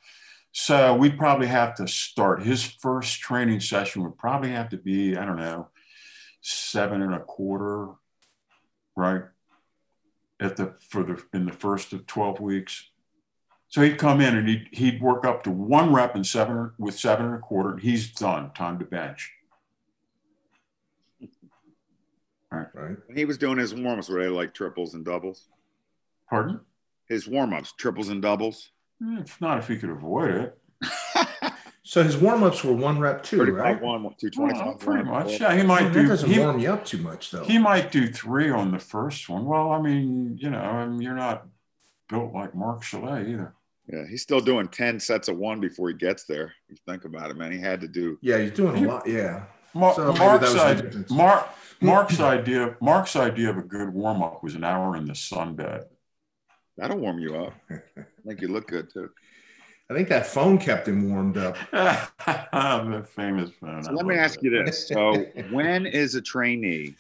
[0.54, 5.18] So we'd probably have to start his first training session would probably have to be,
[5.18, 5.70] I don't know,
[6.42, 7.90] seven and a quarter,
[8.96, 9.24] right?
[10.40, 12.88] At the for the in the first of 12 weeks.
[13.68, 17.00] So he'd come in and he'd, he'd work up to one rep and seven with
[17.00, 17.78] seven and a quarter.
[17.78, 18.52] He's done.
[18.54, 19.32] Time to bench.
[22.52, 22.68] Right.
[22.76, 22.98] right.
[23.08, 25.48] When he was doing his warm ups, were they like triples and doubles?
[26.30, 26.60] Pardon?
[27.08, 28.70] His warm ups, triples and doubles?
[29.02, 30.60] Eh, it's not if he could avoid it.
[31.86, 33.80] So his warm ups were one rep two, right?
[33.80, 34.66] One, two twenty five.
[34.66, 35.40] Well, pretty much.
[35.40, 36.04] Yeah, he might do.
[36.04, 37.44] That doesn't he, warm you up too much, though.
[37.44, 39.46] He might do three on the first one.
[39.46, 41.46] Well, I mean, you know, I mean, you're not
[42.10, 43.54] built like Mark Chaillet either.
[43.92, 46.54] Yeah, he's still doing ten sets of one before he gets there.
[46.70, 47.52] You think about it, man.
[47.52, 48.18] He had to do.
[48.22, 49.06] Yeah, he's doing a lot.
[49.06, 49.44] Yeah.
[49.74, 51.50] Mar- so Mark's, idea, Mark,
[51.82, 52.78] Mark's idea.
[52.80, 55.84] Mark's idea of a good warm up was an hour in the sunbed.
[56.78, 57.54] That'll warm you up.
[58.26, 59.10] Make you look good too.
[59.90, 61.58] I think that phone kept him warmed up.
[61.72, 63.84] the famous phone.
[63.84, 64.46] So let me ask that.
[64.46, 66.96] you this: So, when is a trainee?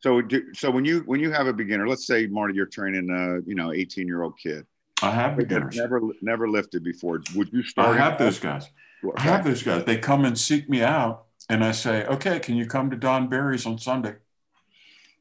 [0.00, 3.08] So, do, so when you when you have a beginner, let's say Marty, you're training
[3.10, 4.66] a you know 18 year old kid.
[5.02, 5.76] I have beginners.
[5.76, 7.22] Never never lifted before.
[7.34, 7.96] Would you start?
[7.96, 8.68] I have those guys.
[9.04, 9.14] Okay.
[9.16, 9.84] I have those guys.
[9.84, 13.28] They come and seek me out, and I say, "Okay, can you come to Don
[13.28, 14.16] Barry's on Sunday?"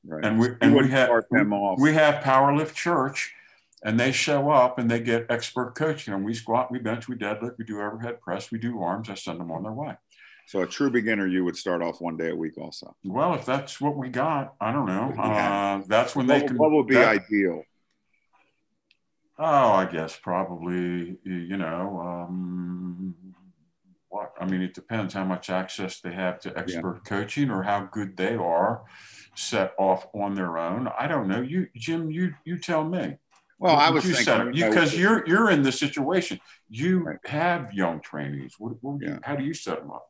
[0.03, 0.23] Right.
[0.23, 1.09] And we and we have
[1.77, 3.33] we have Powerlift Church
[3.85, 6.13] and they show up and they get expert coaching.
[6.13, 9.13] And we squat we bench we deadlift we do overhead press we do arms i
[9.13, 9.93] send them on their way.
[10.47, 12.95] So a true beginner you would start off one day a week also?
[13.05, 15.13] Well if that's what we got i don't know.
[15.25, 17.63] Uh, that's when what, they can what would be that, ideal?
[19.37, 23.15] Oh i guess probably you know um,
[24.09, 24.33] what?
[24.41, 27.09] I mean it depends how much access they have to expert yeah.
[27.09, 28.83] coaching or how good they are
[29.35, 30.87] set off on their own.
[30.97, 31.41] I don't know.
[31.41, 33.17] You jim you you tell me
[33.57, 36.39] well, I was you thinking because you're you're in the situation.
[36.69, 37.17] You right.
[37.25, 38.55] have young trainees.
[38.59, 39.09] What, what yeah.
[39.09, 40.09] you, how do you set them up?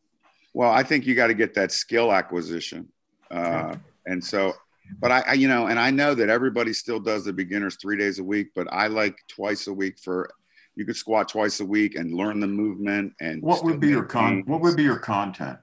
[0.54, 2.88] Well, I think you got to get that skill acquisition,
[3.30, 3.76] uh,
[4.06, 4.54] and so.
[5.00, 7.98] But I, I, you know, and I know that everybody still does the beginners three
[7.98, 10.30] days a week, but I like twice a week for.
[10.78, 13.14] You could squat twice a week and learn the movement.
[13.22, 14.44] And what would be your con?
[14.46, 15.58] What would be your content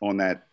[0.00, 0.46] on that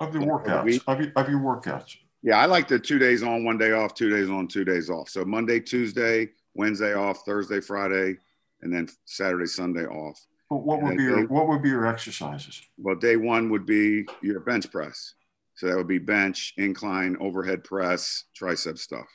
[0.00, 1.96] of the workouts of your, of your workouts?
[2.22, 4.90] Yeah, I like the two days on, one day off, two days on, two days
[4.90, 5.08] off.
[5.08, 8.16] So Monday, Tuesday, Wednesday off, Thursday, Friday,
[8.62, 10.20] and then Saturday, Sunday off.
[10.50, 12.62] Well, what would be your day, what would be your exercises?
[12.78, 15.14] Well, day one would be your bench press.
[15.54, 19.06] So that would be bench, incline, overhead press, tricep stuff.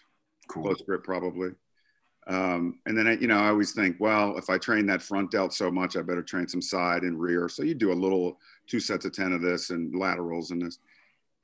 [0.48, 0.64] Cool.
[0.64, 1.52] Close grip probably.
[2.28, 5.32] Um, and then, I, you know, I always think, well, if I train that front
[5.32, 7.50] delt so much, I better train some side and rear.
[7.50, 10.80] So you do a little two sets of 10 of this and laterals and this.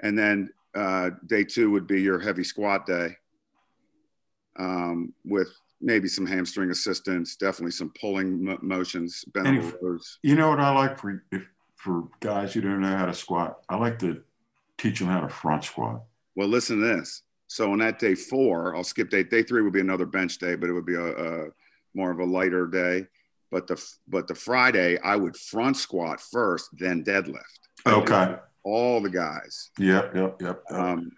[0.02, 3.18] And then uh, day two would be your heavy squat day
[4.58, 5.50] um, with
[5.82, 10.20] maybe some hamstring assistance, definitely some pulling mo- motions, bent if- rows.
[10.22, 13.62] You know what I like for if for guys who don't know how to squat,
[13.70, 14.22] I like to
[14.78, 16.04] teach them how to front squat.
[16.36, 17.24] Well, listen to this.
[17.48, 19.24] So on that day four, I'll skip day.
[19.24, 21.48] Day three would be another bench day, but it would be a, a
[21.96, 23.08] more of a lighter day.
[23.50, 27.42] But the but the Friday, I would front squat first, then deadlift.
[27.88, 28.36] Okay.
[28.70, 29.72] All the guys.
[29.78, 30.64] Yep, yep, yep.
[30.72, 31.12] Um,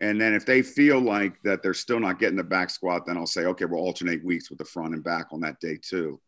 [0.00, 3.16] and then if they feel like that they're still not getting the back squat, then
[3.16, 6.20] I'll say, okay, we'll alternate weeks with the front and back on that day too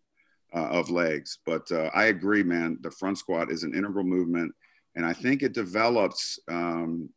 [0.55, 1.39] uh, of legs.
[1.45, 2.79] But uh, I agree, man.
[2.81, 4.55] The front squat is an integral movement,
[4.95, 6.39] and I think it develops.
[6.49, 7.11] Um,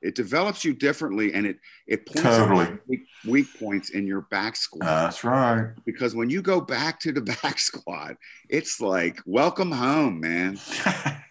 [0.00, 2.78] it develops you differently, and it it points out Totally.
[2.86, 4.86] weak, weak points in your back squat.
[4.86, 5.72] That's right.
[5.84, 8.16] because when you go back to the back squat,
[8.48, 10.58] it's like welcome home, man.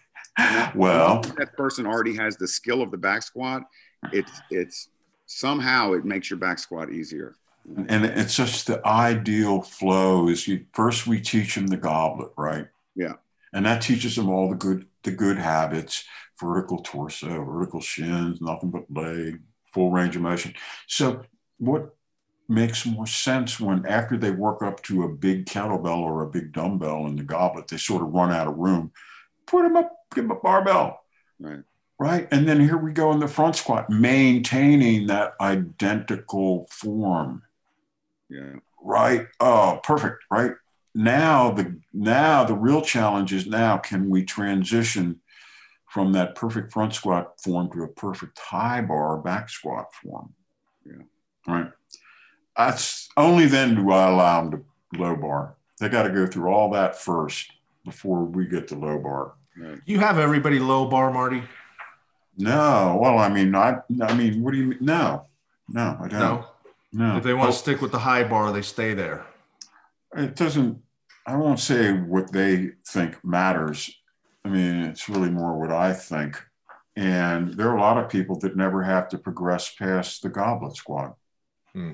[0.74, 3.62] well, that person already has the skill of the back squat.
[4.12, 4.88] It's it's
[5.26, 7.34] somehow it makes your back squat easier.
[7.88, 12.66] and it's just the ideal flow is you first we teach them the goblet right
[12.94, 13.14] Yeah.
[13.52, 16.04] and that teaches them all the good the good habits
[16.40, 19.42] vertical torso vertical shins nothing but leg
[19.74, 20.54] full range of motion
[20.86, 21.20] so
[21.58, 21.94] what
[22.48, 26.52] makes more sense when after they work up to a big kettlebell or a big
[26.54, 28.90] dumbbell in the goblet they sort of run out of room
[29.46, 31.00] put them up give them a barbell
[31.40, 31.62] Right.
[31.98, 32.28] right?
[32.30, 37.42] And then here we go in the front squat, maintaining that identical form,
[38.28, 38.56] Yeah.
[38.82, 39.28] right?
[39.40, 40.52] Oh, perfect, right?
[40.94, 45.20] Now the now the real challenge is now can we transition
[45.86, 50.34] from that perfect front squat form to a perfect high bar back squat form?
[50.84, 51.02] Yeah.
[51.46, 51.70] Right.
[52.56, 55.54] That's only then do I allow them to low bar.
[55.78, 57.52] They got to go through all that first
[57.84, 59.34] before we get to low bar.
[59.86, 61.42] You have everybody low bar, Marty?
[62.36, 64.78] No, well, I mean, I, I mean, what do you mean?
[64.80, 65.26] No,
[65.68, 66.20] no, I don't.
[66.20, 66.46] No.
[66.90, 69.26] No, If they want to stick with the high bar, they stay there.
[70.16, 70.80] it doesn't.
[71.26, 73.90] I won't say what they think matters.
[74.44, 76.42] I mean, it's really more what I think.
[76.96, 80.76] And there are a lot of people that never have to progress past the goblet
[80.76, 81.16] squat.
[81.74, 81.92] Hmm.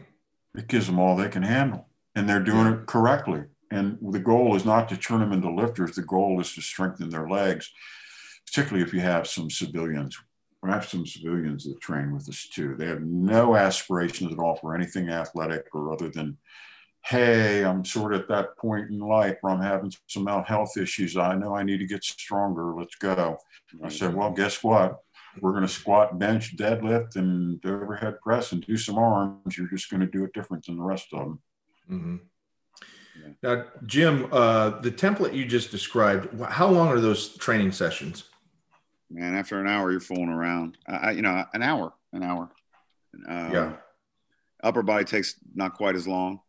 [0.55, 3.43] It gives them all they can handle, and they're doing it correctly.
[3.71, 5.95] And the goal is not to turn them into lifters.
[5.97, 7.73] The goal is to strengthen their legs,
[8.47, 10.17] particularly if you have some civilians.
[10.63, 12.75] I have some civilians that train with us too.
[12.77, 16.39] They have no aspirations at all for anything athletic or other than,
[17.05, 21.19] hey, I'm sort of at that point in life where I'm having some health issues.
[21.19, 22.75] I know I need to get stronger.
[22.75, 23.37] Let's go.
[23.83, 25.01] I said, well, guess what?
[25.41, 29.59] We're going to squat, bench, deadlift, and overhead press and do some arms.
[29.59, 31.41] You're just going to do it different than the rest of them.
[31.91, 32.21] Mhm.
[33.21, 33.29] Yeah.
[33.43, 38.25] Now, Jim, uh, the template you just described, how long are those training sessions?
[39.11, 40.79] Man, after an hour, you're fooling around.
[40.89, 42.51] I, I- you know, an hour, an hour.
[43.29, 43.73] Um, Yeah.
[44.63, 46.41] Upper body takes not quite as long.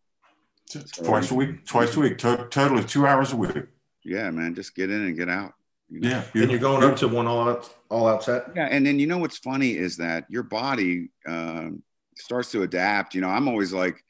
[1.03, 3.65] Twice a week, twice a week, to- totally two hours a week.
[4.03, 5.53] Yeah, man, just get in and get out.
[5.89, 6.09] you know?
[6.09, 6.41] Yeah.
[6.41, 8.45] And you're going up to one all out, all out set?
[8.55, 11.83] Yeah, and then you know what's funny is that your body um,
[12.15, 13.13] starts to adapt.
[13.13, 14.03] You know, I'm always like,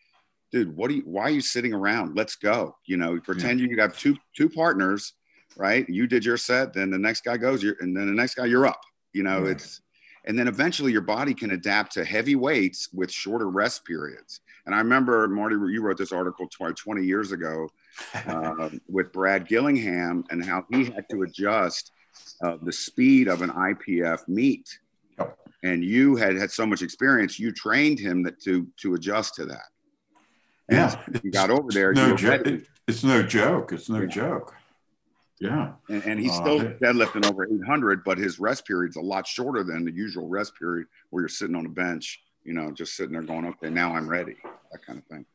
[0.55, 1.01] dude, what do you?
[1.01, 2.15] Why are you sitting around?
[2.15, 2.77] Let's go.
[2.85, 5.11] You know, pretend you have two two partners,
[5.57, 5.87] right?
[5.89, 8.45] You did your set, then the next guy goes, you're, and then the next guy,
[8.45, 8.79] you're up.
[9.11, 9.81] You know, it's
[10.23, 14.39] and then eventually your body can adapt to heavy weights with shorter rest periods.
[14.65, 17.69] And I remember Marty, you wrote this article 20 years ago
[18.25, 21.91] uh, with Brad Gillingham and how he had to adjust
[22.41, 24.79] uh, the speed of an IPF meet.
[25.63, 29.45] And you had had so much experience, you trained him that to to adjust to
[29.47, 29.65] that.
[30.69, 30.95] Yeah.
[31.31, 31.93] got over there.
[31.93, 32.47] no were joke.
[32.87, 33.71] It's no joke.
[33.71, 34.07] It's no Yeah.
[34.07, 34.55] joke.
[35.39, 35.73] Yeah.
[35.89, 36.77] and, and he's Uh, still hey.
[36.81, 40.87] deadlifting over 800, but his rest period's a lot shorter than the usual rest period
[41.09, 44.07] where you're sitting on a bench, you know, just sitting there going, okay, now I'm
[44.07, 44.37] ready,
[44.71, 45.25] that kind of thing.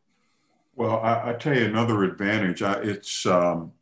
[0.75, 2.63] Well, I, I tell you another advantage.
[2.63, 3.73] I, it's um,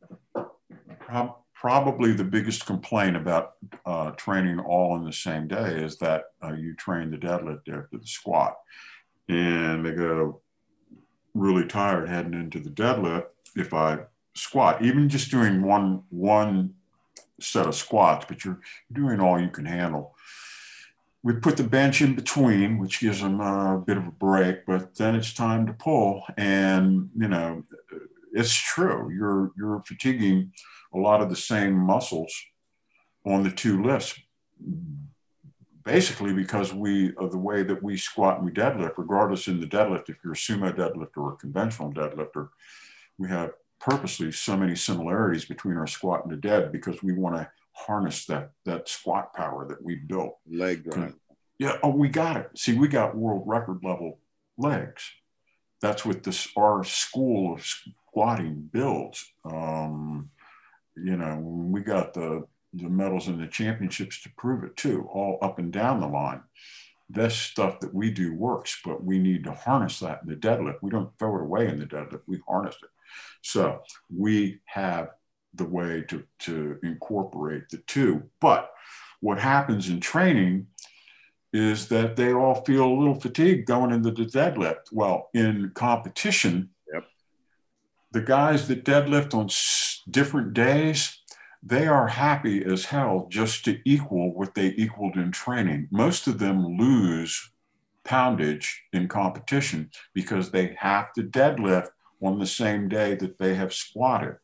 [0.99, 3.53] prob- probably the biggest complaint about
[3.87, 7.89] uh, training all in the same day is that uh, you train the deadlift after
[7.99, 8.57] the squat,
[9.29, 10.41] and they go
[11.39, 13.27] really tired heading into the deadlift.
[13.57, 14.01] If I
[14.35, 16.75] squat, even just doing one one
[17.41, 18.61] set of squats, but you're
[18.93, 20.15] doing all you can handle.
[21.23, 24.95] We put the bench in between, which gives them a bit of a break, but
[24.97, 26.23] then it's time to pull.
[26.37, 27.65] And, you know,
[28.33, 29.11] it's true.
[29.13, 30.53] You're, you're fatiguing
[30.95, 32.33] a lot of the same muscles
[33.27, 34.19] on the two lifts
[35.89, 39.67] basically because we of the way that we squat and we deadlift, regardless in the
[39.67, 42.51] deadlift, if you're a sumo deadlifter or a conventional deadlifter,
[43.17, 47.37] we have purposely so many similarities between our squat and the dead because we want
[47.37, 50.37] to harness that that squat power that we built.
[50.47, 51.15] Leg drive.
[51.59, 52.51] Yeah, oh, we got it.
[52.55, 54.19] See, we got world record level
[54.59, 55.11] legs.
[55.81, 59.25] That's what this our school of squatting builds.
[59.43, 60.29] Um,
[60.97, 65.39] you know, we got the the medals and the championships to prove it too, all
[65.43, 66.43] up and down the line.
[67.11, 70.83] This stuff that we do works, but we need to harness that in the deadlift.
[70.83, 72.91] We don't throw it away in the deadlift, we harness it.
[73.43, 73.83] So
[74.15, 75.11] we have
[75.55, 78.25] the way to, to incorporate the two.
[78.41, 78.71] But
[79.21, 80.67] what happens in training
[81.53, 84.93] is that they all feel a little fatigued going into the deadlift.
[84.93, 87.05] Well, in competition, yep.
[88.13, 89.49] the guys that deadlift on
[90.11, 91.18] different days,
[91.63, 95.89] they are happy as hell just to equal what they equaled in training.
[95.91, 97.51] Most of them lose
[98.05, 101.89] poundage in competition because they have to deadlift
[102.23, 104.37] on the same day that they have squatted.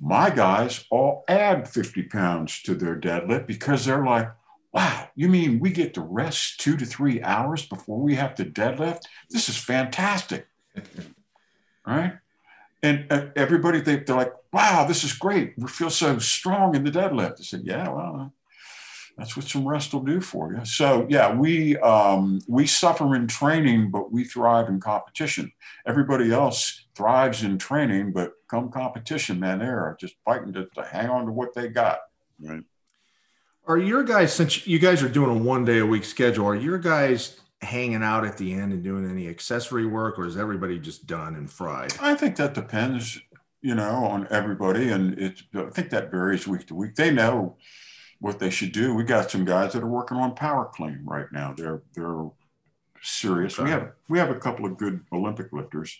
[0.00, 4.30] My guys all add 50 pounds to their deadlift because they're like,
[4.72, 8.44] wow, you mean we get to rest two to three hours before we have to
[8.44, 9.02] deadlift?
[9.30, 10.46] This is fantastic.
[11.86, 12.14] right?
[12.82, 15.54] And uh, everybody, they, they're like, wow, this is great.
[15.56, 17.40] We feel so strong in the deadlift.
[17.40, 18.32] I said, yeah, well,
[19.16, 20.64] that's what some rest will do for you.
[20.64, 25.52] So yeah, we um, we suffer in training, but we thrive in competition.
[25.86, 31.10] Everybody else thrives in training, but come competition, man, they're just fighting to, to hang
[31.10, 31.98] on to what they got.
[32.40, 32.62] Right.
[33.66, 36.56] Are your guys, since you guys are doing a one day a week schedule, are
[36.56, 40.78] your guys hanging out at the end and doing any accessory work, or is everybody
[40.78, 41.92] just done and fried?
[42.00, 43.20] I think that depends,
[43.62, 45.42] you know, on everybody, and it.
[45.54, 46.94] I think that varies week to week.
[46.94, 47.56] They know
[48.20, 48.94] what they should do.
[48.94, 51.54] We got some guys that are working on power clean right now.
[51.56, 52.26] They're they're
[53.02, 53.58] serious.
[53.58, 53.64] Okay.
[53.64, 55.98] We have we have a couple of good Olympic lifters.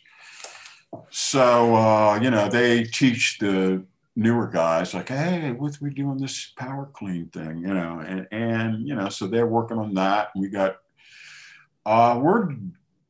[1.11, 3.84] So uh, you know, they teach the
[4.16, 8.86] newer guys like, hey, what's we doing this power clean thing, you know, and and
[8.86, 10.28] you know, so they're working on that.
[10.36, 10.76] We got
[11.86, 12.50] uh, we're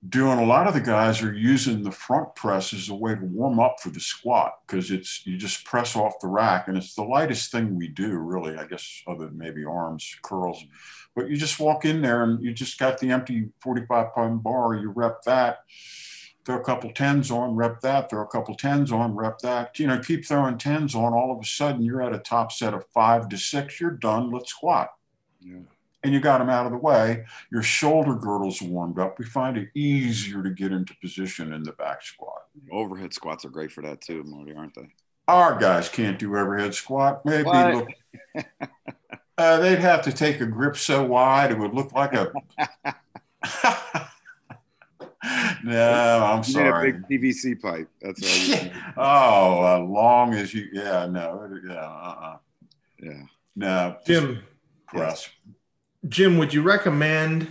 [0.08, 3.20] doing a lot of the guys are using the front press as a way to
[3.20, 6.94] warm up for the squat because it's you just press off the rack and it's
[6.94, 10.64] the lightest thing we do really i guess other than maybe arms curls.
[11.14, 14.74] But you just walk in there and you just got the empty 45 pound bar
[14.74, 15.58] you rep that
[16.46, 19.78] throw a couple tens on rep that throw a couple tens on rep that.
[19.78, 22.72] You know keep throwing tens on all of a sudden you're at a top set
[22.72, 24.94] of five to six you're done let's squat.
[25.40, 25.58] Yeah
[26.02, 29.18] and you got them out of the way, your shoulder girdles warmed up.
[29.18, 32.46] We find it easier to get into position in the back squat.
[32.70, 34.88] Overhead squats are great for that too, Marty, aren't they?
[35.28, 37.24] Our guys can't do overhead squat.
[37.24, 37.88] Maybe look,
[39.38, 42.32] uh, they'd have to take a grip so wide it would look like a.
[45.64, 46.92] no, I'm sorry.
[46.92, 47.88] big PVC pipe.
[48.00, 48.72] That's right.
[48.96, 50.66] oh, uh, long as you.
[50.72, 51.48] Yeah, no.
[51.66, 51.74] Yeah.
[51.74, 52.36] Uh-uh.
[53.00, 53.22] Yeah.
[53.54, 53.96] No.
[54.04, 54.42] Jim.
[54.94, 55.28] Yes.
[56.08, 57.48] Jim, would you recommend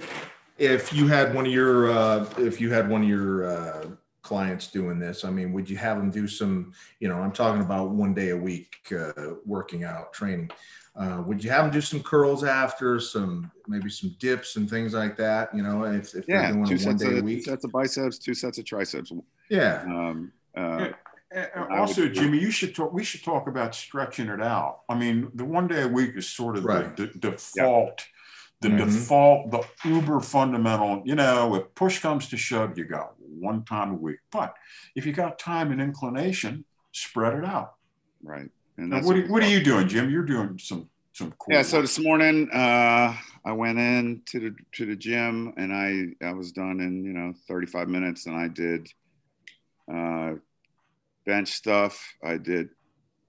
[0.57, 3.85] if you had one of your uh, if you had one of your uh,
[4.21, 5.23] clients doing this?
[5.23, 6.73] I mean, would you have them do some?
[6.99, 10.49] You know, I'm talking about one day a week uh, working out training.
[10.95, 14.93] Uh, would you have them do some curls after some maybe some dips and things
[14.93, 15.53] like that?
[15.55, 17.51] You know, if, if yeah, they're doing two one sets day of, a week, two
[17.51, 19.11] sets of biceps, two sets of triceps.
[19.49, 19.83] yeah.
[19.85, 20.89] Um, uh,
[21.69, 22.91] also, Jimmy, you should talk.
[22.91, 24.81] We should talk about stretching it out.
[24.89, 26.97] I mean, the one day a week is sort of right.
[26.97, 28.03] the, the default
[28.61, 28.85] the mm-hmm.
[28.85, 33.91] default, the uber fundamental, you know, if push comes to shove, you got one time
[33.91, 34.19] a week.
[34.31, 34.53] But
[34.95, 37.75] if you got time and inclination, spread it out.
[38.21, 38.49] Right.
[38.77, 40.09] And what, are, what are you doing, Jim?
[40.09, 41.53] You're doing some some cool.
[41.53, 41.61] Yeah.
[41.63, 43.13] So this morning, uh,
[43.45, 47.13] I went in to the to the gym and I I was done in you
[47.13, 48.89] know 35 minutes and I did
[49.93, 50.35] uh,
[51.25, 52.15] bench stuff.
[52.23, 52.69] I did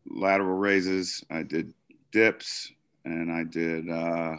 [0.06, 1.24] lateral raises.
[1.30, 1.74] I did
[2.12, 2.72] dips
[3.04, 3.90] and I did.
[3.90, 4.36] Uh,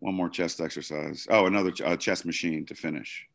[0.00, 1.26] one more chest exercise.
[1.30, 3.26] Oh, another ch- uh, chest machine to finish.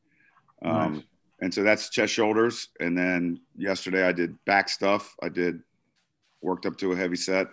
[0.63, 1.03] Um, nice.
[1.41, 2.69] And so that's chest shoulders.
[2.79, 5.15] And then yesterday I did back stuff.
[5.21, 5.61] I did
[6.41, 7.47] worked up to a heavy set.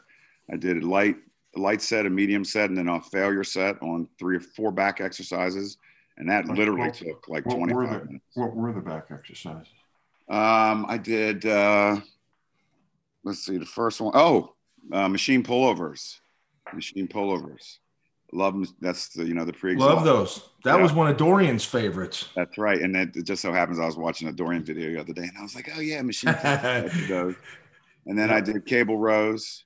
[0.52, 1.16] I did a light,
[1.56, 4.70] a light set, a medium set, and then a failure set on three or four
[4.70, 5.78] back exercises.
[6.18, 8.24] And that like, literally what, took like 25 the, minutes.
[8.34, 9.72] What were the back exercises?
[10.28, 12.00] Um, I did, uh,
[13.24, 14.12] let's see, the first one.
[14.14, 14.54] Oh,
[14.92, 16.18] uh, machine pullovers.
[16.72, 17.78] Machine pullovers.
[18.32, 18.66] Love them.
[18.80, 19.74] That's the you know the pre.
[19.74, 20.50] Love those.
[20.64, 20.82] That yeah.
[20.82, 22.28] was one of Dorian's favorites.
[22.36, 22.80] That's right.
[22.80, 25.36] And it just so happens I was watching a Dorian video the other day, and
[25.38, 26.34] I was like, oh yeah, machine.
[26.44, 27.36] and
[28.06, 29.64] then I did cable rows.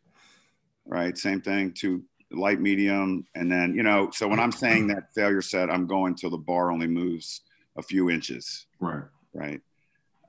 [0.87, 1.73] Right, same thing.
[1.73, 4.11] Two light, medium, and then you know.
[4.13, 7.43] So when I'm saying that failure set, I'm going till the bar only moves
[7.77, 8.67] a few inches.
[8.81, 9.05] Right.
[9.35, 9.61] Right.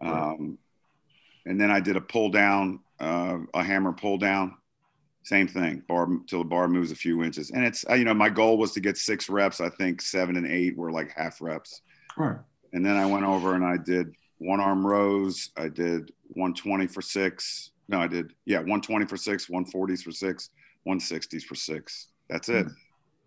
[0.01, 0.57] Um,
[1.45, 4.55] and then I did a pull down, uh, a hammer pull down.
[5.26, 7.49] Same thing, bar till the bar moves a few inches.
[7.49, 9.59] And it's uh, you know my goal was to get six reps.
[9.59, 11.82] I think seven and eight were like half reps.
[12.15, 12.38] Right.
[12.73, 15.49] And then I went over and I did one arm rows.
[15.57, 17.71] I did 120 for six.
[17.88, 20.51] No, I did yeah 120 for six, 140s for six,
[20.88, 22.09] 160s for six.
[22.30, 22.67] That's it.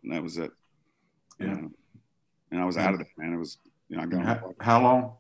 [0.05, 0.53] And that was it.
[1.41, 1.47] Yeah.
[1.47, 1.71] You know?
[2.53, 3.35] And I was out of it, man.
[3.35, 5.13] It was you know I got How, how long?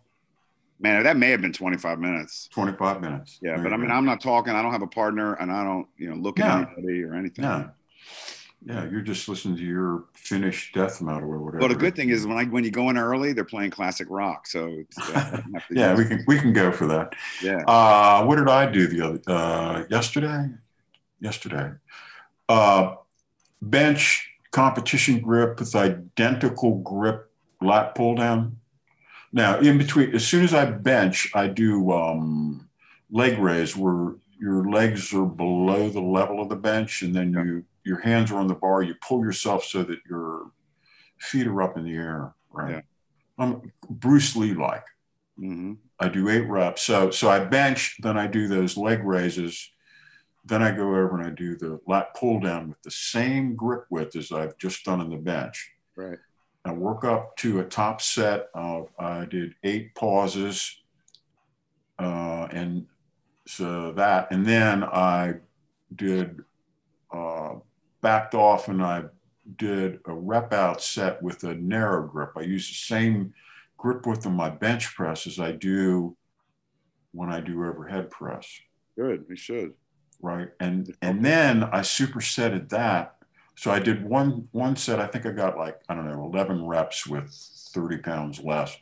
[0.81, 2.49] Man that may have been 25 minutes.
[2.53, 3.39] 25 minutes.
[3.43, 3.95] Yeah, There but I mean go.
[3.95, 4.55] I'm not talking.
[4.55, 6.45] I don't have a partner, and I don't you know look No.
[6.47, 7.43] at anybody or anything.
[7.45, 7.71] No.
[8.65, 11.61] Yeah, you're just listening to your finished death metal or whatever.
[11.61, 14.09] But the good thing is when I when you go in early, they're playing classic
[14.11, 14.49] rock.
[14.49, 17.15] So it's, uh, you have to yeah, we can we can go for that.
[17.43, 17.59] yeah.
[17.69, 20.49] Uh, what did I do the other uh, yesterday?
[21.21, 21.71] Yesterday,
[22.49, 22.95] uh,
[23.63, 28.59] bench competition grip with identical grip lat pull down.
[29.33, 32.69] Now, in between, as soon as I bench, I do um,
[33.11, 37.65] leg raise where your legs are below the level of the bench, and then you
[37.85, 38.83] your hands are on the bar.
[38.83, 40.51] You pull yourself so that your
[41.19, 42.35] feet are up in the air.
[42.51, 42.71] Right.
[42.77, 42.81] Yeah.
[43.39, 44.85] I'm Bruce Lee like.
[45.37, 46.83] hmm I do eight reps.
[46.83, 49.71] So so I bench, then I do those leg raises,
[50.45, 53.85] then I go over and I do the lat pull down with the same grip
[53.91, 55.73] width as I've just done on the bench.
[55.97, 56.19] Right.
[56.69, 60.81] I work up to a top set of I did eight pauses,
[61.99, 62.87] uh, and
[63.47, 65.35] so that, and then I
[65.95, 66.41] did
[67.13, 67.55] uh,
[68.03, 69.05] backed off and I
[69.57, 72.33] did a rep out set with a narrow grip.
[72.37, 73.33] I use the same
[73.79, 76.17] grip width on my bench press as I do
[77.13, 78.61] when I do overhead press
[78.97, 79.25] Good.
[79.29, 79.75] We should.
[80.21, 80.49] right?
[80.61, 83.17] And and then I supersetted that.
[83.59, 85.01] So I did one one set.
[85.01, 87.29] I think I got like I don't know eleven reps with
[87.75, 88.77] thirty pounds less.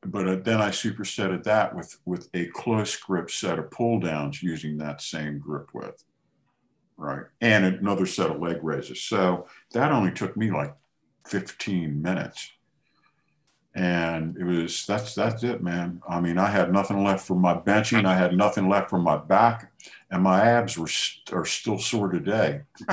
[0.00, 4.42] But uh, then I supersetted that with with a close grip set of pull downs
[4.42, 6.02] using that same grip width,
[6.96, 7.26] right?
[7.42, 9.02] And another set of leg raises.
[9.02, 10.74] So that only took me like
[11.26, 12.50] fifteen minutes.
[13.74, 16.00] And it was that's that's it, man.
[16.08, 18.06] I mean, I had nothing left for my benching.
[18.06, 19.67] I had nothing left for my back
[20.10, 22.62] and my abs were st- are still sore today.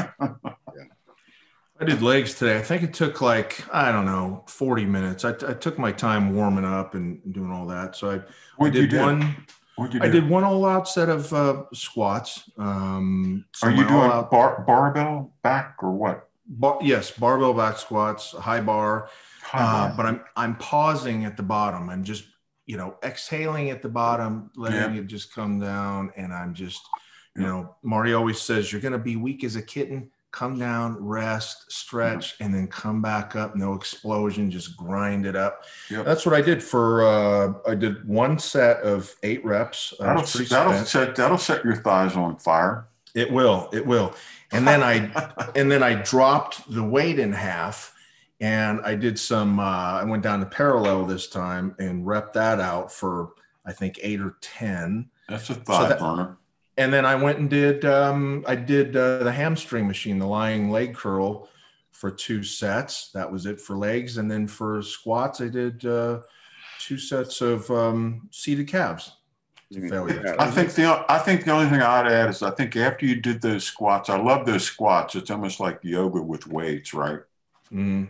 [1.77, 2.57] I did legs today.
[2.57, 5.25] I think it took like, I don't know, 40 minutes.
[5.25, 7.97] I, I took my time warming up and doing all that.
[7.97, 8.21] So I,
[8.57, 9.35] What'd did one,
[9.77, 12.49] I did one all out set of uh, squats.
[12.57, 16.29] Um, so Are you doing bar- barbell back or what?
[16.47, 19.09] bar, yes, barbell back squats, high bar,
[19.41, 21.89] High uh, but I'm, I'm pausing at the bottom.
[21.89, 22.23] I'm just,
[22.65, 25.01] you know, exhaling at the bottom, letting Yeah.
[25.01, 26.11] it just come down.
[26.15, 26.81] And I'm just,
[27.35, 27.47] you Yeah.
[27.49, 30.09] know, Marty always says, you're going to be weak as a kitten.
[30.31, 33.55] Come down, rest, stretch, and then come back up.
[33.55, 35.63] No explosion, just grind it up.
[35.89, 36.03] Yep.
[36.05, 37.05] That's what I did for.
[37.05, 39.93] Uh, I did one set of eight reps.
[39.97, 42.87] That'll, that'll set that'll set your thighs on fire.
[43.13, 43.69] It will.
[43.71, 44.13] It will.
[44.51, 44.95] And then I
[45.55, 47.94] and then I dropped the weight in half,
[48.41, 49.59] and I did some.
[49.59, 53.33] Uh, I went down to parallel this time and rep that out for
[53.65, 55.09] I think eight or ten.
[55.29, 56.37] That's a thigh that- burner.
[56.77, 57.85] And then I went and did.
[57.85, 61.47] Um, I did uh, the hamstring machine, the lying leg curl,
[61.93, 63.11] for two sets.
[63.13, 66.19] That was it for legs, and then for squats, I did uh,
[66.79, 69.13] two sets of um, seated calves.
[69.71, 70.35] Failure.
[70.37, 73.19] I think the I think the only thing I'd add is I think after you
[73.19, 75.15] did those squats, I love those squats.
[75.15, 77.19] It's almost like yoga with weights, right?
[77.73, 78.09] Mm.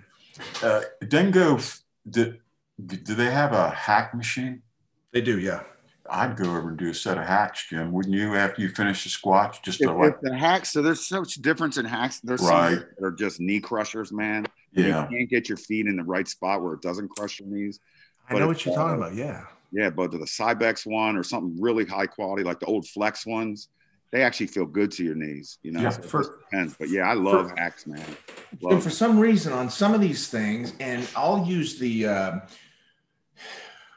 [0.61, 1.59] Uh, then go.
[2.09, 2.35] Do,
[2.85, 4.61] do they have a hack machine?
[5.11, 5.61] They do, yeah.
[6.09, 7.91] I'd go over and do a set of hacks, Jim.
[7.91, 8.35] Wouldn't you?
[8.35, 11.41] After you finish the squats, just If, to like, the hacks, so there's such a
[11.41, 12.19] difference in hacks.
[12.19, 12.75] There's Right.
[12.77, 14.45] some that are just knee crushers, man.
[14.73, 17.49] yeah, You can't get your feet in the right spot where it doesn't crush your
[17.49, 17.79] knees.
[18.29, 19.15] I But know what you're talking all- about.
[19.15, 19.45] Yeah.
[19.71, 23.69] Yeah, but the Cybex one or something really high quality, like the old Flex ones,
[24.15, 25.57] they actually feel good to your knees.
[25.61, 26.73] You know, Yeah, so for- depends.
[26.79, 28.01] But yeah, I love hacks, man.
[28.61, 32.39] And for some reason, on some of these things, and I'll use the uh,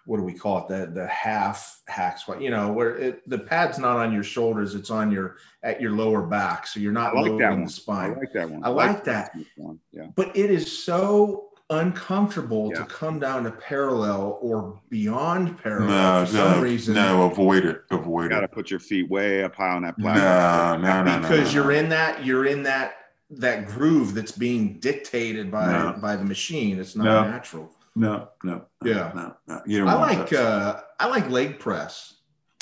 [0.07, 0.69] what do we call it?
[0.69, 2.41] The the half hacks, squat.
[2.43, 5.93] You know, where it, the pad's not on your shoulders; it's on your at your
[5.93, 7.65] lower back, so you're I not like that loading one.
[7.65, 8.11] the spine.
[8.13, 8.65] I like that one.
[8.65, 9.31] I like that.
[9.57, 9.79] one.
[9.93, 10.07] Yeah.
[10.17, 12.81] But it is so uncomfortable Yeah.
[12.81, 16.95] to come down to parallel or beyond parallel no, for some no, reason.
[16.95, 18.53] no, avoid it, Avoid it You avoid got to it.
[18.53, 20.83] put your feet way up high on that platform.
[20.83, 21.79] no, no, no, because no, you're no.
[21.79, 22.95] in that you're in that
[23.31, 25.97] that groove that's being dictated by No.
[26.01, 26.79] by the machine.
[26.79, 27.31] It's not No.
[27.31, 27.71] natural.
[27.95, 29.13] No, no, no, Yeah.
[29.15, 29.63] no, no.
[29.67, 32.15] You don't I like uh I like leg press.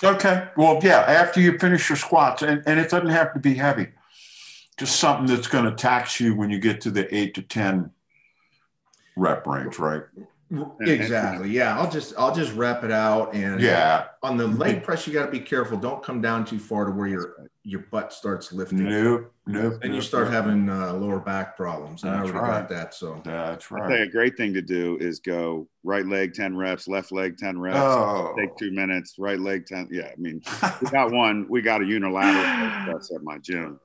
[0.02, 0.48] Okay.
[0.57, 3.88] Well, yeah, after you finish your squats, and, and it doesn't have to be heavy.
[4.78, 7.90] just something that's going to tax you when you get to the eight to ten
[9.17, 10.03] rep range, right?
[10.81, 11.51] Exactly.
[11.51, 11.77] Yeah.
[11.77, 14.07] I'll just I'll just rep it out and Yeah.
[14.23, 15.77] on the leg press you got to be careful.
[15.77, 18.85] Don't come down too far to where your your butt starts lifting.
[18.85, 19.33] Nope.
[19.49, 19.81] Nope.
[19.83, 20.35] And you start nope.
[20.35, 22.05] having uh, lower back problems.
[22.05, 22.61] And I That's already right.
[22.61, 22.95] got that.
[22.95, 24.01] So That's I think right.
[24.03, 27.77] a great thing to do is go right leg 10 reps, left leg 10 reps,
[27.81, 28.33] Oh.
[28.39, 29.89] take two minutes, right leg 10.
[29.91, 30.11] Yeah.
[30.12, 30.41] I mean,
[30.81, 33.81] we got one, we got a unilateral press at my gym.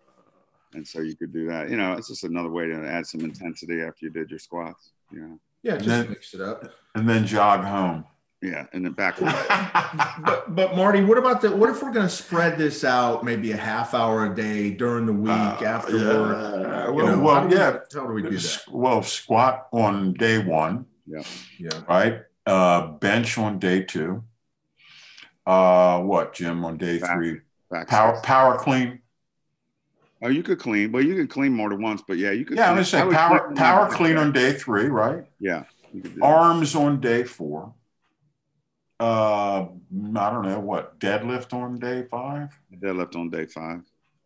[0.76, 1.72] And so you could do that.
[1.72, 4.92] You know, it's just another way to add some intensity after you did your squats.
[5.14, 6.64] You know, yeah, just then- mix it up.
[6.96, 8.06] and then jog home.
[8.42, 8.66] yeah.
[8.74, 9.18] And then back.
[10.26, 13.58] But but Marty, what about the what if we're gonna spread this out maybe a
[13.58, 16.20] half hour a day during the week Uh, after yeah.
[16.20, 16.88] work?
[16.88, 17.78] You Well, know, well, how do we- yeah.
[17.94, 18.64] How do we do that?
[18.70, 21.24] Well, squat on day one, Yeah.
[21.60, 21.82] Yeah.
[21.90, 22.22] Right?
[22.46, 24.24] Uh, bench on day two.
[25.46, 27.16] Uh, what, Jim, on day Back.
[27.18, 27.42] three?
[27.70, 29.01] back Power, power clean.
[30.24, 30.92] Oh, you could clean.
[30.92, 32.58] but you can clean more than once, but yeah, you could.
[32.58, 32.92] Yeah, I'm clean.
[33.02, 35.26] gonna say power, clean- power clean on day three, right?
[35.40, 35.64] Yeah.
[35.94, 36.26] you could do that.
[36.26, 37.74] Arms on day four.
[39.00, 39.62] Uh,
[40.16, 42.50] I don't know what deadlift on day five.
[42.80, 43.82] Deadlift on day five.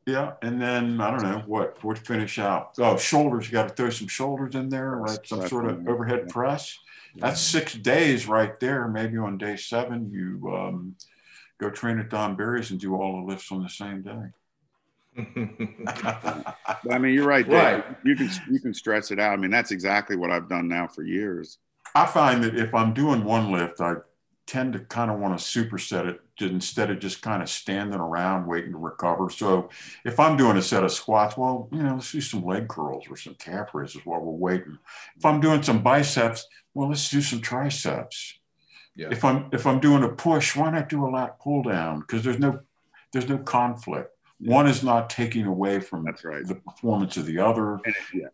[0.05, 2.73] Yeah, and then I don't know what what to finish out.
[2.77, 3.47] Oh, shoulders.
[3.47, 5.17] You got to throw some shoulders in there, right?
[5.25, 6.33] Some sort of overhead Yeah.
[6.33, 6.77] press.
[7.15, 8.89] That's six days right there.
[8.89, 10.95] Maybe on day seven, you um,
[11.57, 14.25] go train at Don Barry's and do all the lifts on the same day.
[15.15, 17.45] But, I mean, you're right.
[17.47, 17.53] Dave.
[17.53, 17.85] Right.
[18.03, 19.33] You can you can stretch it out.
[19.33, 21.57] I mean, that's exactly what I've done now for years.
[21.93, 23.95] I find that if I'm doing one lift, I
[24.45, 28.45] tend to kind of want to superset it instead of just kind of standing around
[28.45, 29.29] waiting to recover.
[29.29, 29.69] So
[30.03, 33.05] if I'm doing a set of squats, well, you know, let's do some leg curls
[33.09, 34.77] or some calf raises while we're waiting.
[35.17, 38.37] If I'm doing some biceps, well, let's do some triceps.
[38.95, 39.07] Yeah.
[39.11, 42.01] If I'm if I'm doing a push, why not do a lat pull down?
[42.01, 42.59] Because there's no
[43.11, 44.14] there's no conflict.
[44.45, 46.45] One is not taking away from That's right.
[46.45, 47.79] the performance of the other.
[47.85, 48.27] It, yeah,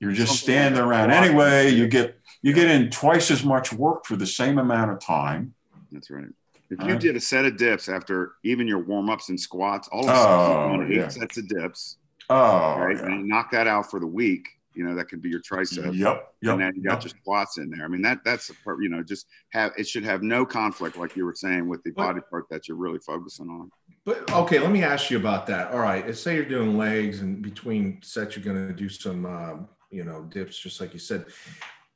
[0.00, 1.70] You're just Something standing like around anyway.
[1.70, 5.54] You get you get in twice as much work for the same amount of time.
[5.90, 6.26] that's right.
[6.70, 7.00] If All you right.
[7.02, 10.16] did a set of dips after even your warm ups and squats, all of a
[10.16, 11.08] sudden Oh, eight yeah.
[11.08, 11.98] sets of dips,
[12.30, 12.96] Oh, right?
[12.96, 13.04] yeah.
[13.06, 14.48] And knock that out for the week.
[14.74, 15.96] You know, that could be your tricep.
[15.96, 16.52] yep, yep.
[16.52, 17.04] and then you got yep.
[17.04, 17.84] your squats in there.
[17.84, 20.96] I mean, that that's the part, you know, just have it should have no conflict,
[20.96, 23.70] like you were saying, with the body part that you're really focusing on.
[24.04, 25.70] But okay, let me ask you about that.
[25.72, 29.26] All right, let's say you're doing legs, and between sets, you're going to do some,
[29.26, 31.26] um, you know, dips, just like you said.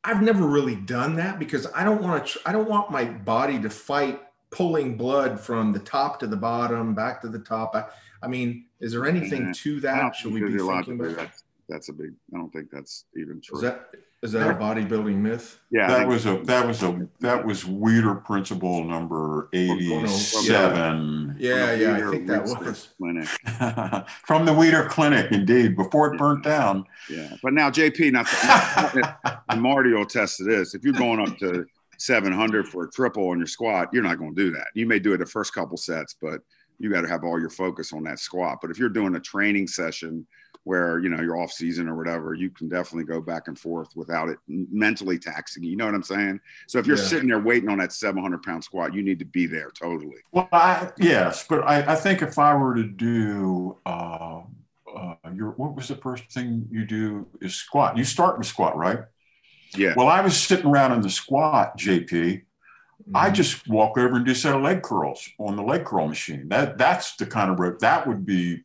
[0.04, 2.40] I've never really done that because I don't want to.
[2.46, 6.94] I don't want my body to fight pulling blood from the top to the bottom,
[6.94, 7.74] back to the top.
[7.74, 7.84] I,
[8.22, 9.52] I mean, is there anything Yeah.
[9.54, 10.16] to that?
[10.16, 11.16] Should we be thinking about?
[11.16, 12.12] that's that's a big.
[12.34, 13.56] I don't think that's even true.
[13.56, 13.90] Is that
[14.22, 15.60] is that a bodybuilding myth?
[15.70, 21.96] yeah, That was a that was a that was Weider principle number eighty-seven Yeah, yeah,
[21.96, 22.88] I think that was.
[22.98, 23.28] clinic.
[24.24, 26.86] from the Weider Clinic, indeed, before it burnt down.
[27.10, 28.26] Yeah, but now JP, not,
[28.94, 30.74] not and Marty will attest to this.
[30.74, 31.66] If you're going up to
[31.98, 34.68] 700 for a triple on your squat, you're not going to do that.
[34.74, 36.40] You may do it the first couple sets, but
[36.78, 38.58] you got to have all your focus on that squat.
[38.60, 40.26] But if you're doing a training session
[40.66, 43.94] where you know you're off season or whatever, you can definitely go back and forth
[43.94, 45.70] without it mentally taxing you.
[45.70, 46.40] You know what I'm saying?
[46.66, 47.04] So if you're Yeah.
[47.04, 50.18] sitting there waiting on that 700 pound squat, you need to be there totally.
[50.32, 54.40] Well, I, yes, but I, I think if I were to do uh,
[54.92, 57.96] uh, your what was the first thing you do is squat.
[57.96, 58.98] You start with squat, right?
[59.76, 59.94] Yeah.
[59.96, 62.42] Well, I was sitting around in the squat, JP.
[63.14, 63.34] I Mhm.
[63.34, 66.48] just walk over and do a set of leg curls on the leg curl machine.
[66.48, 68.64] That that's the kind of rope that would be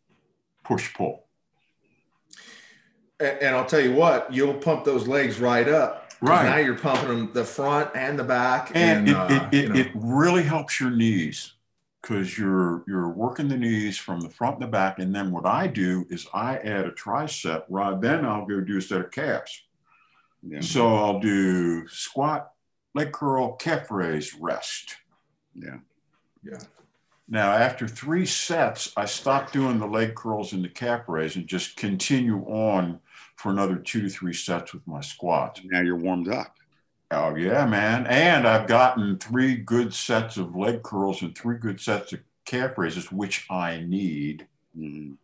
[0.64, 1.21] push pull.
[3.22, 6.12] And, and I'll tell you what, you'll pump those legs right up.
[6.22, 6.44] Right.
[6.44, 8.72] Now you're pumping them the front and the back.
[8.76, 11.54] And, And, it, uh, it, you know, it really helps your knees
[12.02, 15.00] because you're you're working the knees from the front and the back.
[15.00, 17.64] And then what I do is I add a tricep.
[17.70, 19.64] Right then I'll go do a set of calves.
[20.44, 20.62] Yeah.
[20.62, 22.52] So I'll do squat,
[22.96, 24.96] leg curl, calf raise, rest.
[25.56, 25.78] Yeah.
[26.44, 26.60] yeah.
[27.28, 31.48] Now, after three sets, I stop doing the leg curls and the calf raise and
[31.48, 33.00] just continue on
[33.42, 35.62] for another two to three sets with my squats.
[35.64, 36.56] Now you're warmed up.
[37.10, 38.06] Oh, yeah, man.
[38.08, 42.78] And I've gotten three good sets of leg curls and three good sets of calf
[42.78, 44.48] raises, which I need,
[44.78, 45.18] Mhm.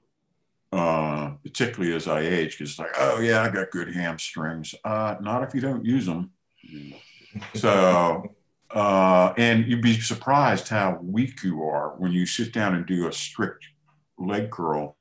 [0.74, 4.76] uh, particularly as I age, because it's like, oh, yeah, I got good hamstrings.
[4.84, 6.32] Uh, not if you don't use them.
[6.62, 6.98] Yeah.
[7.54, 8.36] So,
[8.72, 13.08] uh, and you'd be surprised how weak you are when you sit down and do
[13.08, 13.64] a strict
[14.18, 14.97] leg curl.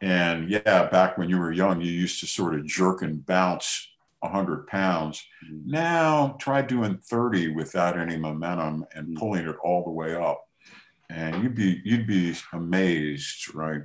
[0.00, 3.88] And yeah, back when you were young, you used to sort of jerk and bounce
[4.20, 5.24] 100 pounds.
[5.48, 5.66] Mhm.
[5.66, 9.16] Now try doing 30 without any momentum and Mm.
[9.18, 10.44] pulling it all the way up.
[11.10, 13.82] And you'd be you'd be amazed, right?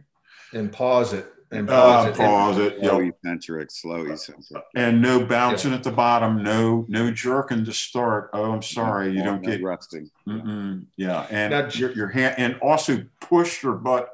[0.54, 2.16] And pause it and Uh, pause it.
[2.16, 2.80] pause it.
[2.80, 3.14] Slow Yep.
[3.16, 4.64] eccentric, slow eccentric.
[4.76, 6.44] And no bouncing at the bottom.
[6.44, 8.30] No, no jerking to start.
[8.34, 9.10] Oh, I'm sorry.
[9.16, 9.64] You don't No get.
[9.64, 10.10] resting.
[10.28, 10.86] Mm-mm.
[10.98, 14.10] Yeah, and Now- your, your hand, and also push your butt.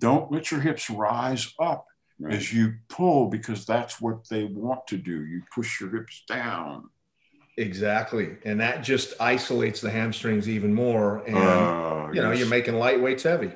[0.00, 1.86] Don't let your hips rise up
[2.18, 2.34] Right.
[2.34, 5.24] as you pull because that's what they want to do.
[5.24, 6.90] You push your hips down.
[7.56, 8.36] Exactly.
[8.44, 11.18] And that just isolates the hamstrings even more.
[11.26, 12.40] And, Oh, you know, yes.
[12.40, 13.52] you're making lightweights heavy.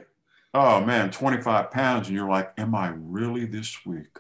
[0.54, 4.18] oh man, 25 pounds, and you're like, am I really this weak?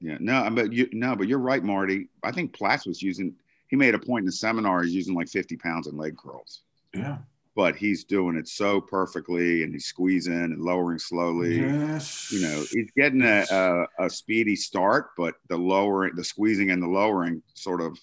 [0.00, 2.08] Yeah, no, but you no, but you're right, Marty.
[2.22, 3.34] I think Platz was using.
[3.68, 4.82] He made a point in the seminar.
[4.82, 6.62] He's using like 50 pounds in leg curls,
[6.94, 7.18] Yeah.
[7.56, 11.60] But he's doing it so perfectly, and he's squeezing and lowering slowly.
[11.60, 12.30] Yes.
[12.32, 16.82] You know, he's getting a, a, a speedy start, but the lowering, the squeezing and
[16.82, 17.98] the lowering sort of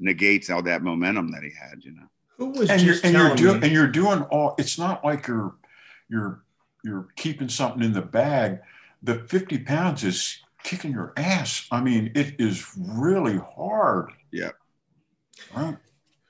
[0.00, 1.84] negates all that momentum that he had.
[1.84, 2.06] You know,
[2.38, 3.66] Who was and you're just and you're telling doing me?
[3.66, 4.54] and you're doing all.
[4.58, 5.54] It's not like you're
[6.08, 6.42] you're
[6.84, 8.60] you're keeping something in the bag.
[9.02, 11.66] The 50 pounds is kicking your ass.
[11.70, 14.12] I mean, it is really hard.
[14.32, 14.50] Yeah.
[15.54, 15.76] Right.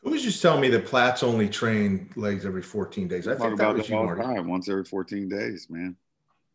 [0.02, 3.26] Who was just telling me that Platz only trained legs every 14 days?
[3.26, 4.22] I talk think that was that you, Marty.
[4.22, 5.96] time, once every 14 days, man.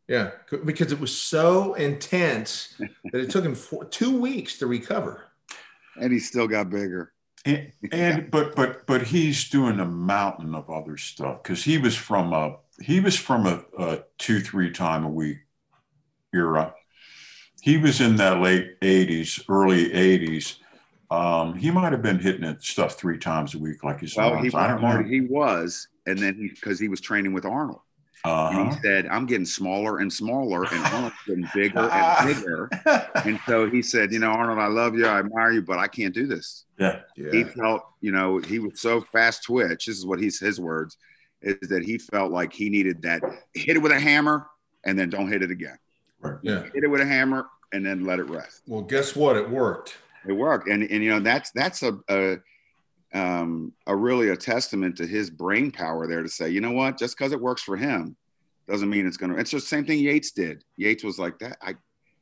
[0.07, 0.31] Yeah,
[0.65, 5.25] because it was so intense that it took him four, two weeks to recover.
[5.99, 7.13] And he still got bigger.
[7.45, 11.95] And, and but but but he's doing a mountain of other stuff because he was
[11.95, 15.39] from a he was from a, a two three time a week
[16.33, 16.73] era.
[17.61, 20.55] He was in that late '80s, early '80s.
[21.13, 24.35] Um, he might have been hitting it stuff three times a week, like his Well,
[24.37, 24.55] he, moms.
[24.55, 25.03] I don't know.
[25.03, 27.81] he was, and then he because he was training with Arnold.
[28.25, 28.69] Uh-huh.
[28.73, 32.69] he said, I'm getting smaller and smaller, and Arnold's getting bigger and bigger.
[33.15, 35.87] And so he said, You know, Arnold, I love you, I admire you, but I
[35.87, 36.63] can't do this.
[36.79, 39.85] yeah, He felt, you know, he was so fast twitch.
[39.87, 40.97] This is what he's his words
[41.41, 43.21] is that he felt like he needed that
[43.53, 44.47] hit it with a hammer
[44.85, 45.77] and then don't hit it again.
[46.21, 46.37] right.
[46.41, 46.63] yeah.
[46.73, 48.61] Hit it with a hammer and then let it rest.
[48.65, 49.35] Well, guess what?
[49.35, 49.97] It worked.
[50.27, 50.67] It worked.
[50.67, 52.37] And, and you know, that's, that's a, a,
[53.13, 56.97] um, a really a testament to his brain power there to say, you know what,
[56.97, 58.15] just because it works for him
[58.67, 60.63] doesn't mean it's going to, it's the same thing Yates did.
[60.77, 61.57] Yates was like that.
[61.61, 61.75] I,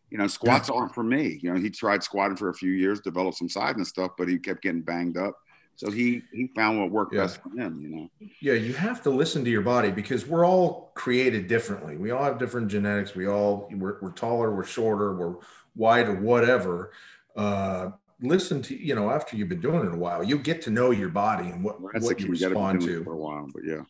[0.10, 1.40] you know, squats aren't for me.
[1.42, 4.28] You know, he tried squatting for a few years, developed some size and stuff, but
[4.28, 5.38] he kept getting banged up.
[5.78, 7.22] So he, he found what worked Yeah.
[7.22, 8.10] best for him, you know?
[8.42, 11.96] Yeah, you have to listen to your body because we're all created differently.
[11.96, 13.16] We all have different genetics.
[13.16, 15.36] We all we're, we're taller, we're shorter, we're
[15.76, 16.92] wider, whatever.
[17.36, 17.92] Uh,
[18.22, 20.92] listen to you know after you've been doing it a while, you get to know
[20.92, 22.34] your body and what That's what you key.
[22.34, 23.04] You gotta be respond doing to.
[23.04, 23.82] for a while, but yeah.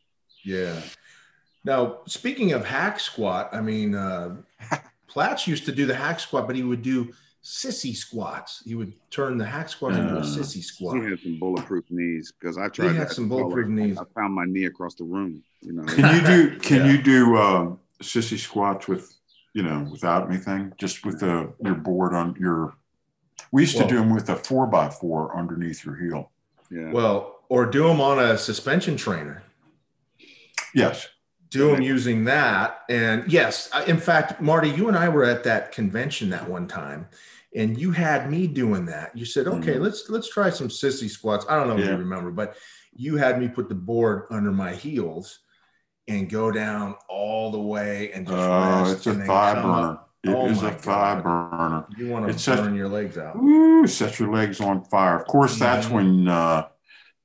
[0.44, 0.82] Yeah.
[1.64, 4.38] Now, speaking of hack squat, I mean, uh,
[5.08, 7.14] Platz used to do the hack squat, but he would do
[7.44, 8.64] sissy squats.
[8.66, 10.96] He would turn the hack squat into a Uh, sissy squat.
[10.98, 12.92] He had some bulletproof knees because I tried.
[12.92, 13.40] He had some as well.
[13.42, 13.98] bulletproof knees.
[14.00, 15.44] I found my knee across the room.
[15.62, 16.92] You know, Can you do can Yeah.
[16.94, 19.16] you do um, sissy squats with
[19.54, 22.74] you know without anything, just with the your board on your?
[23.52, 26.32] We used Well- to do them with a four by four underneath your heel.
[26.70, 26.92] yeah.
[26.92, 29.44] Well, or do them on a suspension trainer.
[30.74, 31.08] Yes.
[31.50, 32.80] do them using that.
[32.88, 37.10] And yes, in fact, Marty, you and I were at that convention that one time,
[37.54, 39.12] and you had me doing that.
[39.18, 39.82] You said, "Okay, Mhm.
[39.82, 41.92] let's let's try some sissy squats." I don't know if Yeah.
[41.92, 42.56] you remember, but
[42.94, 45.40] you had me put the board under my heels
[46.08, 49.54] and go down all the way and just Oh, rest it's a and then thigh
[49.56, 50.11] come up.
[50.24, 51.24] It Oh is a fire God.
[51.24, 51.86] burner.
[51.98, 53.42] You want to burn your legs out.
[53.42, 55.16] Woo, set your legs on fire.
[55.20, 55.92] Of course, that's Mhm.
[55.92, 56.68] when uh,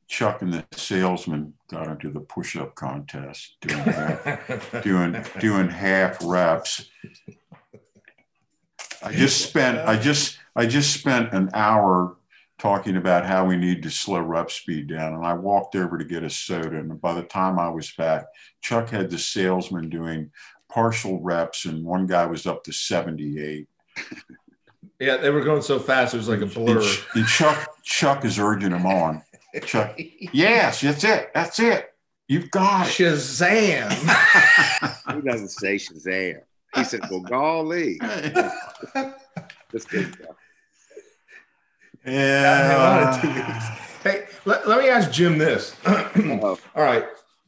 [0.08, 6.88] Chuck and the salesman got into the push-up contest, doing half, doing doing half reps.
[9.02, 12.16] I just spent I just I just spent an hour
[12.58, 16.04] talking about how we need to slow rep speed down, and I walked over to
[16.04, 16.78] get a soda.
[16.78, 18.24] And by the time I was back,
[18.62, 20.30] Chuck had the salesman doing
[20.68, 23.68] partial reps, and one guy was up to seventy eight.
[25.00, 26.80] yeah, they were going so fast; it was like a And, blur.
[26.82, 29.22] Ch- and Chuck Chuck is urging him on.
[29.64, 29.98] Chuck,
[30.32, 31.30] yes, that's it.
[31.34, 31.92] That's it.
[32.28, 32.90] You've got it.
[32.90, 33.90] Shazam!
[35.14, 36.40] he doesn't say Shazam.
[36.74, 37.98] He said, "Well, golly,
[39.70, 40.16] this kid."
[42.04, 43.76] yeah.
[44.02, 45.74] Hey, let, let me ask Jim this.
[45.86, 47.04] Uh, All right.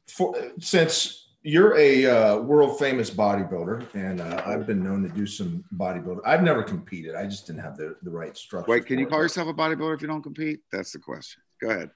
[0.08, 1.17] For, since
[1.48, 6.20] you're a uh, world famous bodybuilder, and uh, I've been known to do some bodybuilding,
[6.26, 7.14] I've never competed.
[7.14, 8.70] I just didn't have the, the right structure.
[8.70, 9.22] wait, can you call it.
[9.22, 10.60] yourself a bodybuilder if you don't compete?
[10.70, 11.40] That's the question.
[11.62, 11.90] Go ahead.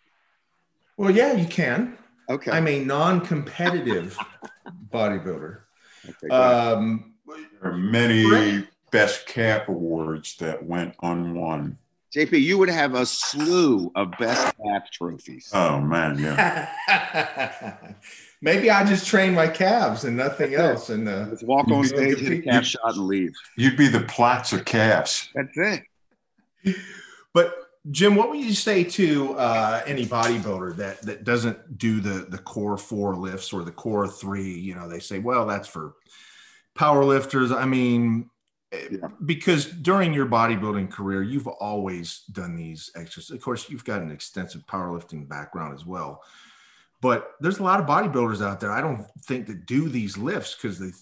[0.96, 1.98] Well, yeah, you can.
[2.30, 2.50] Okay.
[2.50, 4.16] I'm a non competitive
[4.90, 5.58] bodybuilder.
[6.08, 6.28] okay.
[6.34, 11.76] Um, There are many best cap awards that went unwon.
[12.14, 15.50] JP, you would have a slew of best cap trophies.
[15.52, 17.88] Oh man, yeah.
[18.44, 22.18] Maybe I just train my calves and nothing else, and uh, Just walk on stage,
[22.18, 23.32] hit a calf shot, and leave.
[23.56, 25.28] You'd be the Platz of calves.
[25.32, 25.56] That's
[26.64, 26.76] it.
[27.32, 27.54] But
[27.90, 32.38] Jim, what would you say to uh, any bodybuilder that that doesn't do the the
[32.38, 34.50] core four lifts or the core three?
[34.52, 35.94] You know, they say, well, that's for
[36.74, 37.52] power lifters.
[37.52, 38.28] I mean,
[38.72, 39.08] eh, Yeah.
[39.24, 43.30] because during your bodybuilding career, you've always done these exercises.
[43.30, 46.22] Of course, you've got an extensive powerlifting background as well.
[47.02, 48.72] But there's a lot of bodybuilders out there.
[48.72, 50.92] I don't think that do these lifts because they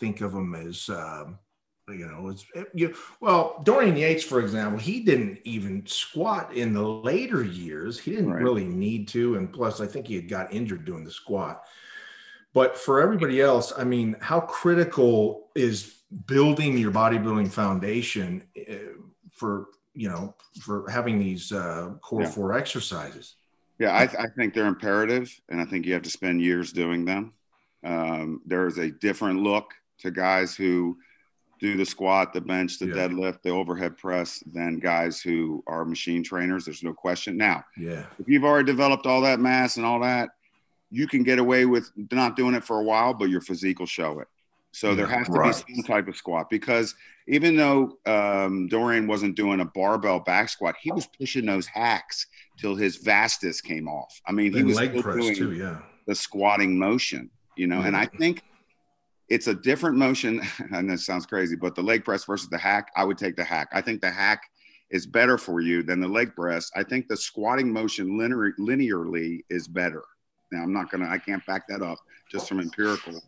[0.00, 1.38] think of them as um,
[1.88, 2.94] you know, it's it, you.
[3.20, 7.98] Well, Dorian Yates, for example, he didn't even squat in the later years.
[7.98, 8.42] He didn't Right.
[8.42, 11.62] really need to, and plus, I think he had got injured doing the squat.
[12.54, 15.94] But for everybody else, I mean, how critical is
[16.26, 18.74] building your bodybuilding foundation uh,
[19.32, 22.30] for you know for having these uh, core Yeah.
[22.30, 23.36] four exercises?
[23.80, 27.06] Yeah, I, I think they're imperative, and I think you have to spend years doing
[27.06, 27.32] them.
[27.82, 30.98] Um, there is a different look to guys who
[31.60, 32.94] do the squat, the bench, the Yeah.
[33.08, 36.66] deadlift, the overhead press than guys who are machine trainers.
[36.66, 37.38] There's no question.
[37.38, 40.28] Now, Yeah, if you've already developed all that mass and all that,
[40.90, 43.86] you can get away with not doing it for a while, but your physique will
[43.86, 44.28] show it.
[44.72, 45.64] So there has to right.
[45.66, 46.94] be some type of squat because
[47.26, 52.26] even though um, Dorian wasn't doing a barbell back squat, he was pushing those hacks
[52.56, 54.20] till his vastus came off.
[54.26, 55.52] I mean, he and was leg press doing too.
[55.52, 58.42] Yeah, the squatting motion, you know, and I think
[59.28, 60.40] it's a different motion.
[60.72, 63.44] And that sounds crazy, but the leg press versus the hack, I would take the
[63.44, 63.68] hack.
[63.72, 64.42] I think the hack
[64.90, 66.70] is better for you than the leg press.
[66.76, 70.02] I think the squatting motion linear, linearly is better.
[70.52, 71.98] Now, I'm not going to, I can't back that up
[72.30, 73.22] just from empirical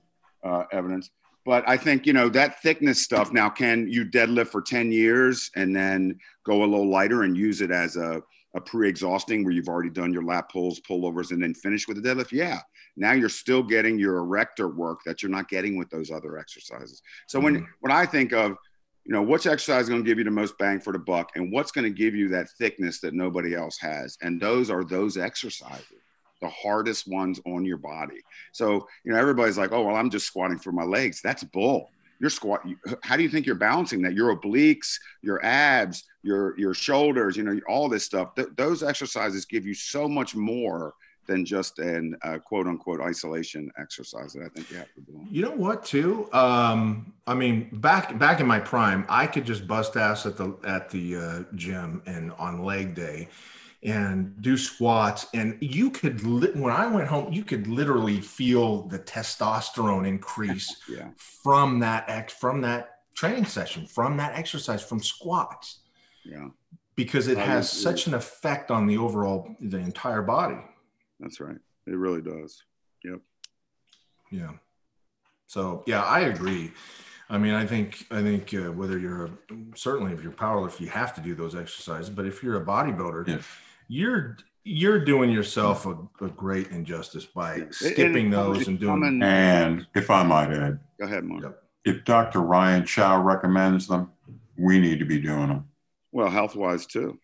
[0.45, 1.11] uh, evidence.
[1.45, 3.33] But I think, you know, that thickness stuff.
[3.33, 7.61] Now, can you deadlift for 10 years and then go a little lighter and use
[7.61, 8.23] it as a,
[8.55, 12.03] a pre exhausting where you've already done your lat pulls, pullovers, and then finish with
[12.03, 12.33] the deadlift?
[12.33, 12.61] Yeah
[12.97, 17.03] now you're still getting your erector work that you're not getting with those other exercises.
[17.27, 17.67] So when Mhm.
[17.81, 18.57] when I think of,
[19.05, 21.31] you know, which exercise is going to give you the most bang for the buck,
[21.35, 24.85] and what's going to give you that thickness that nobody else has, and those are
[24.85, 26.02] those exercises,
[26.43, 28.21] the hardest ones on your body.
[28.53, 31.23] So you know, everybody's like, oh well, I'm just squatting for my legs.
[31.23, 31.91] That's bull.
[32.21, 32.65] You're squat.
[33.03, 34.13] How do you think you're balancing that?
[34.13, 37.37] Your obliques, your abs, your your shoulders.
[37.37, 38.35] You know, all this stuff.
[38.35, 40.95] Th- those exercises give you so much more
[41.27, 45.21] than just an uh, quote unquote isolation exercise that I think you have to do.
[45.31, 46.29] You know what, too?
[46.33, 50.57] Um, I mean, back back in my prime, I could just bust ass at the
[50.65, 53.29] at the uh, gym and on leg day,
[53.83, 56.23] and do squats, and you could.
[56.25, 61.09] Li- when I went home, you could literally feel the testosterone increase Yeah.
[61.17, 65.81] from that ex from that training session, from that exercise, from squats,
[66.25, 66.49] Yeah.
[66.97, 67.83] because it I has agree.
[67.83, 70.59] such an effect on the overall the entire body.
[71.19, 71.59] That's right.
[71.87, 72.63] It really does.
[73.05, 73.21] Yep.
[74.31, 74.53] Yeah.
[75.49, 76.73] So yeah, I agree.
[77.29, 79.31] I mean, I think I think uh, whether you're a,
[79.75, 82.11] certainly if you're powerlifter, you have to do those exercises.
[82.11, 83.61] But if you're a bodybuilder, If
[83.93, 88.93] you're you're doing yourself a, a great injustice by skipping it- those and doing.
[88.93, 91.43] common- and if I might add, Go ahead, Mark.
[91.43, 91.63] Yep.
[91.85, 92.41] if Dr.
[92.41, 94.11] Ryan Chow recommends them,
[94.57, 95.65] we need to be doing them.
[96.13, 97.19] Well, health wise too.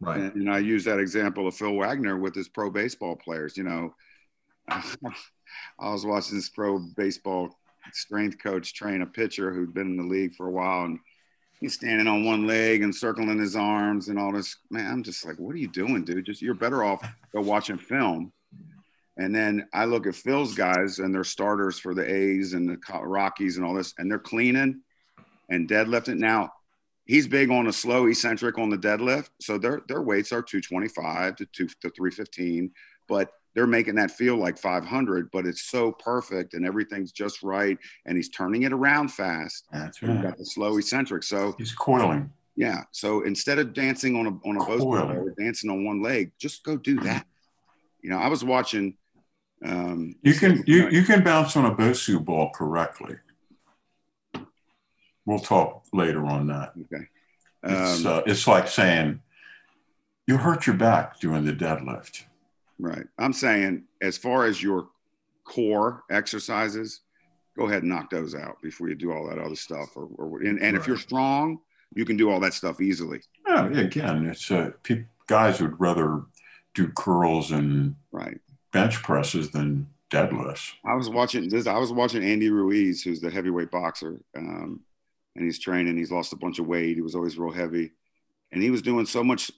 [0.00, 0.20] Right.
[0.20, 3.56] And, and I use that example of Phil Wagner with his pro baseball players.
[3.56, 3.94] You know,
[4.68, 4.82] I
[5.80, 7.58] was watching this pro baseball
[7.92, 10.98] strength coach train a pitcher who'd been in the league for a while, and
[11.60, 14.56] he's standing on one leg and circling his arms and all this.
[14.70, 16.26] Man, I'm just like, what are you doing, dude?
[16.26, 18.32] Just you're better off go watching film.
[19.18, 22.78] And then I look at Phil's guys and they're starters for the A's and the
[23.02, 24.82] Rockies and all this, and they're cleaning
[25.48, 26.18] and deadlifting.
[26.18, 26.52] Now,
[27.06, 29.30] he's big on a slow eccentric on the deadlift.
[29.40, 32.70] So their their weights are 225 to 2 to 315,
[33.08, 37.78] but they're making that feel like 500, but it's so perfect and everything's just right.
[38.04, 39.64] And he's turning it around fast.
[39.72, 40.22] That's We've right.
[40.22, 41.22] got the slow eccentric.
[41.24, 42.30] So He's coiling.
[42.54, 42.82] yeah.
[42.92, 44.94] So instead of dancing on a on a Cool.
[44.94, 47.26] or dancing on one leg, just go do that.
[48.02, 48.96] You know, I was watching
[49.64, 53.16] um You can you you can bounce on a Bosu ball correctly.
[55.24, 56.74] We'll talk later on that.
[56.82, 57.04] okay.
[57.64, 59.22] It's Um, uh, it's like saying
[60.26, 62.24] you hurt your back doing the deadlift.
[62.78, 63.06] Right.
[63.18, 64.88] I'm saying, as far as your
[65.44, 67.00] core exercises,
[67.56, 69.96] go ahead and knock those out before you do all that other stuff.
[69.96, 71.58] Or, or and, and if you're strong,
[71.94, 73.20] you can do all that stuff easily.
[73.48, 76.22] Yeah, again, it's uh, pe- guys would rather
[76.74, 78.38] do curls and Right.
[78.72, 80.72] bench presses than deadlifts.
[80.84, 81.66] I was watching this.
[81.66, 84.80] I was watching Andy Ruiz, who's the heavyweight boxer, um,
[85.34, 85.96] and he's training.
[85.96, 86.96] He's lost a bunch of weight.
[86.96, 87.92] He was always real heavy,
[88.52, 89.50] and he was doing so much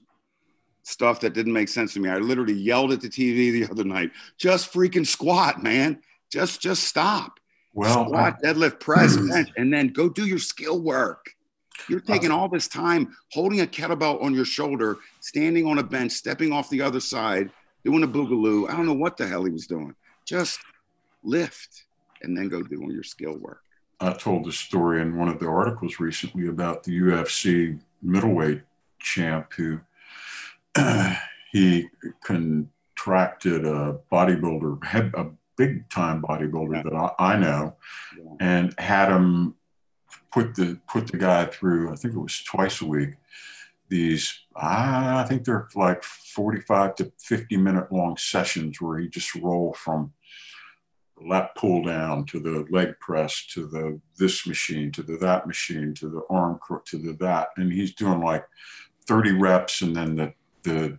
[0.89, 2.09] stuff that didn't make sense to me.
[2.09, 6.01] I literally yelled at the TV the other night, just freaking squat, man.
[6.31, 7.39] Just just stop.
[7.75, 11.35] Well, squat, deadlift, press, bench, and then go do your skill work.
[11.89, 16.13] You're taking all this time holding a kettlebell on your shoulder, standing on a bench,
[16.13, 17.51] stepping off the other side,
[17.85, 18.69] doing a boogaloo.
[18.69, 19.95] I don't know what the hell he was doing.
[20.27, 20.59] Just
[21.23, 21.85] lift
[22.23, 23.63] and then go doing your skill work.
[24.01, 28.63] I told the story in one of the articles recently about the UFC middleweight
[29.01, 29.81] champ who
[31.53, 31.89] he
[32.23, 37.77] contracted a bodybuilder, a big time bodybuilder that I, I know,
[38.17, 38.33] yeah.
[38.41, 39.55] and had him
[40.33, 41.93] put the put the guy through.
[41.93, 43.11] I think it was twice a week.
[43.89, 49.73] These I think they're like 45 to 50 minute long sessions where he just roll
[49.75, 50.13] from
[51.21, 55.95] lat pull down to the leg press to the this machine to the that machine
[55.95, 58.45] to the arm to the that and he's doing like
[59.07, 60.33] 30 reps and then the
[60.69, 60.99] the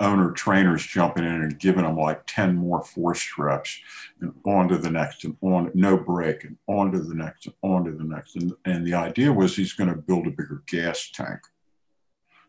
[0.00, 3.78] owner trainers jumping in and giving them like 10 more force reps
[4.20, 7.54] and on to the next and on no break and on to the next and
[7.62, 8.36] on to the next.
[8.36, 11.40] And, and the idea was he's going to build a bigger gas tank.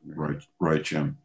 [0.06, 1.18] Right right jim?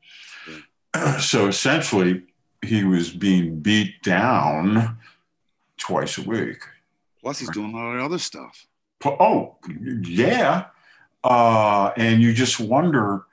[1.20, 2.24] So essentially
[2.64, 4.98] he was being beat down
[5.76, 6.62] twice a week.
[7.20, 8.66] Plus he's doing a lot of other stuff.
[9.04, 9.56] Oh
[10.02, 10.66] yeah.
[11.24, 13.26] Uh, and you just wonder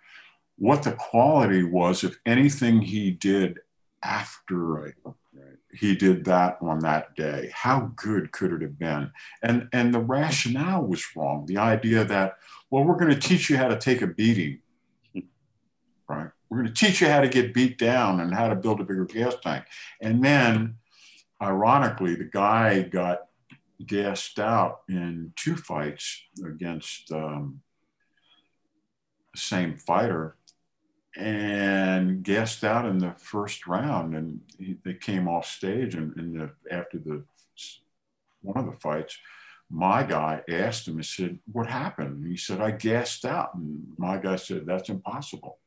[0.58, 3.60] what the quality was if anything he did
[4.04, 5.58] after right, right.
[5.74, 7.52] he did that on that day.
[7.54, 9.12] How good could it have been?
[9.44, 11.46] And and the rationale was wrong.
[11.46, 12.36] The idea that
[12.70, 14.60] well we're going to teach you how to take a beating.
[16.08, 16.30] Right?
[16.50, 18.84] We're going to teach you how to get beat down and how to build a
[18.84, 19.66] bigger gas tank.
[20.00, 20.76] And then
[21.42, 23.22] ironically the guy got
[23.84, 27.62] gassed out in two fights against um,
[29.34, 30.38] the same fighter
[31.18, 34.16] and gassed out in the first round.
[34.16, 37.24] And he, they came off stage, and, and the, after the
[38.42, 39.18] one of the fights,
[39.70, 42.24] my guy asked him, he said, What happened?
[42.24, 43.56] And he said, I gassed out.
[43.56, 45.60] And my guy said, That's impossible.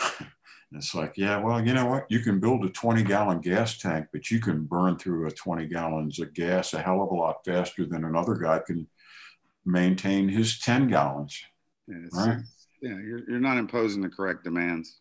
[0.72, 2.06] it's like, yeah, well, you know what?
[2.08, 5.66] You can build a 20 gallon gas tank, but you can burn through a 20
[5.66, 8.86] gallons of gas a hell of a lot faster than another guy can
[9.64, 11.42] maintain his 10 gallons.
[12.12, 12.38] right?
[12.80, 15.00] Yeah, you're, you're not imposing the correct demands.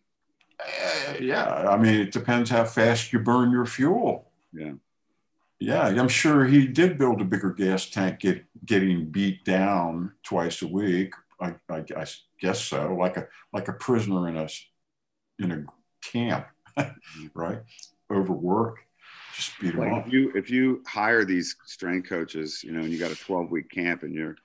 [0.59, 4.29] Uh, yeah, I mean, it depends how fast you burn your fuel.
[4.53, 4.73] Yeah.
[5.59, 10.61] Yeah, I'm sure he did build a bigger gas tank, get, getting beat down twice
[10.61, 11.13] a week.
[11.41, 12.05] I, I, I
[12.39, 14.47] guess so, like a like a prisoner in a
[15.37, 15.65] in a
[16.01, 16.47] camp,
[17.33, 17.59] right?
[18.11, 18.79] Overwork,
[19.35, 20.07] just beat like him up.
[20.07, 23.51] If you if you hire these strength coaches, you know, and you got a 12
[23.51, 24.35] week camp, and you're,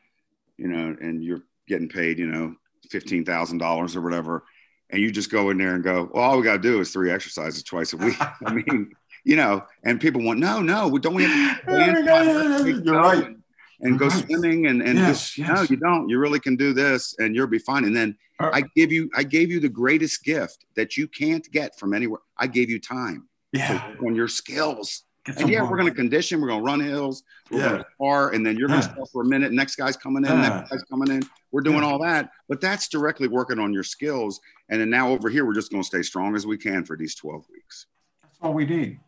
[0.57, 2.57] you know, and you're getting paid, you know,
[2.91, 4.45] fifteen thousand dollars or whatever,
[4.91, 6.93] and you just go in there and go, well, all we got to do is
[6.93, 8.17] three exercises twice a week.
[8.47, 8.93] I mean,
[9.25, 12.85] you know, and people want, no, no, don't we have to dance?
[12.85, 13.27] You're right.
[13.27, 13.43] And,
[13.81, 14.25] and go right.
[14.25, 15.49] swimming and, and yes, just, yes.
[15.49, 16.09] no, you don't.
[16.09, 17.85] You really can do this and you'll be fine.
[17.85, 21.51] And then uh, I give you, I gave you the greatest gift that you can't
[21.51, 22.21] get from anywhere.
[22.39, 23.95] I gave you time yeah.
[24.07, 25.03] on your skills.
[25.27, 26.41] And yeah, we're going to condition.
[26.41, 27.23] We're going to run hills.
[27.51, 27.69] We're yeah.
[27.69, 29.53] going to spar, and then you're going to stop for a minute.
[29.53, 30.31] Next guy's coming in.
[30.31, 30.49] Yeah.
[30.49, 31.23] Next guy's coming in.
[31.51, 31.87] We're doing yeah.
[31.87, 34.41] all that, but that's directly working on your skills.
[34.69, 36.97] And then now over here, we're just going to stay strong as we can for
[36.97, 37.87] these 12 weeks.
[38.23, 39.01] That's all we need.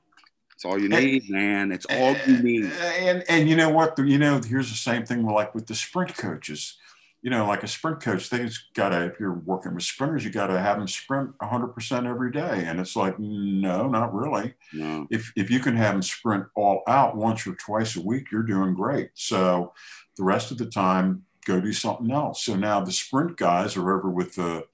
[0.54, 1.72] It's all you need, and, man.
[1.72, 2.72] It's all you need.
[2.72, 3.98] And and you know what?
[3.98, 6.78] You know, here's the same thing like with the sprint coaches
[7.26, 10.30] you know, like a sprint coach, they's got to, if you're working with sprinters, you
[10.30, 12.62] got to have them sprint 100% every day.
[12.64, 14.54] And it's like, no, not really.
[14.72, 15.08] No.
[15.10, 18.44] If, if you can have them sprint all out once or twice a week, you're
[18.44, 19.10] doing great.
[19.14, 19.72] So
[20.16, 22.44] the rest of the time, go do something else.
[22.44, 24.64] So now the sprint guys are over with the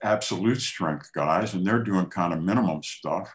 [0.00, 3.34] absolute strength guys, and they're doing kind of minimum stuff,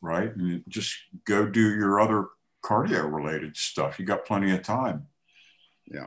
[0.00, 0.34] right?
[0.34, 0.92] And just
[1.24, 2.30] go do your other
[2.64, 4.00] cardio related stuff.
[4.00, 5.06] You got plenty of time.
[5.86, 6.06] Yeah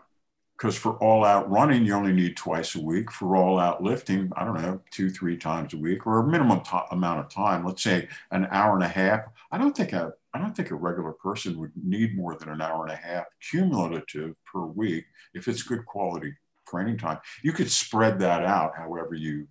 [0.57, 3.11] because for all out running, you only need twice a week.
[3.11, 6.61] For all out lifting, I don't know, two, three times a week, or a minimum
[6.61, 7.65] t- amount of time.
[7.65, 9.22] Let's say an hour and a half.
[9.52, 12.61] I don't think a I don't think a regular person would need more than an
[12.61, 16.34] hour and a half cumulative per week if it's good quality
[16.68, 17.19] training time.
[17.44, 19.48] You could spread that out however you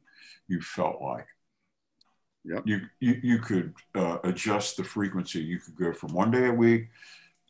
[0.48, 1.26] you felt like.
[2.47, 2.62] Yep.
[2.66, 5.40] You, you, you could uh, adjust the frequency.
[5.40, 6.89] You could go from one day a week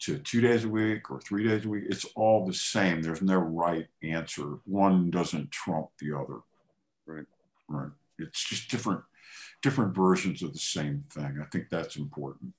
[0.00, 1.84] to two days a week or three days a week.
[1.88, 3.00] It's all the same.
[3.00, 4.58] There's no right answer.
[4.64, 6.40] One doesn't trump the other.
[7.06, 7.26] Right.
[7.68, 7.90] Right.
[8.18, 9.00] It's just different,
[9.62, 11.38] different versions of the same thing.
[11.40, 12.52] I think that's important.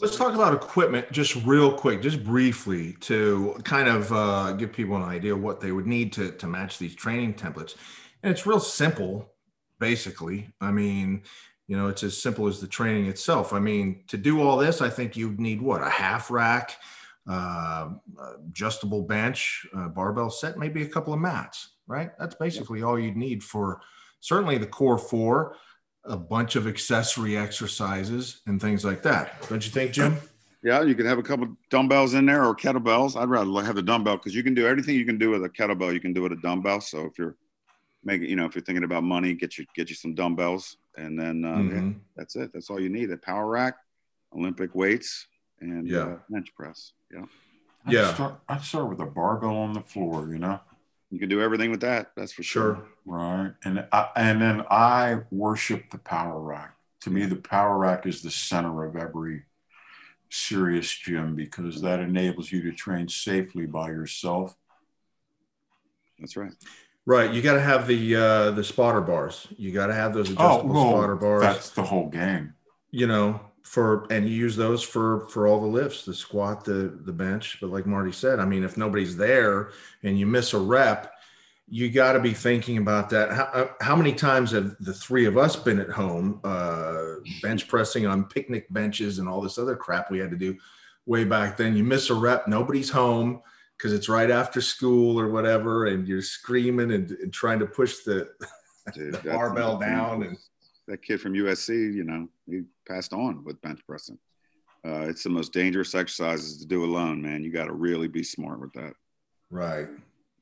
[0.00, 4.96] Let's talk about equipment just real quick, just briefly, to kind of uh, give people
[4.96, 7.74] an idea of what they would need to, to match these training templates.
[8.22, 9.32] And it's real simple,
[9.78, 10.48] basically.
[10.60, 11.22] I mean,
[11.68, 13.52] you know, it's as simple as the training itself.
[13.52, 16.76] I mean, to do all this, I think you'd need what a half rack,
[17.28, 17.90] uh,
[18.48, 22.10] adjustable bench, uh, barbell set, maybe a couple of mats, right?
[22.18, 23.80] That's basically all you'd need for
[24.20, 25.56] certainly the core four
[26.04, 29.42] a bunch of accessory exercises and things like that.
[29.48, 30.16] Don't you think, Jim?
[30.62, 33.20] Yeah, you can have a couple dumbbells in there or kettlebells.
[33.20, 35.48] I'd rather have the dumbbell because you can do everything you can do with a
[35.48, 35.92] kettlebell.
[35.92, 36.80] You can do with a dumbbell.
[36.80, 37.36] So if you're
[38.04, 41.18] making, you know, if you're thinking about money, get you get you some dumbbells, and
[41.18, 41.88] then uh, mm-hmm.
[41.88, 42.52] yeah, that's it.
[42.52, 43.10] That's all you need.
[43.10, 43.76] A power rack,
[44.34, 45.26] Olympic weights,
[45.60, 45.98] and yeah.
[45.98, 46.92] uh, bench press.
[47.12, 47.24] Yeah.
[47.86, 48.14] I'd yeah.
[48.14, 50.28] Start, I'd start with a barbell on the floor.
[50.30, 50.60] You know
[51.10, 52.12] you can do everything with that.
[52.16, 52.74] That's for sure.
[52.74, 52.88] sure.
[53.04, 53.52] Right.
[53.64, 56.74] And I, and then I worship the power rack.
[57.02, 59.44] To me, the power rack is the center of every
[60.28, 64.56] serious gym because that enables you to train safely by yourself.
[66.18, 66.52] That's right.
[67.06, 67.32] Right.
[67.32, 69.46] You got to have the uh, the spotter bars.
[69.56, 71.42] You got to have those oh, adjustable oh, well, spotter bars.
[71.42, 72.54] That's the whole game.
[72.90, 76.96] You know, for and you use those for for all the lifts the squat the
[77.04, 79.70] the bench but like marty said i mean if nobody's there
[80.04, 81.12] and you miss a rep
[81.68, 85.24] you got to be thinking about that how, uh, how many times have the three
[85.24, 89.74] of us been at home uh, bench pressing on picnic benches and all this other
[89.74, 90.56] crap we had to do
[91.04, 93.42] way back then you miss a rep nobody's home
[93.76, 97.98] because it's right after school or whatever and you're screaming and, and trying to push
[98.04, 98.28] the,
[98.94, 100.38] Dude, the barbell down and
[100.86, 104.18] that kid from USC, you know, he passed on with bench pressing.
[104.86, 107.42] Uh, it's the most dangerous exercises to do alone, man.
[107.42, 108.92] You got to really be smart with that.
[109.50, 109.88] Right.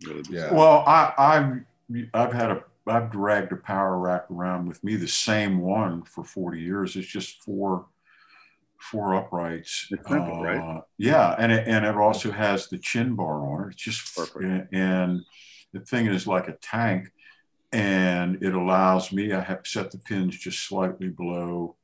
[0.06, 0.52] Really yeah.
[0.52, 5.09] Well, I, I've I've had a I've dragged a power rack around with me, the
[5.09, 6.97] same one for 40 years.
[6.97, 7.86] It's just four
[8.80, 9.88] four uprights.
[9.90, 10.82] It's simple, uh, right?
[10.98, 13.72] Yeah, and it, and it also has the chin bar on it.
[13.72, 14.72] It's just Perfect.
[14.72, 15.22] and
[15.72, 17.10] the thing is like a tank
[17.72, 21.74] and it allows me, I have set the pins just slightly below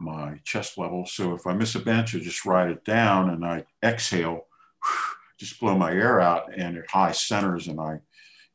[0.00, 1.06] my chest level.
[1.06, 4.46] So if I miss a bench, I just write it down and I exhale,
[5.38, 8.00] just blow my air out and it high centers and I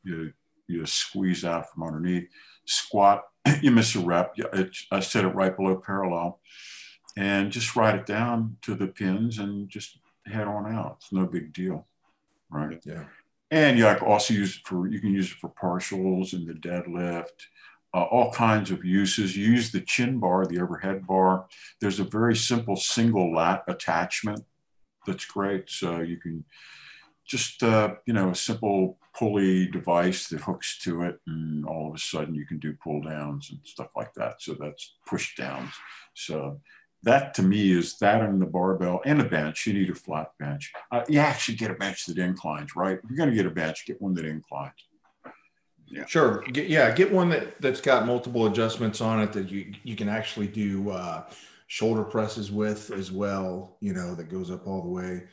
[0.04, 0.34] you,
[0.68, 2.28] you squeeze out from underneath.
[2.66, 3.24] Squat,
[3.62, 6.42] you miss a rep, it, I set it right below parallel
[7.18, 10.98] and just write it down to the pins and just head on out.
[11.00, 11.88] It's no big deal,
[12.50, 12.80] right?
[12.86, 13.06] Yeah.
[13.50, 16.54] And you like also use it for, you can use it for partials and the
[16.54, 17.48] deadlift,
[17.94, 19.36] uh, all kinds of uses.
[19.36, 21.48] You use the chin bar, the overhead bar.
[21.82, 24.46] There's a very simple single lat attachment
[25.06, 25.70] that's great.
[25.70, 26.46] So you can
[27.26, 31.20] just, uh, you know, a simple pulley device that hooks to it.
[31.28, 34.42] And all of a sudden you can do pull downs and stuff like that.
[34.42, 35.74] So that's push downs.
[36.14, 36.62] So
[37.04, 39.66] that to me is that and the barbell and a bench.
[39.66, 40.72] You need a flat bench.
[40.92, 43.00] Uh, you actually get a bench that inclines, right?
[43.04, 44.74] If you're going to get a bench, get one that inclines.
[45.88, 46.06] Yeah.
[46.06, 46.44] Sure.
[46.44, 46.92] Get, yeah.
[46.92, 50.90] Get one that, that's got multiple adjustments on it that you, you can actually do
[50.92, 51.24] uh,
[51.68, 55.24] shoulder presses with as well, you know, that goes up all the way.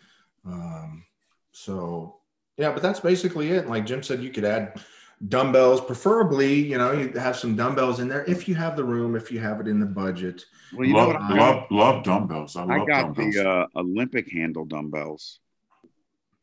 [0.46, 1.04] Um,
[1.52, 2.20] so,
[2.56, 3.68] yeah, but that's basically it.
[3.68, 4.80] Like Jim said, you could add
[5.26, 9.16] dumbbells, preferably, you know, you have some dumbbells in there if you have the room,
[9.16, 10.44] if you have it in the budget.
[10.72, 12.56] Well, you love, know what love, love dumbbells.
[12.56, 13.34] I, I got dumbbells.
[13.34, 15.40] the uh, Olympic handle dumbbells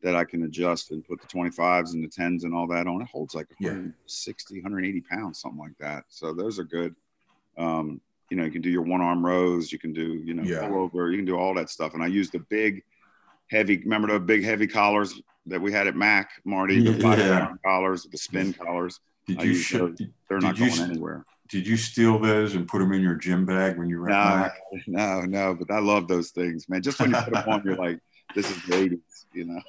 [0.02, 3.00] that I can adjust and put the 25s and the 10s and all that on.
[3.00, 4.62] It holds like 160, yeah.
[4.62, 6.04] 180 pounds, something like that.
[6.08, 6.94] So those are good.
[7.56, 8.00] Um,
[8.30, 10.68] you know, you can do your one arm rows, you can do, you know, yeah.
[10.68, 11.94] pull over, you can do all that stuff.
[11.94, 12.82] And I use the big,
[13.50, 17.52] heavy, remember the big, heavy collars that we had at Mac, Marty, the yeah.
[17.64, 19.00] collars, the spin collars.
[19.26, 21.24] Did you should, They're not going anywhere.
[21.48, 24.14] Did you steal those and put them in your gym bag when you were no,
[24.14, 24.52] at Mac?
[24.86, 26.82] No, no, but I love those things, man.
[26.82, 28.00] Just when you put them on, you're like,
[28.34, 29.00] this is the 80s,
[29.32, 29.60] you know.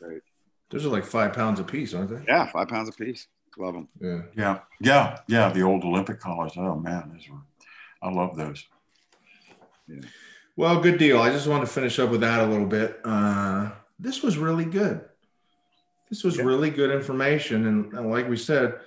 [0.00, 0.22] Great.
[0.70, 2.24] Those are like five pounds a piece, aren't they?
[2.26, 3.26] Yeah, five pounds a piece.
[3.58, 3.88] Love them.
[4.00, 4.20] Yeah.
[4.36, 4.58] Yeah.
[4.80, 5.18] Yeah.
[5.26, 5.48] Yeah.
[5.50, 6.52] The old Olympic collars.
[6.56, 7.10] Oh, man.
[7.12, 7.38] Those were,
[8.02, 8.64] I love those.
[9.88, 10.00] Yeah.
[10.58, 11.20] Well, good deal.
[11.20, 12.98] I just want to finish up with that a little bit.
[13.04, 13.70] Uh,
[14.00, 15.02] this was really good.
[16.10, 16.42] This was yeah.
[16.42, 17.68] really good information.
[17.68, 18.80] And, and, like we said,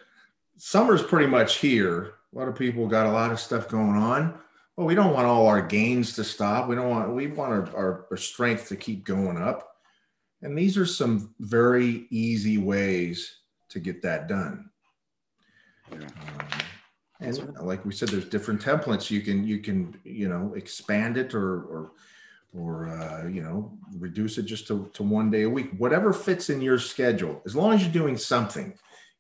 [0.58, 2.16] summer's pretty much here.
[2.36, 4.38] A lot of people got a lot of stuff going on.
[4.76, 6.68] But we don't want all our gains to stop.
[6.68, 9.78] We don't want, we want our, our, our strength to keep going up.
[10.42, 13.38] And these are some very easy ways
[13.70, 14.70] to get that done.
[15.90, 16.00] Yeah.
[16.00, 16.61] Um,
[17.22, 19.10] and like we said, there's different templates.
[19.10, 21.92] You can, you can, you know, expand it or, or
[22.54, 26.50] or uh, you know reduce it just to, to one day a week whatever fits
[26.50, 28.74] in your schedule as long as you're doing something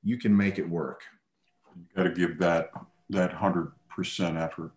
[0.04, 1.04] you can make it work
[1.78, 2.72] you got to give that
[3.10, 3.72] that 100%
[4.36, 4.74] effort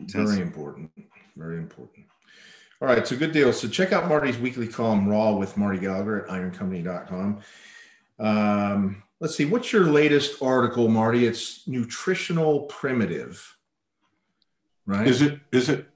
[0.00, 0.90] very important
[1.38, 2.04] very important.
[2.82, 3.52] All right, so good deal.
[3.52, 7.40] So check out Marty's weekly column, Raw with Marty Gallagher at ironcompany.com.
[8.18, 11.26] Um, let's see, what's your latest article, Marty?
[11.26, 13.56] It's nutritional primitive,
[14.86, 15.06] right?
[15.06, 15.40] Is it?
[15.52, 15.86] Is it?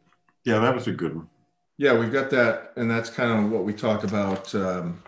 [0.44, 1.28] Yeah, that was a good one.
[1.78, 5.02] Yeah, we've got that, and that's kind of what we talked about um,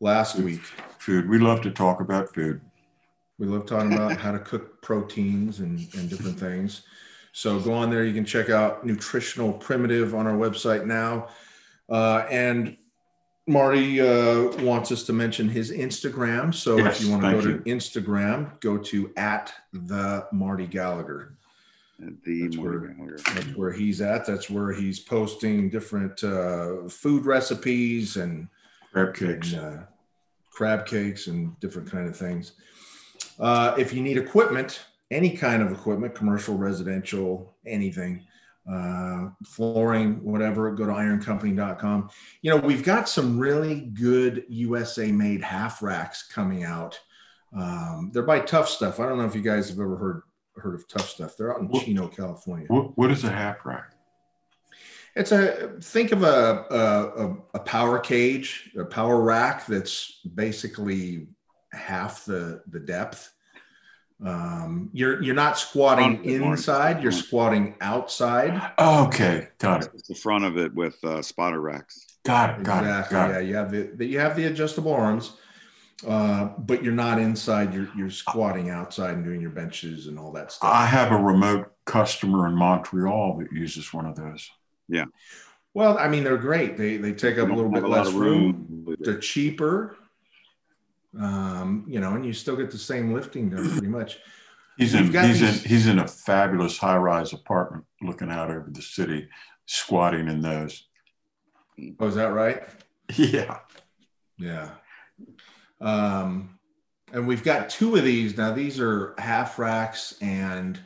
[0.00, 0.62] last week.
[0.98, 1.28] Food.
[1.28, 2.60] We love to talk about food.
[3.38, 6.82] We love talking about how to cook proteins and, and different things.
[7.32, 8.04] So go on there.
[8.04, 11.28] You can check out Nutritional Primitive on our website now.
[11.88, 12.76] Uh, and
[13.54, 16.54] Marty uh, wants us to mention his Instagram.
[16.54, 17.58] So Yes, if you want to go you.
[17.58, 21.34] to Instagram, go to at the Marty Gallagher.
[21.98, 23.16] The That's Marty where- Gallagher.
[23.34, 24.24] That's where he's at.
[24.26, 28.48] That's where he's posting different uh, food recipes and
[28.92, 29.52] Crab cakes.
[29.52, 29.82] and, uh,
[30.50, 32.52] crab cakes and different kind of things.
[33.40, 38.24] Uh, if you need equipment, any kind of equipment, commercial, residential, anything,
[38.70, 42.08] uh, flooring, whatever, go to ironcompany.com.
[42.42, 46.98] You know, we've got some really good USA made half racks coming out.
[47.56, 49.00] Um, they're by Tough Stuff.
[49.00, 50.22] I don't know if you guys have ever heard
[50.56, 51.36] heard of Tough Stuff.
[51.36, 52.66] They're out in What- Chino, California.
[52.68, 53.92] What, what is a half rack?
[55.16, 61.28] It's a think of a, a a- a power cage, a power rack that's basically
[61.72, 63.33] half the the depth.
[64.22, 66.56] Um, you're you're not squatting Front of it, Mark.
[66.56, 68.72] inside; you're squatting outside.
[68.78, 69.90] Okay, got it.
[69.94, 72.06] It's the front of it with uh, spotter racks.
[72.24, 72.62] Got it.
[72.62, 73.16] Got exactly.
[73.16, 73.20] it.
[73.20, 73.46] Got yeah, it.
[73.46, 75.32] you have the, the you have the adjustable arms,
[76.06, 77.74] uh, but you're not inside.
[77.74, 80.70] You're you're squatting outside and doing your benches and all that stuff.
[80.72, 84.48] I have a remote customer in Montreal that uses one of those.
[84.88, 85.06] Yeah.
[85.74, 86.76] Well, I mean, they're great.
[86.76, 88.96] They they take up a little bit less of room.
[89.00, 89.96] they're cheaper
[91.20, 94.18] um you know and you still get the same lifting done pretty much
[94.76, 98.68] He's in he's these- in he's in a fabulous high rise apartment looking out over
[98.68, 99.28] the city,
[99.66, 100.88] squatting in those.
[102.00, 102.64] oh is that right
[103.16, 103.58] Yeah.
[104.38, 104.70] yeah
[105.80, 106.58] um
[107.12, 110.80] and we've got two of these now these are half racks and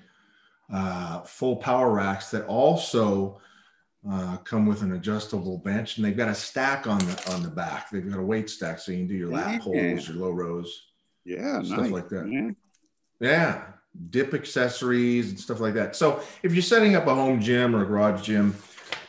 [0.72, 3.40] uh full power racks that also
[4.10, 7.48] uh, come with an adjustable bench and they've got a stack on the on the
[7.51, 9.59] back they've got a weight stack so you can do your lat Yeah.
[9.59, 10.86] pulls your low rows
[11.24, 11.90] Yeah, stuff nice.
[11.90, 12.26] like that.
[12.30, 12.51] Yeah.
[13.20, 13.62] Yeah,
[14.10, 15.97] dip accessories and stuff like that.
[15.97, 18.55] So if you're setting up a home gym or a garage gym,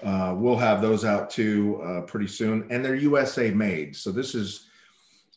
[0.03, 3.95] uh, we'll have those out too uh, pretty soon, and they're USA made.
[3.95, 4.67] So this is,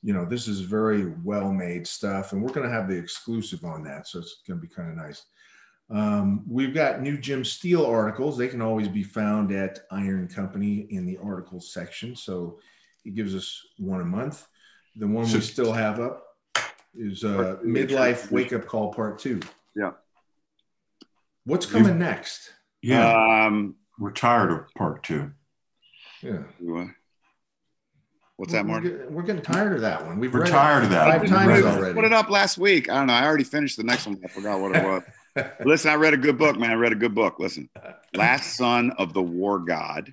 [0.03, 3.63] you know, this is very well made stuff, and we're going to have the exclusive
[3.65, 4.09] on that.
[4.09, 5.27] So it's going to be kind of nice.
[5.93, 8.39] Um, we've got new Jim Steel articles.
[8.39, 12.17] They can always be found at Iron Company in the articles section.
[12.17, 12.59] So
[13.05, 14.47] he gives us one a month.
[14.97, 16.25] The one we still have up
[16.95, 18.29] is uh, Part midlife yeah.
[18.31, 19.41] wake up call part two.
[19.77, 19.93] Yeah.
[21.45, 22.51] What's coming next?
[22.81, 23.47] Yeah.
[23.47, 25.33] Um, We're tired of part two.
[26.23, 26.43] Yeah.
[26.61, 26.89] what-
[28.37, 30.19] what's that, We're- We're, getting- we're getting tired of that one.
[30.19, 31.07] We've We're read it tired of that.
[31.11, 31.95] five We've times read already.
[31.95, 32.89] Put it up last week.
[32.89, 33.13] I don't know.
[33.15, 34.19] I already finished the next one.
[34.25, 35.03] I forgot what it was.
[35.65, 36.71] Listen, I read a good book, man.
[36.71, 37.37] I read a good book.
[37.39, 37.69] Listen,
[38.15, 40.13] Last Son of the War God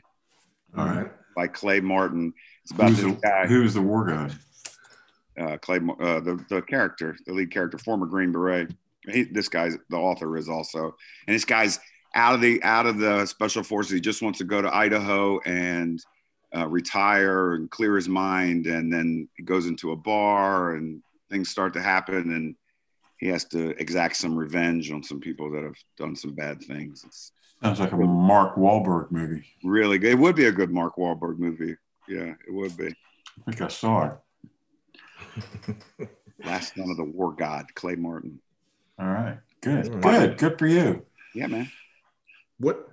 [0.77, 1.11] All right.
[1.35, 2.33] by Clay Martin.
[2.63, 4.37] It's about Who's this the, guy, who's the war god?
[5.39, 8.71] uh, Clay, uh, the, the character, the lead character, former Green Beret.
[9.07, 10.95] He, this guy's the author is also,
[11.27, 11.79] and this guy's
[12.15, 13.93] out of the out of the special forces.
[13.93, 16.03] He just wants to go to Idaho and
[16.55, 21.49] uh, retire and clear his mind, and then he goes into a bar, and things
[21.49, 22.55] start to happen, and
[23.19, 27.03] he has to exact some revenge on some people that have done some bad things.
[27.05, 27.31] It's
[27.61, 29.45] Sounds like a Mark Wahlberg movie.
[29.63, 30.11] really good.
[30.11, 31.75] It would be a good Mark Wahlberg movie.
[32.07, 32.87] Yeah, it would be.
[32.87, 34.11] I think I saw
[35.37, 35.77] it.
[36.45, 38.39] Last Son of the War God, Clay Martin.
[38.97, 39.37] All right.
[39.59, 39.93] Good.
[39.93, 40.37] All Good.
[40.37, 41.05] Good for you.
[41.35, 41.69] Yeah, man.
[42.59, 42.89] What?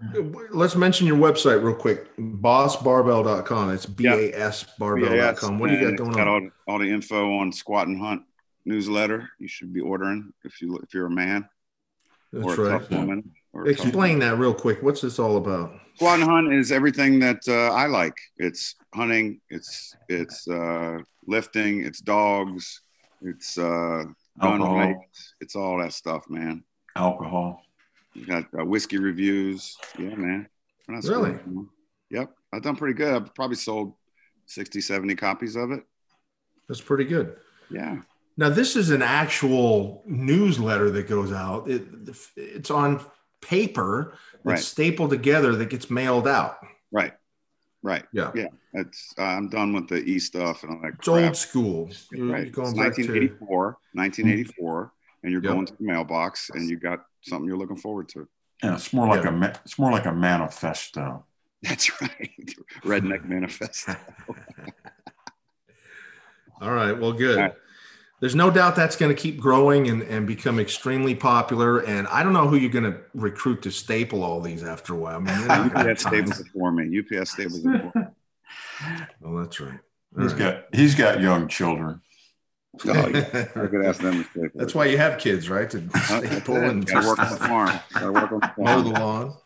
[0.50, 2.16] Let's mention your website real quick.
[2.16, 3.70] Basbarbell.com.
[3.70, 5.60] It's B A S barbell.com.
[5.60, 6.50] What do you got going it's got on?
[6.66, 8.22] all, all the info on Squat and Hunt
[8.66, 9.30] newsletter.
[9.38, 11.48] You should be ordering if you if you're a man
[12.32, 12.80] That's or a right.
[12.80, 13.32] tough woman.
[13.52, 14.82] Or a tough- Explain that real quick.
[14.82, 15.72] What's this all about?
[15.94, 18.16] Squat and Hunt is everything that uh, I like.
[18.36, 19.40] It's hunting.
[19.48, 21.84] It's it's uh, lifting.
[21.84, 22.82] It's dogs.
[23.22, 24.04] It's uh,
[24.40, 24.76] gun Alcohol.
[24.76, 25.34] fights.
[25.40, 26.62] It's all that stuff, man.
[26.94, 27.62] Alcohol.
[28.12, 29.76] You got uh, whiskey reviews.
[29.98, 30.48] Yeah, man.
[30.88, 31.02] Really?
[31.02, 31.68] screwing.
[32.10, 32.30] Yep.
[32.52, 33.14] I've done pretty good.
[33.14, 33.94] I've probably sold
[34.46, 35.82] 60, 70 copies of it.
[36.68, 37.36] That's pretty good.
[37.70, 38.00] Yeah.
[38.36, 41.70] Now, this is an actual newsletter that goes out.
[41.70, 41.84] It,
[42.36, 43.00] it's on
[43.40, 44.12] paper
[44.44, 44.58] that's Right.
[44.58, 46.58] stapled together that gets mailed out.
[46.92, 47.14] Right.
[47.82, 48.04] Right.
[48.12, 48.30] Yeah.
[48.34, 48.48] Yeah.
[48.74, 51.24] It's uh, I'm done with the e stuff and all that It's crap.
[51.24, 51.90] old school.
[52.12, 52.52] You're right.
[52.52, 54.92] going It's back to 1984, 1984,
[55.22, 55.52] and you're Yep.
[55.52, 58.28] going to the mailbox and you got something you're looking forward to.
[58.62, 59.28] Yeah, it's more like Yeah.
[59.30, 61.24] a ma- it's more like a manifesto.
[61.62, 62.54] That's right.
[62.84, 63.96] Redneck Manifesto.
[66.60, 66.92] All right.
[66.98, 67.52] Well, good.
[68.16, 68.20] Right.
[68.20, 71.80] There's no doubt that's going to keep growing and, and become extremely popular.
[71.80, 74.96] And I don't know who you're going to recruit to staple all these after a
[74.96, 75.16] while.
[75.16, 76.98] I mean, UPS staples it for me.
[76.98, 78.06] UPS staples it for me.
[79.20, 79.78] Well, that's right.
[80.16, 80.38] All he's right.
[80.38, 82.00] got he's got young children.
[82.86, 83.48] Oh, yeah.
[83.56, 84.26] I could ask them.
[84.54, 85.68] That's why you have kids, right?
[85.70, 87.80] To staple and work on the farm.
[88.12, 88.58] work on the farm.
[88.58, 89.36] Mow the lawn.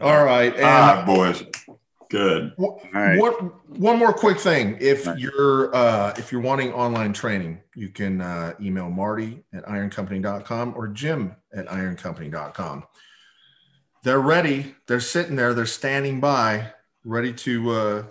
[0.00, 1.44] All right, and ah, boys.
[2.12, 2.52] Good.
[2.58, 3.18] All right.
[3.18, 4.76] One, one more quick thing.
[4.80, 5.18] If right.
[5.18, 10.88] you're uh, if you're wanting online training, you can uh, email Marty at ironcompany.com or
[10.88, 12.84] Jim at ironcompany.com.
[14.04, 14.74] They're ready.
[14.86, 15.54] They're sitting there.
[15.54, 18.02] They're standing by, ready to uh,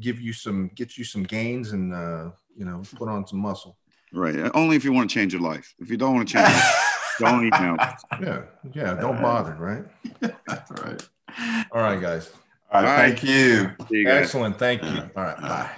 [0.00, 3.76] give you some, get you some gains, and uh, you know, put on some muscle.
[4.14, 4.50] Right.
[4.54, 5.74] Only if you want to change your life.
[5.78, 6.62] If you don't want to change,
[7.18, 7.76] don't email.
[8.18, 8.42] Yeah.
[8.72, 8.94] Yeah.
[8.94, 9.56] Don't bother.
[9.58, 10.32] Right.
[10.46, 11.06] That's right.
[11.70, 12.32] All right, guys.
[12.72, 13.18] All right, All right.
[13.18, 13.22] Thank
[13.90, 14.06] you.
[14.08, 14.58] Excellent.
[14.58, 15.10] Thank you.
[15.14, 15.40] All right.
[15.40, 15.70] Bye.